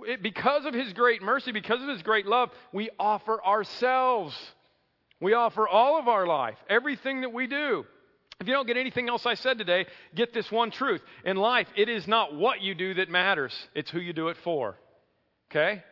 it, 0.05 0.23
because 0.23 0.65
of 0.65 0.73
His 0.73 0.93
great 0.93 1.21
mercy, 1.21 1.51
because 1.51 1.81
of 1.81 1.89
His 1.89 2.01
great 2.01 2.25
love, 2.25 2.49
we 2.73 2.89
offer 2.99 3.43
ourselves. 3.43 4.35
We 5.19 5.33
offer 5.33 5.67
all 5.67 5.97
of 5.97 6.07
our 6.07 6.27
life, 6.27 6.57
everything 6.69 7.21
that 7.21 7.33
we 7.33 7.47
do. 7.47 7.85
If 8.39 8.47
you 8.47 8.53
don't 8.53 8.67
get 8.67 8.77
anything 8.77 9.09
else 9.09 9.25
I 9.25 9.33
said 9.33 9.57
today, 9.57 9.87
get 10.13 10.31
this 10.31 10.51
one 10.51 10.69
truth. 10.69 11.01
In 11.25 11.37
life, 11.37 11.67
it 11.75 11.89
is 11.89 12.07
not 12.07 12.35
what 12.35 12.61
you 12.61 12.75
do 12.75 12.93
that 12.95 13.09
matters, 13.09 13.53
it's 13.73 13.89
who 13.89 13.99
you 13.99 14.13
do 14.13 14.27
it 14.27 14.37
for. 14.43 14.77
Okay? 15.49 15.83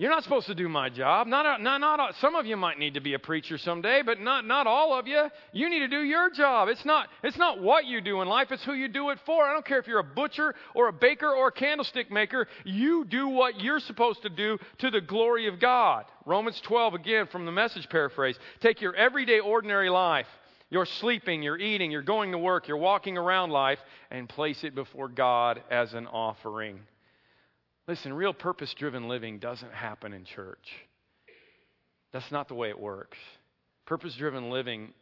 You're 0.00 0.10
not 0.10 0.22
supposed 0.22 0.46
to 0.46 0.54
do 0.54 0.68
my 0.68 0.90
job. 0.90 1.26
Not, 1.26 1.60
not, 1.60 1.80
not, 1.80 2.14
some 2.20 2.36
of 2.36 2.46
you 2.46 2.56
might 2.56 2.78
need 2.78 2.94
to 2.94 3.00
be 3.00 3.14
a 3.14 3.18
preacher 3.18 3.58
someday, 3.58 4.02
but 4.06 4.20
not, 4.20 4.46
not 4.46 4.68
all 4.68 4.96
of 4.96 5.08
you. 5.08 5.28
You 5.52 5.68
need 5.68 5.80
to 5.80 5.88
do 5.88 6.02
your 6.02 6.30
job. 6.30 6.68
It's 6.68 6.84
not, 6.84 7.08
it's 7.24 7.36
not 7.36 7.60
what 7.60 7.84
you 7.84 8.00
do 8.00 8.22
in 8.22 8.28
life, 8.28 8.52
it's 8.52 8.62
who 8.62 8.74
you 8.74 8.86
do 8.86 9.10
it 9.10 9.18
for. 9.26 9.42
I 9.42 9.52
don't 9.52 9.66
care 9.66 9.80
if 9.80 9.88
you're 9.88 9.98
a 9.98 10.04
butcher 10.04 10.54
or 10.72 10.86
a 10.86 10.92
baker 10.92 11.28
or 11.28 11.48
a 11.48 11.52
candlestick 11.52 12.12
maker. 12.12 12.46
You 12.64 13.06
do 13.06 13.28
what 13.28 13.60
you're 13.60 13.80
supposed 13.80 14.22
to 14.22 14.28
do 14.28 14.58
to 14.78 14.90
the 14.92 15.00
glory 15.00 15.48
of 15.48 15.58
God. 15.58 16.04
Romans 16.24 16.60
12, 16.64 16.94
again, 16.94 17.26
from 17.26 17.44
the 17.44 17.50
message 17.50 17.88
paraphrase. 17.88 18.38
Take 18.60 18.80
your 18.80 18.94
everyday, 18.94 19.40
ordinary 19.40 19.90
life, 19.90 20.28
your 20.70 20.86
sleeping, 20.86 21.42
your 21.42 21.58
eating, 21.58 21.90
your 21.90 22.02
going 22.02 22.30
to 22.30 22.38
work, 22.38 22.68
your 22.68 22.76
walking 22.76 23.18
around 23.18 23.50
life, 23.50 23.80
and 24.12 24.28
place 24.28 24.62
it 24.62 24.76
before 24.76 25.08
God 25.08 25.60
as 25.72 25.92
an 25.92 26.06
offering. 26.06 26.78
Listen, 27.88 28.12
real 28.12 28.34
purpose 28.34 28.72
driven 28.74 29.08
living 29.08 29.38
doesn't 29.38 29.72
happen 29.72 30.12
in 30.12 30.24
church. 30.24 30.68
That's 32.12 32.30
not 32.30 32.46
the 32.48 32.54
way 32.54 32.68
it 32.68 32.78
works. 32.78 33.16
Purpose 33.86 34.14
driven 34.14 34.50
living 34.50 34.92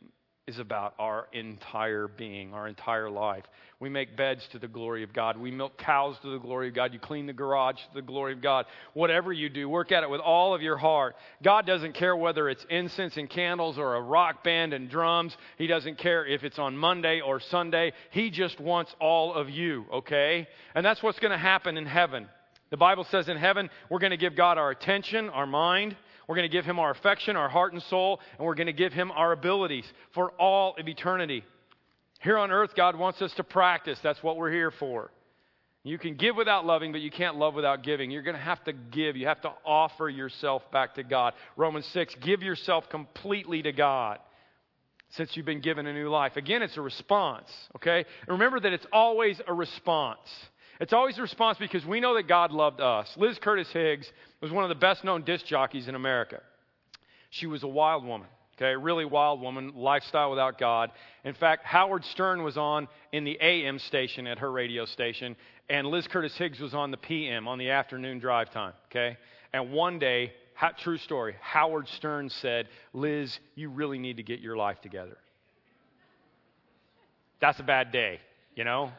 is 0.46 0.60
about 0.60 0.94
our 1.00 1.26
entire 1.32 2.06
being, 2.06 2.54
our 2.54 2.68
entire 2.68 3.10
life. 3.10 3.42
We 3.80 3.88
make 3.88 4.16
beds 4.16 4.46
to 4.52 4.60
the 4.60 4.68
glory 4.68 5.02
of 5.02 5.12
God. 5.12 5.36
We 5.36 5.50
milk 5.50 5.76
cows 5.76 6.16
to 6.22 6.30
the 6.30 6.38
glory 6.38 6.68
of 6.68 6.74
God. 6.74 6.92
You 6.92 7.00
clean 7.00 7.26
the 7.26 7.32
garage 7.32 7.74
to 7.74 7.94
the 7.94 8.02
glory 8.02 8.32
of 8.32 8.40
God. 8.40 8.66
Whatever 8.94 9.32
you 9.32 9.48
do, 9.48 9.68
work 9.68 9.90
at 9.90 10.04
it 10.04 10.10
with 10.10 10.20
all 10.20 10.54
of 10.54 10.62
your 10.62 10.76
heart. 10.76 11.16
God 11.42 11.66
doesn't 11.66 11.94
care 11.94 12.14
whether 12.14 12.48
it's 12.48 12.64
incense 12.70 13.16
and 13.16 13.28
candles 13.28 13.76
or 13.76 13.96
a 13.96 14.00
rock 14.00 14.44
band 14.44 14.72
and 14.72 14.88
drums. 14.88 15.36
He 15.58 15.66
doesn't 15.66 15.98
care 15.98 16.24
if 16.24 16.44
it's 16.44 16.60
on 16.60 16.76
Monday 16.76 17.20
or 17.20 17.40
Sunday. 17.40 17.92
He 18.10 18.30
just 18.30 18.60
wants 18.60 18.94
all 19.00 19.34
of 19.34 19.50
you, 19.50 19.86
okay? 19.92 20.46
And 20.76 20.86
that's 20.86 21.02
what's 21.02 21.18
going 21.18 21.32
to 21.32 21.38
happen 21.38 21.76
in 21.76 21.86
heaven. 21.86 22.28
The 22.70 22.76
Bible 22.76 23.06
says 23.10 23.28
in 23.28 23.36
heaven, 23.36 23.70
we're 23.88 24.00
going 24.00 24.10
to 24.10 24.16
give 24.16 24.36
God 24.36 24.58
our 24.58 24.70
attention, 24.70 25.28
our 25.30 25.46
mind. 25.46 25.96
we're 26.26 26.34
going 26.34 26.50
to 26.50 26.56
give 26.56 26.64
him 26.64 26.78
our 26.78 26.90
affection, 26.90 27.36
our 27.36 27.48
heart 27.48 27.72
and 27.72 27.82
soul, 27.84 28.20
and 28.36 28.46
we're 28.46 28.56
going 28.56 28.66
to 28.66 28.72
give 28.72 28.92
him 28.92 29.12
our 29.12 29.32
abilities 29.32 29.84
for 30.14 30.32
all 30.32 30.74
of 30.78 30.88
eternity. 30.88 31.44
Here 32.20 32.38
on 32.38 32.50
earth, 32.50 32.74
God 32.74 32.98
wants 32.98 33.22
us 33.22 33.32
to 33.34 33.44
practice. 33.44 33.98
That's 34.02 34.22
what 34.22 34.36
we're 34.36 34.50
here 34.50 34.72
for. 34.72 35.10
You 35.84 35.98
can 35.98 36.16
give 36.16 36.34
without 36.34 36.66
loving, 36.66 36.90
but 36.90 37.00
you 37.00 37.12
can't 37.12 37.36
love 37.36 37.54
without 37.54 37.84
giving. 37.84 38.10
You're 38.10 38.22
going 38.22 38.36
to 38.36 38.42
have 38.42 38.64
to 38.64 38.72
give. 38.72 39.16
You 39.16 39.28
have 39.28 39.42
to 39.42 39.52
offer 39.64 40.08
yourself 40.08 40.62
back 40.72 40.96
to 40.96 41.04
God. 41.04 41.34
Romans 41.56 41.86
6 41.92 42.16
give 42.22 42.42
yourself 42.42 42.88
completely 42.90 43.62
to 43.62 43.70
God 43.70 44.18
since 45.10 45.36
you've 45.36 45.46
been 45.46 45.60
given 45.60 45.86
a 45.86 45.92
new 45.92 46.08
life. 46.08 46.36
Again, 46.36 46.62
it's 46.62 46.76
a 46.76 46.80
response, 46.80 47.48
okay? 47.76 47.98
And 47.98 48.28
remember 48.28 48.58
that 48.58 48.72
it's 48.72 48.86
always 48.92 49.40
a 49.46 49.54
response. 49.54 50.18
It's 50.80 50.92
always 50.92 51.18
a 51.18 51.22
response 51.22 51.58
because 51.58 51.86
we 51.86 52.00
know 52.00 52.14
that 52.14 52.28
God 52.28 52.52
loved 52.52 52.80
us. 52.80 53.12
Liz 53.16 53.38
Curtis 53.38 53.70
Higgs 53.72 54.10
was 54.40 54.50
one 54.50 54.64
of 54.64 54.68
the 54.68 54.74
best 54.74 55.04
known 55.04 55.22
disc 55.22 55.46
jockeys 55.46 55.88
in 55.88 55.94
America. 55.94 56.40
She 57.30 57.46
was 57.46 57.62
a 57.62 57.68
wild 57.68 58.04
woman. 58.04 58.28
Okay, 58.58 58.74
really 58.74 59.04
wild 59.04 59.42
woman, 59.42 59.72
lifestyle 59.74 60.30
without 60.30 60.58
God. 60.58 60.90
In 61.24 61.34
fact, 61.34 61.66
Howard 61.66 62.04
Stern 62.06 62.42
was 62.42 62.56
on 62.56 62.88
in 63.12 63.24
the 63.24 63.36
AM 63.38 63.78
station 63.78 64.26
at 64.26 64.38
her 64.38 64.50
radio 64.50 64.86
station, 64.86 65.36
and 65.68 65.86
Liz 65.86 66.08
Curtis 66.08 66.34
Higgs 66.38 66.58
was 66.58 66.72
on 66.72 66.90
the 66.90 66.96
PM 66.96 67.48
on 67.48 67.58
the 67.58 67.68
afternoon 67.68 68.18
drive 68.18 68.50
time. 68.50 68.72
Okay, 68.90 69.18
and 69.52 69.72
one 69.72 69.98
day, 69.98 70.32
true 70.78 70.96
story, 70.96 71.36
Howard 71.42 71.86
Stern 71.88 72.30
said, 72.30 72.68
"Liz, 72.94 73.38
you 73.56 73.68
really 73.68 73.98
need 73.98 74.16
to 74.16 74.22
get 74.22 74.40
your 74.40 74.56
life 74.56 74.80
together." 74.80 75.18
That's 77.40 77.60
a 77.60 77.64
bad 77.64 77.92
day, 77.92 78.20
you 78.54 78.64
know. 78.64 78.90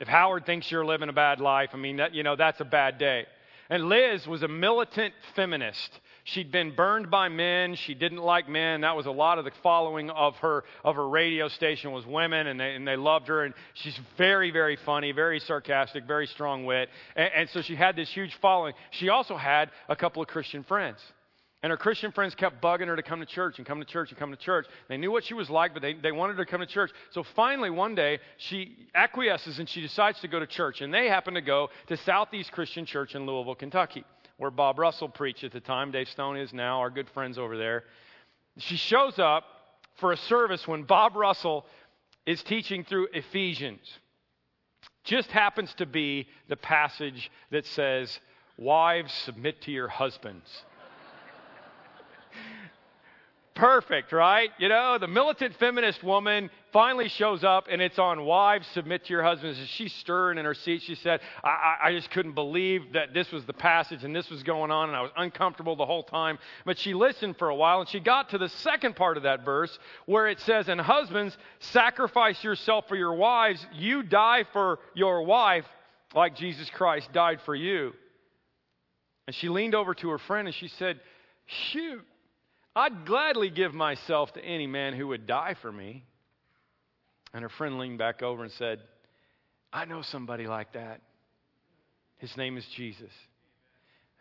If 0.00 0.08
Howard 0.08 0.46
thinks 0.46 0.70
you're 0.70 0.84
living 0.84 1.08
a 1.08 1.12
bad 1.12 1.40
life, 1.40 1.70
I 1.72 1.76
mean, 1.76 1.96
that, 1.96 2.14
you 2.14 2.22
know, 2.22 2.36
that's 2.36 2.60
a 2.60 2.64
bad 2.64 2.98
day. 2.98 3.26
And 3.70 3.88
Liz 3.88 4.26
was 4.26 4.42
a 4.42 4.48
militant 4.48 5.14
feminist. 5.34 6.00
She'd 6.24 6.50
been 6.50 6.74
burned 6.74 7.10
by 7.10 7.28
men. 7.28 7.76
She 7.76 7.94
didn't 7.94 8.22
like 8.22 8.48
men. 8.48 8.82
That 8.82 8.96
was 8.96 9.06
a 9.06 9.10
lot 9.10 9.38
of 9.38 9.44
the 9.44 9.52
following 9.62 10.10
of 10.10 10.36
her 10.36 10.64
of 10.82 10.96
her 10.96 11.08
radio 11.08 11.48
station 11.48 11.92
was 11.92 12.06
women, 12.06 12.46
and 12.46 12.58
they, 12.58 12.74
and 12.74 12.86
they 12.86 12.96
loved 12.96 13.28
her. 13.28 13.44
And 13.44 13.54
she's 13.74 13.98
very, 14.16 14.50
very 14.50 14.76
funny, 14.84 15.12
very 15.12 15.38
sarcastic, 15.40 16.04
very 16.04 16.26
strong 16.26 16.64
wit. 16.64 16.88
And, 17.14 17.30
and 17.34 17.50
so 17.50 17.62
she 17.62 17.74
had 17.74 17.94
this 17.94 18.10
huge 18.10 18.34
following. 18.40 18.74
She 18.90 19.10
also 19.10 19.36
had 19.36 19.70
a 19.88 19.96
couple 19.96 20.22
of 20.22 20.28
Christian 20.28 20.64
friends. 20.64 20.98
And 21.64 21.70
her 21.70 21.78
Christian 21.78 22.12
friends 22.12 22.34
kept 22.34 22.60
bugging 22.60 22.88
her 22.88 22.94
to 22.94 23.02
come 23.02 23.20
to 23.20 23.26
church 23.26 23.56
and 23.56 23.66
come 23.66 23.80
to 23.80 23.86
church 23.86 24.10
and 24.10 24.18
come 24.18 24.30
to 24.30 24.36
church. 24.36 24.66
They 24.90 24.98
knew 24.98 25.10
what 25.10 25.24
she 25.24 25.32
was 25.32 25.48
like, 25.48 25.72
but 25.72 25.80
they, 25.80 25.94
they 25.94 26.12
wanted 26.12 26.36
her 26.36 26.44
to 26.44 26.50
come 26.50 26.60
to 26.60 26.66
church. 26.66 26.90
So 27.08 27.22
finally, 27.22 27.70
one 27.70 27.94
day, 27.94 28.18
she 28.36 28.76
acquiesces 28.94 29.58
and 29.58 29.66
she 29.66 29.80
decides 29.80 30.20
to 30.20 30.28
go 30.28 30.38
to 30.38 30.46
church. 30.46 30.82
And 30.82 30.92
they 30.92 31.08
happen 31.08 31.32
to 31.32 31.40
go 31.40 31.70
to 31.86 31.96
Southeast 31.96 32.52
Christian 32.52 32.84
Church 32.84 33.14
in 33.14 33.24
Louisville, 33.24 33.54
Kentucky 33.54 34.04
where 34.36 34.50
Bob 34.50 34.78
Russell 34.78 35.08
preached 35.08 35.42
at 35.42 35.52
the 35.52 35.60
time. 35.60 35.90
Dave 35.90 36.08
Stone 36.10 36.36
is 36.36 36.52
now, 36.52 36.80
our 36.80 36.90
good 36.90 37.08
friends 37.10 37.38
over 37.38 37.56
there. 37.56 37.84
She 38.58 38.76
shows 38.76 39.18
up 39.18 39.44
for 39.96 40.12
a 40.12 40.18
service 40.18 40.68
when 40.68 40.82
Bob 40.82 41.16
Russell 41.16 41.64
is 42.26 42.42
teaching 42.42 42.84
through 42.84 43.08
Ephesians. 43.14 43.80
Just 45.04 45.30
happens 45.30 45.72
to 45.74 45.86
be 45.86 46.26
the 46.48 46.56
passage 46.56 47.30
that 47.50 47.64
says, 47.64 48.18
Wives, 48.58 49.12
submit 49.12 49.62
to 49.62 49.70
your 49.72 49.88
husbands. 49.88 50.64
Perfect, 53.54 54.10
right? 54.10 54.50
You 54.58 54.68
know, 54.68 54.98
the 54.98 55.06
militant 55.06 55.54
feminist 55.60 56.02
woman 56.02 56.50
finally 56.72 57.08
shows 57.08 57.44
up 57.44 57.66
and 57.70 57.80
it's 57.80 58.00
on 58.00 58.24
wives 58.24 58.66
submit 58.74 59.04
to 59.04 59.12
your 59.12 59.22
husbands. 59.22 59.60
And 59.60 59.68
she's 59.68 59.92
stirring 59.92 60.38
in 60.38 60.44
her 60.44 60.54
seat. 60.54 60.82
She 60.82 60.96
said, 60.96 61.20
I, 61.44 61.76
I, 61.84 61.92
just 61.92 62.10
couldn't 62.10 62.32
believe 62.32 62.94
that 62.94 63.14
this 63.14 63.30
was 63.30 63.44
the 63.44 63.52
passage 63.52 64.02
and 64.02 64.14
this 64.14 64.28
was 64.28 64.42
going 64.42 64.72
on 64.72 64.88
and 64.88 64.96
I 64.96 65.02
was 65.02 65.12
uncomfortable 65.16 65.76
the 65.76 65.86
whole 65.86 66.02
time. 66.02 66.40
But 66.64 66.78
she 66.78 66.94
listened 66.94 67.36
for 67.38 67.48
a 67.48 67.54
while 67.54 67.78
and 67.78 67.88
she 67.88 68.00
got 68.00 68.30
to 68.30 68.38
the 68.38 68.48
second 68.48 68.96
part 68.96 69.16
of 69.16 69.22
that 69.22 69.44
verse 69.44 69.78
where 70.06 70.26
it 70.26 70.40
says, 70.40 70.68
And 70.68 70.80
husbands, 70.80 71.36
sacrifice 71.60 72.42
yourself 72.42 72.88
for 72.88 72.96
your 72.96 73.14
wives. 73.14 73.64
You 73.72 74.02
die 74.02 74.46
for 74.52 74.80
your 74.94 75.22
wife 75.22 75.66
like 76.12 76.34
Jesus 76.34 76.68
Christ 76.70 77.08
died 77.12 77.38
for 77.44 77.54
you. 77.54 77.92
And 79.28 79.36
she 79.36 79.48
leaned 79.48 79.76
over 79.76 79.94
to 79.94 80.10
her 80.10 80.18
friend 80.18 80.48
and 80.48 80.54
she 80.56 80.66
said, 80.66 80.98
Shoot. 81.46 82.04
I'd 82.76 83.06
gladly 83.06 83.50
give 83.50 83.72
myself 83.72 84.32
to 84.34 84.44
any 84.44 84.66
man 84.66 84.94
who 84.94 85.08
would 85.08 85.26
die 85.26 85.54
for 85.62 85.70
me. 85.70 86.04
And 87.32 87.42
her 87.42 87.48
friend 87.48 87.78
leaned 87.78 87.98
back 87.98 88.22
over 88.22 88.42
and 88.42 88.52
said, 88.52 88.80
I 89.72 89.84
know 89.84 90.02
somebody 90.02 90.46
like 90.46 90.72
that. 90.74 91.00
His 92.18 92.36
name 92.36 92.56
is 92.56 92.66
Jesus. 92.76 93.12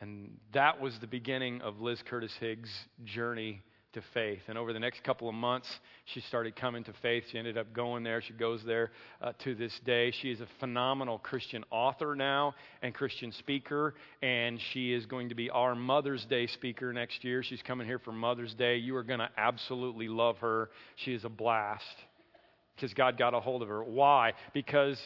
And 0.02 0.38
that 0.54 0.82
was 0.82 1.00
the 1.00 1.08
beginning 1.08 1.62
of 1.62 1.80
Liz 1.80 2.02
Curtis 2.08 2.34
Higgs' 2.39 2.70
journey 3.06 3.62
to 3.93 4.01
faith. 4.13 4.41
And 4.47 4.58
over 4.58 4.73
the 4.73 4.79
next 4.79 5.03
couple 5.03 5.29
of 5.29 5.36
months, 5.36 5.67
she 6.06 6.21
started 6.21 6.56
coming 6.56 6.84
to 6.86 6.93
faith. 7.01 7.23
She 7.32 7.38
ended 7.38 7.58
up 7.58 7.73
going 7.73 8.03
there. 8.03 8.21
She 8.21 8.34
goes 8.34 8.62
there 8.65 8.91
uh, 9.21 9.34
to 9.43 9.56
this 9.56 9.73
day. 9.86 10.12
She 10.21 10.32
is 10.32 10.41
a 10.41 10.47
phenomenal 10.60 11.19
Christian 11.19 11.63
author 11.71 12.15
now 12.15 12.53
and 12.82 12.93
Christian 12.93 13.32
speaker. 13.32 13.95
And 14.21 14.60
she 14.73 14.93
is 14.93 15.06
going 15.06 15.29
to 15.29 15.36
be 15.36 15.49
our 15.49 15.75
Mother's 15.75 16.25
Day 16.25 16.47
speaker 16.47 16.93
next 16.93 17.23
year. 17.23 17.43
She's 17.43 17.62
coming 17.62 17.88
here 17.88 17.99
for 17.99 18.12
Mother's 18.12 18.53
Day. 18.53 18.77
You 18.77 18.95
are 18.95 19.03
going 19.03 19.19
to 19.19 19.29
absolutely 19.38 20.08
love 20.08 20.38
her. 20.39 20.69
She 20.97 21.13
is 21.13 21.23
a 21.25 21.29
blast 21.29 21.84
because 22.75 22.93
God 22.93 23.17
got 23.17 23.34
a 23.34 23.39
hold 23.39 23.62
of 23.62 23.67
her. 23.67 23.84
Why? 23.84 24.34
Because 24.53 24.99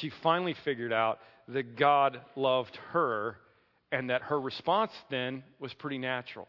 she 0.00 0.10
finally 0.22 0.54
figured 0.64 0.92
out 0.92 1.18
that 1.48 1.76
God 1.76 2.20
loved 2.36 2.76
her 2.92 3.36
and 3.90 4.10
that 4.10 4.22
her 4.22 4.40
response 4.40 4.92
then 5.10 5.42
was 5.60 5.72
pretty 5.74 5.98
natural. 5.98 6.48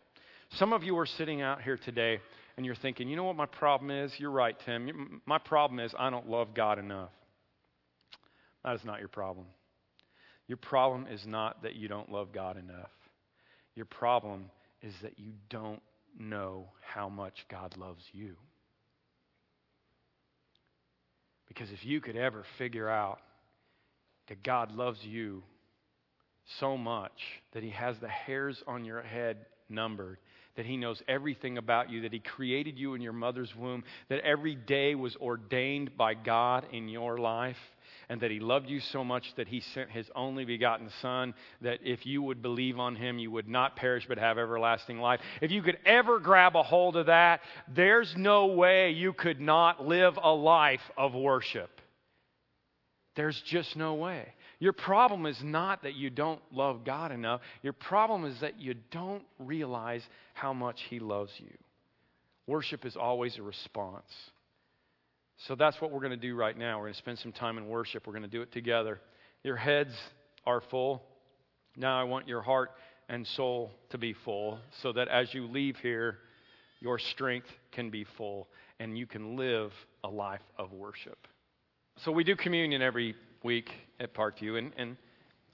Some 0.58 0.72
of 0.72 0.84
you 0.84 0.96
are 1.00 1.08
sitting 1.08 1.42
out 1.42 1.64
here 1.64 1.78
today 1.78 2.20
and 2.58 2.66
you're 2.66 2.76
thinking, 2.76 3.10
you 3.10 3.16
know 3.16 3.24
what 3.24 3.36
my 3.36 3.48
problem 3.48 3.90
is? 3.90 4.14
You're 4.20 4.30
right, 4.30 4.56
Tim. 4.64 5.20
My 5.26 5.40
problem 5.40 5.80
is 5.80 5.92
I 5.98 6.12
don't 6.12 6.30
love 6.30 6.54
God 6.54 6.78
enough. 6.78 7.10
That 8.64 8.76
is 8.76 8.86
not 8.86 9.00
your 9.00 9.08
problem. 9.08 9.48
Your 10.48 10.58
problem 10.58 11.08
is 11.10 11.26
not 11.26 11.64
that 11.64 11.76
you 11.76 11.88
don't 11.88 12.12
love 12.12 12.32
God 12.32 12.58
enough. 12.58 12.92
Your 13.74 13.88
problem 13.88 14.52
is 14.84 14.94
that 15.02 15.18
you 15.18 15.32
don't 15.50 15.82
know 16.20 16.68
how 16.82 17.10
much 17.10 17.34
God 17.50 17.76
loves 17.76 18.04
you. 18.12 18.36
Because 21.48 21.72
if 21.72 21.84
you 21.84 22.00
could 22.00 22.16
ever 22.16 22.46
figure 22.60 22.90
out 22.90 23.20
that 24.28 24.44
God 24.44 24.72
loves 24.72 25.00
you 25.02 25.42
so 26.60 26.78
much 26.78 27.20
that 27.54 27.64
He 27.64 27.72
has 27.72 27.96
the 28.00 28.08
hairs 28.08 28.62
on 28.68 28.86
your 28.86 29.02
head 29.02 29.48
numbered 29.68 30.20
that 30.56 30.66
He 30.66 30.78
knows 30.78 31.02
everything 31.08 31.58
about 31.58 31.90
you, 31.90 32.02
that 32.02 32.14
He 32.14 32.20
created 32.20 32.78
you 32.78 32.94
in 32.94 33.02
your 33.02 33.14
mother's 33.14 33.56
womb, 33.56 33.84
that 34.10 34.22
every 34.22 34.56
day 34.56 34.96
was 34.96 35.16
ordained 35.18 35.98
by 35.98 36.14
God 36.14 36.66
in 36.72 36.88
your 36.88 37.18
life, 37.18 37.58
and 38.10 38.22
that 38.22 38.32
He 38.32 38.40
loved 38.40 38.70
you 38.70 38.80
so 38.80 39.04
much 39.04 39.26
that 39.38 39.48
He 39.48 39.62
sent 39.74 39.90
His 39.90 40.10
only 40.16 40.46
begotten 40.46 40.90
Son, 41.02 41.34
that 41.62 41.80
if 41.84 42.06
you 42.06 42.22
would 42.22 42.42
believe 42.42 42.80
on 42.80 42.96
Him, 42.96 43.20
you 43.20 43.32
would 43.32 43.48
not 43.48 43.76
perish 43.76 44.06
but 44.08 44.18
have 44.18 44.38
everlasting 44.38 45.00
life. 45.00 45.20
If 45.42 45.52
you 45.52 45.62
could 45.62 45.78
ever 45.86 46.20
grab 46.20 46.56
a 46.56 46.64
hold 46.64 46.98
of 46.98 47.08
that, 47.08 47.42
there's 47.74 48.14
no 48.18 48.48
way 48.48 48.92
you 48.92 49.14
could 49.14 49.40
not 49.40 49.86
live 49.86 50.18
a 50.22 50.34
life 50.34 50.82
of 50.98 51.14
worship. 51.14 51.70
There's 53.16 53.40
just 53.46 53.76
no 53.76 53.94
way. 53.96 54.34
Your 54.64 54.72
problem 54.72 55.26
is 55.26 55.38
not 55.44 55.84
that 55.84 55.96
you 55.96 56.10
don't 56.10 56.40
love 56.50 56.86
God 56.86 57.12
enough. 57.12 57.42
Your 57.64 57.74
problem 57.74 58.24
is 58.24 58.40
that 58.40 58.62
you 58.62 58.76
don't 58.92 59.24
realize 59.38 60.02
how 60.36 60.54
much 60.54 60.80
He 60.90 61.00
loves 61.00 61.34
you. 61.38 61.52
Worship 62.48 62.86
is 62.86 62.96
always 62.96 63.38
a 63.38 63.42
response. 63.42 64.10
So 65.48 65.56
that's 65.56 65.82
what 65.82 65.92
we're 65.92 66.00
going 66.00 66.12
to 66.12 66.16
do 66.16 66.34
right 66.38 66.58
now. 66.58 66.78
We're 66.78 66.86
going 66.86 66.94
to 66.94 67.00
spend 67.00 67.20
some 67.20 67.34
time 67.34 67.58
in 67.58 67.68
worship. 67.68 68.08
We're 68.08 68.14
going 68.14 68.24
to 68.24 68.30
do 68.30 68.42
it 68.42 68.54
together. 68.54 69.02
Your 69.44 69.58
heads 69.58 69.92
are 70.46 70.62
full. 70.72 71.04
Now 71.76 72.00
I 72.00 72.06
want 72.06 72.30
your 72.30 72.42
heart 72.42 72.72
and 73.10 73.28
soul 73.28 73.70
to 73.90 73.98
be 73.98 74.14
full 74.14 74.60
so 74.82 74.94
that 74.94 75.10
as 75.10 75.34
you 75.34 75.46
leave 75.46 75.76
here, 75.82 76.20
your 76.80 77.00
strength 77.00 77.48
can 77.74 77.90
be 77.90 78.06
full 78.16 78.48
and 78.80 78.98
you 78.98 79.08
can 79.08 79.36
live 79.36 79.74
a 80.06 80.10
life 80.10 80.40
of 80.58 80.72
worship. 80.72 81.28
So 81.98 82.14
we 82.14 82.24
do 82.24 82.38
communion 82.38 82.82
every 82.82 83.14
week 83.44 83.70
at 84.00 84.14
Parkview, 84.14 84.58
and, 84.58 84.72
and 84.78 84.98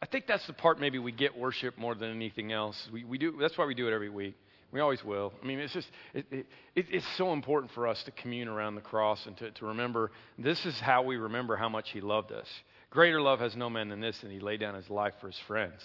I 0.01 0.05
think 0.05 0.27
that's 0.27 0.45
the 0.47 0.53
part 0.53 0.79
maybe 0.79 0.99
we 0.99 1.11
get 1.11 1.37
worship 1.37 1.77
more 1.77 1.95
than 1.95 2.09
anything 2.09 2.51
else. 2.51 2.87
We, 2.91 3.03
we 3.03 3.17
do, 3.17 3.35
that's 3.39 3.57
why 3.57 3.65
we 3.65 3.73
do 3.75 3.87
it 3.87 3.93
every 3.93 4.09
week. 4.09 4.35
We 4.71 4.79
always 4.81 5.03
will. 5.03 5.33
I 5.41 5.45
mean, 5.45 5.59
it's 5.59 5.73
just, 5.73 5.89
it, 6.13 6.27
it, 6.31 6.45
it's 6.75 7.17
so 7.17 7.33
important 7.33 7.71
for 7.73 7.87
us 7.87 8.01
to 8.03 8.11
commune 8.11 8.47
around 8.47 8.75
the 8.75 8.81
cross 8.81 9.25
and 9.25 9.35
to, 9.37 9.51
to 9.51 9.65
remember 9.65 10.11
this 10.37 10.63
is 10.65 10.79
how 10.79 11.01
we 11.01 11.17
remember 11.17 11.55
how 11.55 11.69
much 11.69 11.89
He 11.89 12.01
loved 12.01 12.31
us. 12.31 12.47
Greater 12.91 13.19
love 13.19 13.39
has 13.39 13.55
no 13.55 13.69
man 13.69 13.89
than 13.89 13.99
this, 13.99 14.21
and 14.21 14.31
He 14.31 14.39
laid 14.39 14.59
down 14.59 14.75
His 14.75 14.89
life 14.89 15.13
for 15.19 15.27
His 15.27 15.39
friends. 15.47 15.81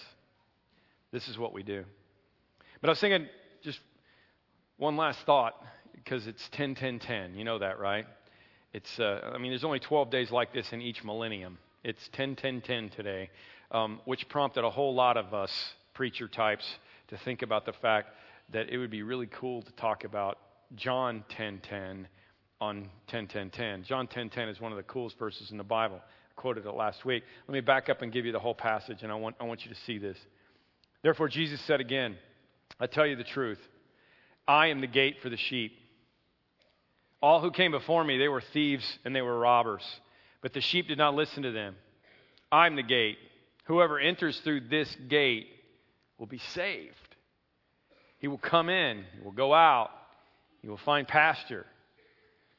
This 1.11 1.27
is 1.27 1.37
what 1.37 1.51
we 1.51 1.63
do. 1.63 1.83
But 2.79 2.89
I 2.89 2.91
was 2.91 2.99
thinking, 2.99 3.27
just 3.63 3.79
one 4.77 4.97
last 4.97 5.19
thought, 5.25 5.55
because 5.93 6.27
it's 6.27 6.47
10, 6.53 6.75
10, 6.75 6.99
10. 6.99 7.35
You 7.35 7.43
know 7.43 7.59
that, 7.59 7.79
right? 7.79 8.05
It's, 8.71 8.99
uh, 8.99 9.31
I 9.33 9.39
mean, 9.39 9.51
there's 9.51 9.63
only 9.63 9.79
12 9.79 10.11
days 10.11 10.29
like 10.29 10.53
this 10.53 10.67
in 10.71 10.81
each 10.81 11.03
millennium. 11.03 11.57
It's 11.85 12.09
10 12.13 12.35
10 12.35 12.61
10 12.61 12.89
today, 12.89 13.29
um, 13.69 14.01
which 14.05 14.27
prompted 14.27 14.63
a 14.63 14.71
whole 14.71 14.95
lot 14.95 15.17
of 15.17 15.35
us 15.35 15.51
preacher 15.93 16.27
types 16.27 16.65
to 17.09 17.17
think 17.19 17.43
about 17.43 17.67
the 17.67 17.73
fact 17.73 18.09
that 18.51 18.71
it 18.71 18.79
would 18.79 18.89
be 18.89 19.03
really 19.03 19.27
cool 19.27 19.61
to 19.61 19.71
talk 19.73 20.03
about 20.03 20.39
John 20.73 21.23
10:10 21.37 22.07
on 22.59 22.89
10:10:10. 23.07 23.83
John 23.83 24.07
10:10 24.07 24.49
is 24.49 24.59
one 24.59 24.71
of 24.71 24.77
the 24.77 24.83
coolest 24.83 25.19
verses 25.19 25.51
in 25.51 25.57
the 25.57 25.63
Bible. 25.63 26.01
I 26.03 26.41
quoted 26.41 26.65
it 26.65 26.71
last 26.71 27.05
week. 27.05 27.23
Let 27.47 27.53
me 27.53 27.61
back 27.61 27.87
up 27.87 28.01
and 28.01 28.11
give 28.11 28.25
you 28.25 28.31
the 28.31 28.39
whole 28.39 28.55
passage, 28.55 29.03
and 29.03 29.11
I 29.11 29.15
want, 29.15 29.35
I 29.39 29.43
want 29.43 29.63
you 29.63 29.69
to 29.69 29.79
see 29.81 29.99
this. 29.99 30.17
Therefore, 31.03 31.29
Jesus 31.29 31.61
said 31.61 31.81
again, 31.81 32.17
I 32.79 32.87
tell 32.87 33.05
you 33.05 33.15
the 33.15 33.23
truth. 33.23 33.59
I 34.47 34.67
am 34.69 34.81
the 34.81 34.87
gate 34.87 35.17
for 35.21 35.29
the 35.29 35.37
sheep. 35.37 35.77
All 37.21 37.41
who 37.41 37.51
came 37.51 37.69
before 37.69 38.03
me, 38.03 38.17
they 38.17 38.27
were 38.27 38.41
thieves 38.41 38.97
and 39.05 39.15
they 39.15 39.21
were 39.21 39.37
robbers, 39.37 39.83
but 40.45 40.53
the 40.53 40.61
sheep 40.61 40.87
did 40.87 40.99
not 40.99 41.15
listen 41.15 41.41
to 41.41 41.51
them. 41.51 41.75
I'm 42.51 42.75
the 42.75 42.83
gate. 42.83 43.17
Whoever 43.63 43.97
enters 43.97 44.39
through 44.41 44.69
this 44.69 44.95
gate 45.09 45.47
will 46.19 46.27
be 46.27 46.37
saved. 46.37 47.15
He 48.19 48.27
will 48.27 48.37
come 48.37 48.69
in, 48.69 49.05
he 49.17 49.25
will 49.25 49.31
go 49.31 49.55
out, 49.55 49.89
he 50.61 50.69
will 50.69 50.77
find 50.77 51.07
pasture. 51.07 51.65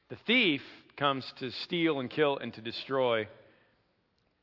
The 0.08 0.16
thief 0.26 0.62
comes 0.96 1.32
to 1.38 1.52
steal 1.52 2.00
and 2.00 2.10
kill 2.10 2.38
and 2.38 2.52
to 2.54 2.60
destroy, 2.60 3.28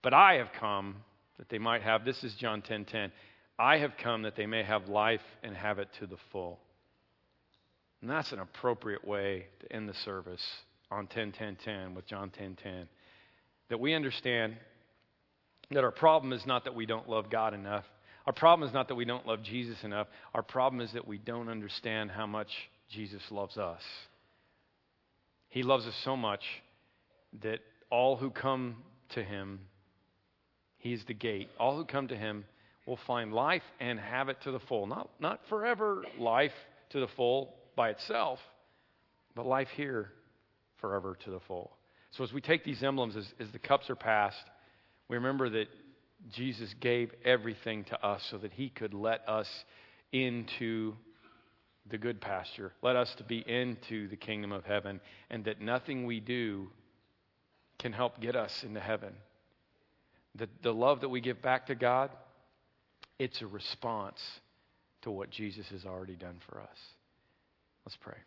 but 0.01 0.13
I 0.13 0.35
have 0.35 0.53
come 0.57 1.03
that 1.37 1.49
they 1.49 1.59
might 1.59 1.81
have 1.81 2.05
this 2.05 2.23
is 2.23 2.33
John 2.35 2.61
10:10. 2.61 2.65
10, 2.67 2.85
10, 2.85 3.11
I 3.59 3.79
have 3.79 3.97
come 4.01 4.21
that 4.21 4.37
they 4.37 4.45
may 4.45 4.63
have 4.63 4.87
life 4.87 5.25
and 5.43 5.53
have 5.53 5.79
it 5.79 5.89
to 5.99 6.07
the 6.07 6.15
full. 6.31 6.61
And 7.99 8.09
that's 8.09 8.31
an 8.31 8.39
appropriate 8.39 9.05
way 9.05 9.47
to 9.59 9.75
end 9.75 9.89
the 9.89 9.95
service 9.95 10.63
on 10.89 11.07
10:10:10 11.07 11.93
with 11.93 12.07
John 12.07 12.29
10:10. 12.29 12.87
That 13.69 13.79
we 13.79 13.93
understand 13.93 14.55
that 15.71 15.83
our 15.83 15.91
problem 15.91 16.33
is 16.33 16.45
not 16.45 16.65
that 16.65 16.75
we 16.75 16.85
don't 16.85 17.09
love 17.09 17.29
God 17.29 17.53
enough. 17.53 17.85
Our 18.25 18.33
problem 18.33 18.67
is 18.67 18.73
not 18.73 18.87
that 18.87 18.95
we 18.95 19.05
don't 19.05 19.27
love 19.27 19.43
Jesus 19.43 19.77
enough. 19.83 20.07
Our 20.33 20.43
problem 20.43 20.81
is 20.81 20.93
that 20.93 21.07
we 21.07 21.17
don't 21.17 21.49
understand 21.49 22.11
how 22.11 22.25
much 22.25 22.49
Jesus 22.89 23.21
loves 23.31 23.57
us. 23.57 23.81
He 25.49 25.63
loves 25.63 25.85
us 25.85 25.95
so 26.03 26.15
much 26.15 26.41
that 27.41 27.59
all 27.89 28.15
who 28.15 28.29
come 28.29 28.77
to 29.09 29.23
him, 29.23 29.59
he 30.77 30.93
is 30.93 31.03
the 31.07 31.13
gate. 31.13 31.49
All 31.59 31.75
who 31.75 31.85
come 31.85 32.07
to 32.07 32.17
him 32.17 32.45
will 32.85 32.99
find 33.07 33.33
life 33.33 33.63
and 33.79 33.99
have 33.99 34.29
it 34.29 34.37
to 34.43 34.51
the 34.51 34.59
full. 34.59 34.87
Not, 34.87 35.09
not 35.19 35.41
forever 35.49 36.03
life 36.17 36.51
to 36.91 36.99
the 36.99 37.07
full 37.15 37.53
by 37.75 37.89
itself, 37.89 38.39
but 39.35 39.45
life 39.45 39.69
here 39.75 40.11
forever 40.79 41.17
to 41.25 41.31
the 41.31 41.39
full. 41.47 41.71
So 42.17 42.23
as 42.23 42.31
we 42.31 42.41
take 42.41 42.63
these 42.63 42.83
emblems, 42.83 43.15
as, 43.15 43.25
as 43.39 43.49
the 43.51 43.59
cups 43.59 43.89
are 43.89 43.95
passed, 43.95 44.45
we 45.09 45.17
remember 45.17 45.49
that 45.49 45.67
Jesus 46.31 46.73
gave 46.79 47.11
everything 47.25 47.83
to 47.85 48.05
us 48.05 48.23
so 48.29 48.37
that 48.37 48.53
he 48.53 48.69
could 48.69 48.93
let 48.93 49.27
us 49.27 49.49
into 50.11 50.93
the 51.89 51.97
good 51.97 52.21
pasture, 52.21 52.71
let 52.81 52.95
us 52.95 53.13
to 53.15 53.23
be 53.23 53.39
into 53.39 54.07
the 54.07 54.15
kingdom 54.15 54.51
of 54.51 54.63
heaven, 54.63 55.01
and 55.29 55.43
that 55.45 55.59
nothing 55.59 56.05
we 56.05 56.19
do 56.19 56.69
can 57.77 57.91
help 57.91 58.21
get 58.21 58.35
us 58.35 58.63
into 58.63 58.79
heaven. 58.79 59.13
The, 60.35 60.47
the 60.61 60.73
love 60.73 61.01
that 61.01 61.09
we 61.09 61.19
give 61.19 61.41
back 61.41 61.67
to 61.67 61.75
God, 61.75 62.09
it's 63.19 63.41
a 63.41 63.47
response 63.47 64.21
to 65.01 65.11
what 65.11 65.29
Jesus 65.29 65.67
has 65.69 65.85
already 65.85 66.15
done 66.15 66.37
for 66.47 66.61
us. 66.61 66.77
Let's 67.85 67.97
pray. 67.97 68.17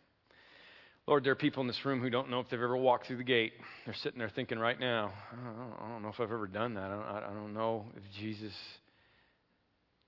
Lord, 1.07 1.23
there 1.23 1.31
are 1.31 1.35
people 1.35 1.61
in 1.61 1.67
this 1.67 1.85
room 1.85 2.01
who 2.01 2.09
don't 2.09 2.29
know 2.29 2.41
if 2.41 2.49
they've 2.49 2.61
ever 2.61 2.75
walked 2.75 3.07
through 3.07 3.15
the 3.15 3.23
gate. 3.23 3.53
They're 3.85 3.93
sitting 3.93 4.19
there 4.19 4.29
thinking 4.29 4.59
right 4.59 4.77
now, 4.77 5.13
I 5.31 5.87
don't, 5.87 6.01
know 6.01 6.09
if 6.09 6.19
I've 6.19 6.33
ever 6.33 6.47
done 6.47 6.73
that. 6.73 6.83
I 6.83 6.89
don't, 6.89 7.05
I 7.05 7.33
don't 7.33 7.53
know 7.53 7.85
if 7.95 8.03
Jesus 8.19 8.51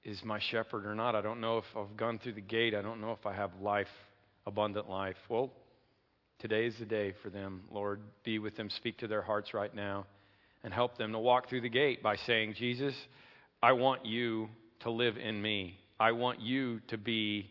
is 0.03 0.21
my 0.25 0.39
shepherd 0.51 0.85
or 0.85 0.95
not. 0.95 1.15
I 1.15 1.21
don't 1.21 1.39
know 1.39 1.59
if 1.59 1.63
I've 1.73 1.95
gone 1.95 2.19
through 2.19 2.33
the 2.33 2.41
gate. 2.41 2.75
I 2.75 2.81
don't 2.81 2.99
know 2.99 3.13
if 3.13 3.25
I 3.25 3.33
have 3.33 3.51
life, 3.62 3.88
abundant 4.45 4.89
life. 4.89 5.15
Well, 5.29 5.53
today 6.39 6.65
is 6.65 6.75
the 6.79 6.85
day 6.85 7.13
for 7.23 7.29
them. 7.29 7.62
Lord, 7.71 8.01
be 8.25 8.38
with 8.38 8.57
them, 8.57 8.69
speak 8.69 8.97
to 8.97 9.07
their 9.07 9.21
hearts 9.21 9.53
right 9.53 9.73
now, 9.73 10.05
and 10.65 10.73
help 10.73 10.97
them 10.97 11.13
to 11.13 11.19
walk 11.19 11.47
through 11.47 11.62
the 11.62 11.69
gate 11.69 12.03
by 12.03 12.17
saying, 12.17 12.55
Jesus, 12.55 12.93
I 13.63 13.71
want 13.71 14.05
you 14.05 14.49
to 14.81 14.91
live 14.91 15.15
in 15.15 15.41
me. 15.41 15.77
I 15.97 16.12
want 16.12 16.41
you 16.41 16.81
to 16.89 16.97
be 16.97 17.49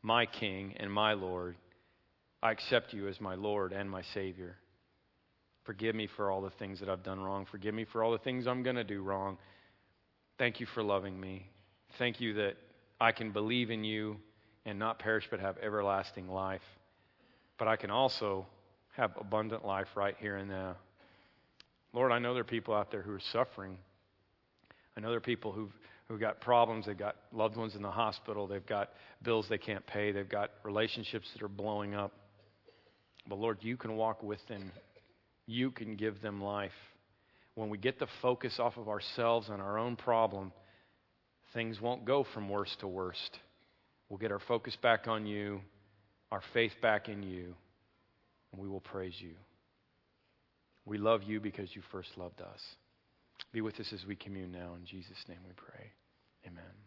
my 0.00 0.26
King 0.26 0.74
and 0.76 0.92
my 0.92 1.14
Lord. 1.14 1.56
I 2.44 2.50
accept 2.50 2.92
you 2.92 3.08
as 3.08 3.22
my 3.22 3.34
Lord 3.34 3.72
and 3.72 3.90
my 3.90 4.02
Savior. 4.12 4.56
Forgive 5.64 5.94
me 5.94 6.06
for 6.06 6.30
all 6.30 6.42
the 6.42 6.50
things 6.50 6.78
that 6.80 6.90
I've 6.90 7.02
done 7.02 7.18
wrong. 7.18 7.46
Forgive 7.50 7.74
me 7.74 7.86
for 7.90 8.04
all 8.04 8.12
the 8.12 8.18
things 8.18 8.46
I'm 8.46 8.62
going 8.62 8.76
to 8.76 8.84
do 8.84 9.02
wrong. 9.02 9.38
Thank 10.36 10.60
you 10.60 10.66
for 10.66 10.82
loving 10.82 11.18
me. 11.18 11.48
Thank 11.98 12.20
you 12.20 12.34
that 12.34 12.56
I 13.00 13.12
can 13.12 13.32
believe 13.32 13.70
in 13.70 13.82
you 13.82 14.18
and 14.66 14.78
not 14.78 14.98
perish 14.98 15.26
but 15.30 15.40
have 15.40 15.56
everlasting 15.56 16.28
life. 16.28 16.60
But 17.56 17.66
I 17.66 17.76
can 17.76 17.90
also 17.90 18.46
have 18.92 19.12
abundant 19.18 19.64
life 19.64 19.88
right 19.94 20.14
here 20.20 20.36
and 20.36 20.50
now. 20.50 20.76
Lord, 21.94 22.12
I 22.12 22.18
know 22.18 22.34
there 22.34 22.42
are 22.42 22.44
people 22.44 22.74
out 22.74 22.90
there 22.90 23.00
who 23.00 23.12
are 23.12 23.22
suffering. 23.32 23.78
I 24.98 25.00
know 25.00 25.08
there 25.08 25.16
are 25.16 25.20
people 25.20 25.50
who've, 25.50 25.72
who've 26.08 26.20
got 26.20 26.42
problems. 26.42 26.84
They've 26.84 26.98
got 26.98 27.16
loved 27.32 27.56
ones 27.56 27.74
in 27.74 27.80
the 27.80 27.90
hospital. 27.90 28.46
They've 28.46 28.66
got 28.66 28.90
bills 29.22 29.46
they 29.48 29.56
can't 29.56 29.86
pay. 29.86 30.12
They've 30.12 30.28
got 30.28 30.50
relationships 30.62 31.28
that 31.32 31.42
are 31.42 31.48
blowing 31.48 31.94
up. 31.94 32.12
But 33.28 33.38
Lord, 33.38 33.58
you 33.62 33.76
can 33.76 33.96
walk 33.96 34.22
with 34.22 34.40
them, 34.48 34.70
you 35.46 35.70
can 35.70 35.96
give 35.96 36.20
them 36.20 36.42
life. 36.42 36.72
When 37.54 37.70
we 37.70 37.78
get 37.78 37.98
the 37.98 38.08
focus 38.20 38.58
off 38.58 38.76
of 38.76 38.88
ourselves 38.88 39.48
and 39.48 39.62
our 39.62 39.78
own 39.78 39.96
problem, 39.96 40.52
things 41.52 41.80
won't 41.80 42.04
go 42.04 42.26
from 42.34 42.48
worst 42.48 42.80
to 42.80 42.88
worst. 42.88 43.38
We'll 44.08 44.18
get 44.18 44.32
our 44.32 44.40
focus 44.40 44.76
back 44.82 45.06
on 45.06 45.26
you, 45.26 45.60
our 46.30 46.42
faith 46.52 46.72
back 46.82 47.08
in 47.08 47.22
you, 47.22 47.54
and 48.52 48.60
we 48.60 48.68
will 48.68 48.80
praise 48.80 49.14
you. 49.18 49.34
We 50.84 50.98
love 50.98 51.22
you 51.22 51.40
because 51.40 51.74
you 51.74 51.82
first 51.90 52.10
loved 52.16 52.40
us. 52.40 52.60
Be 53.52 53.60
with 53.60 53.78
us 53.80 53.92
as 53.92 54.04
we 54.06 54.16
commune 54.16 54.52
now. 54.52 54.74
In 54.78 54.84
Jesus' 54.84 55.24
name 55.28 55.38
we 55.46 55.52
pray. 55.56 55.92
Amen. 56.46 56.83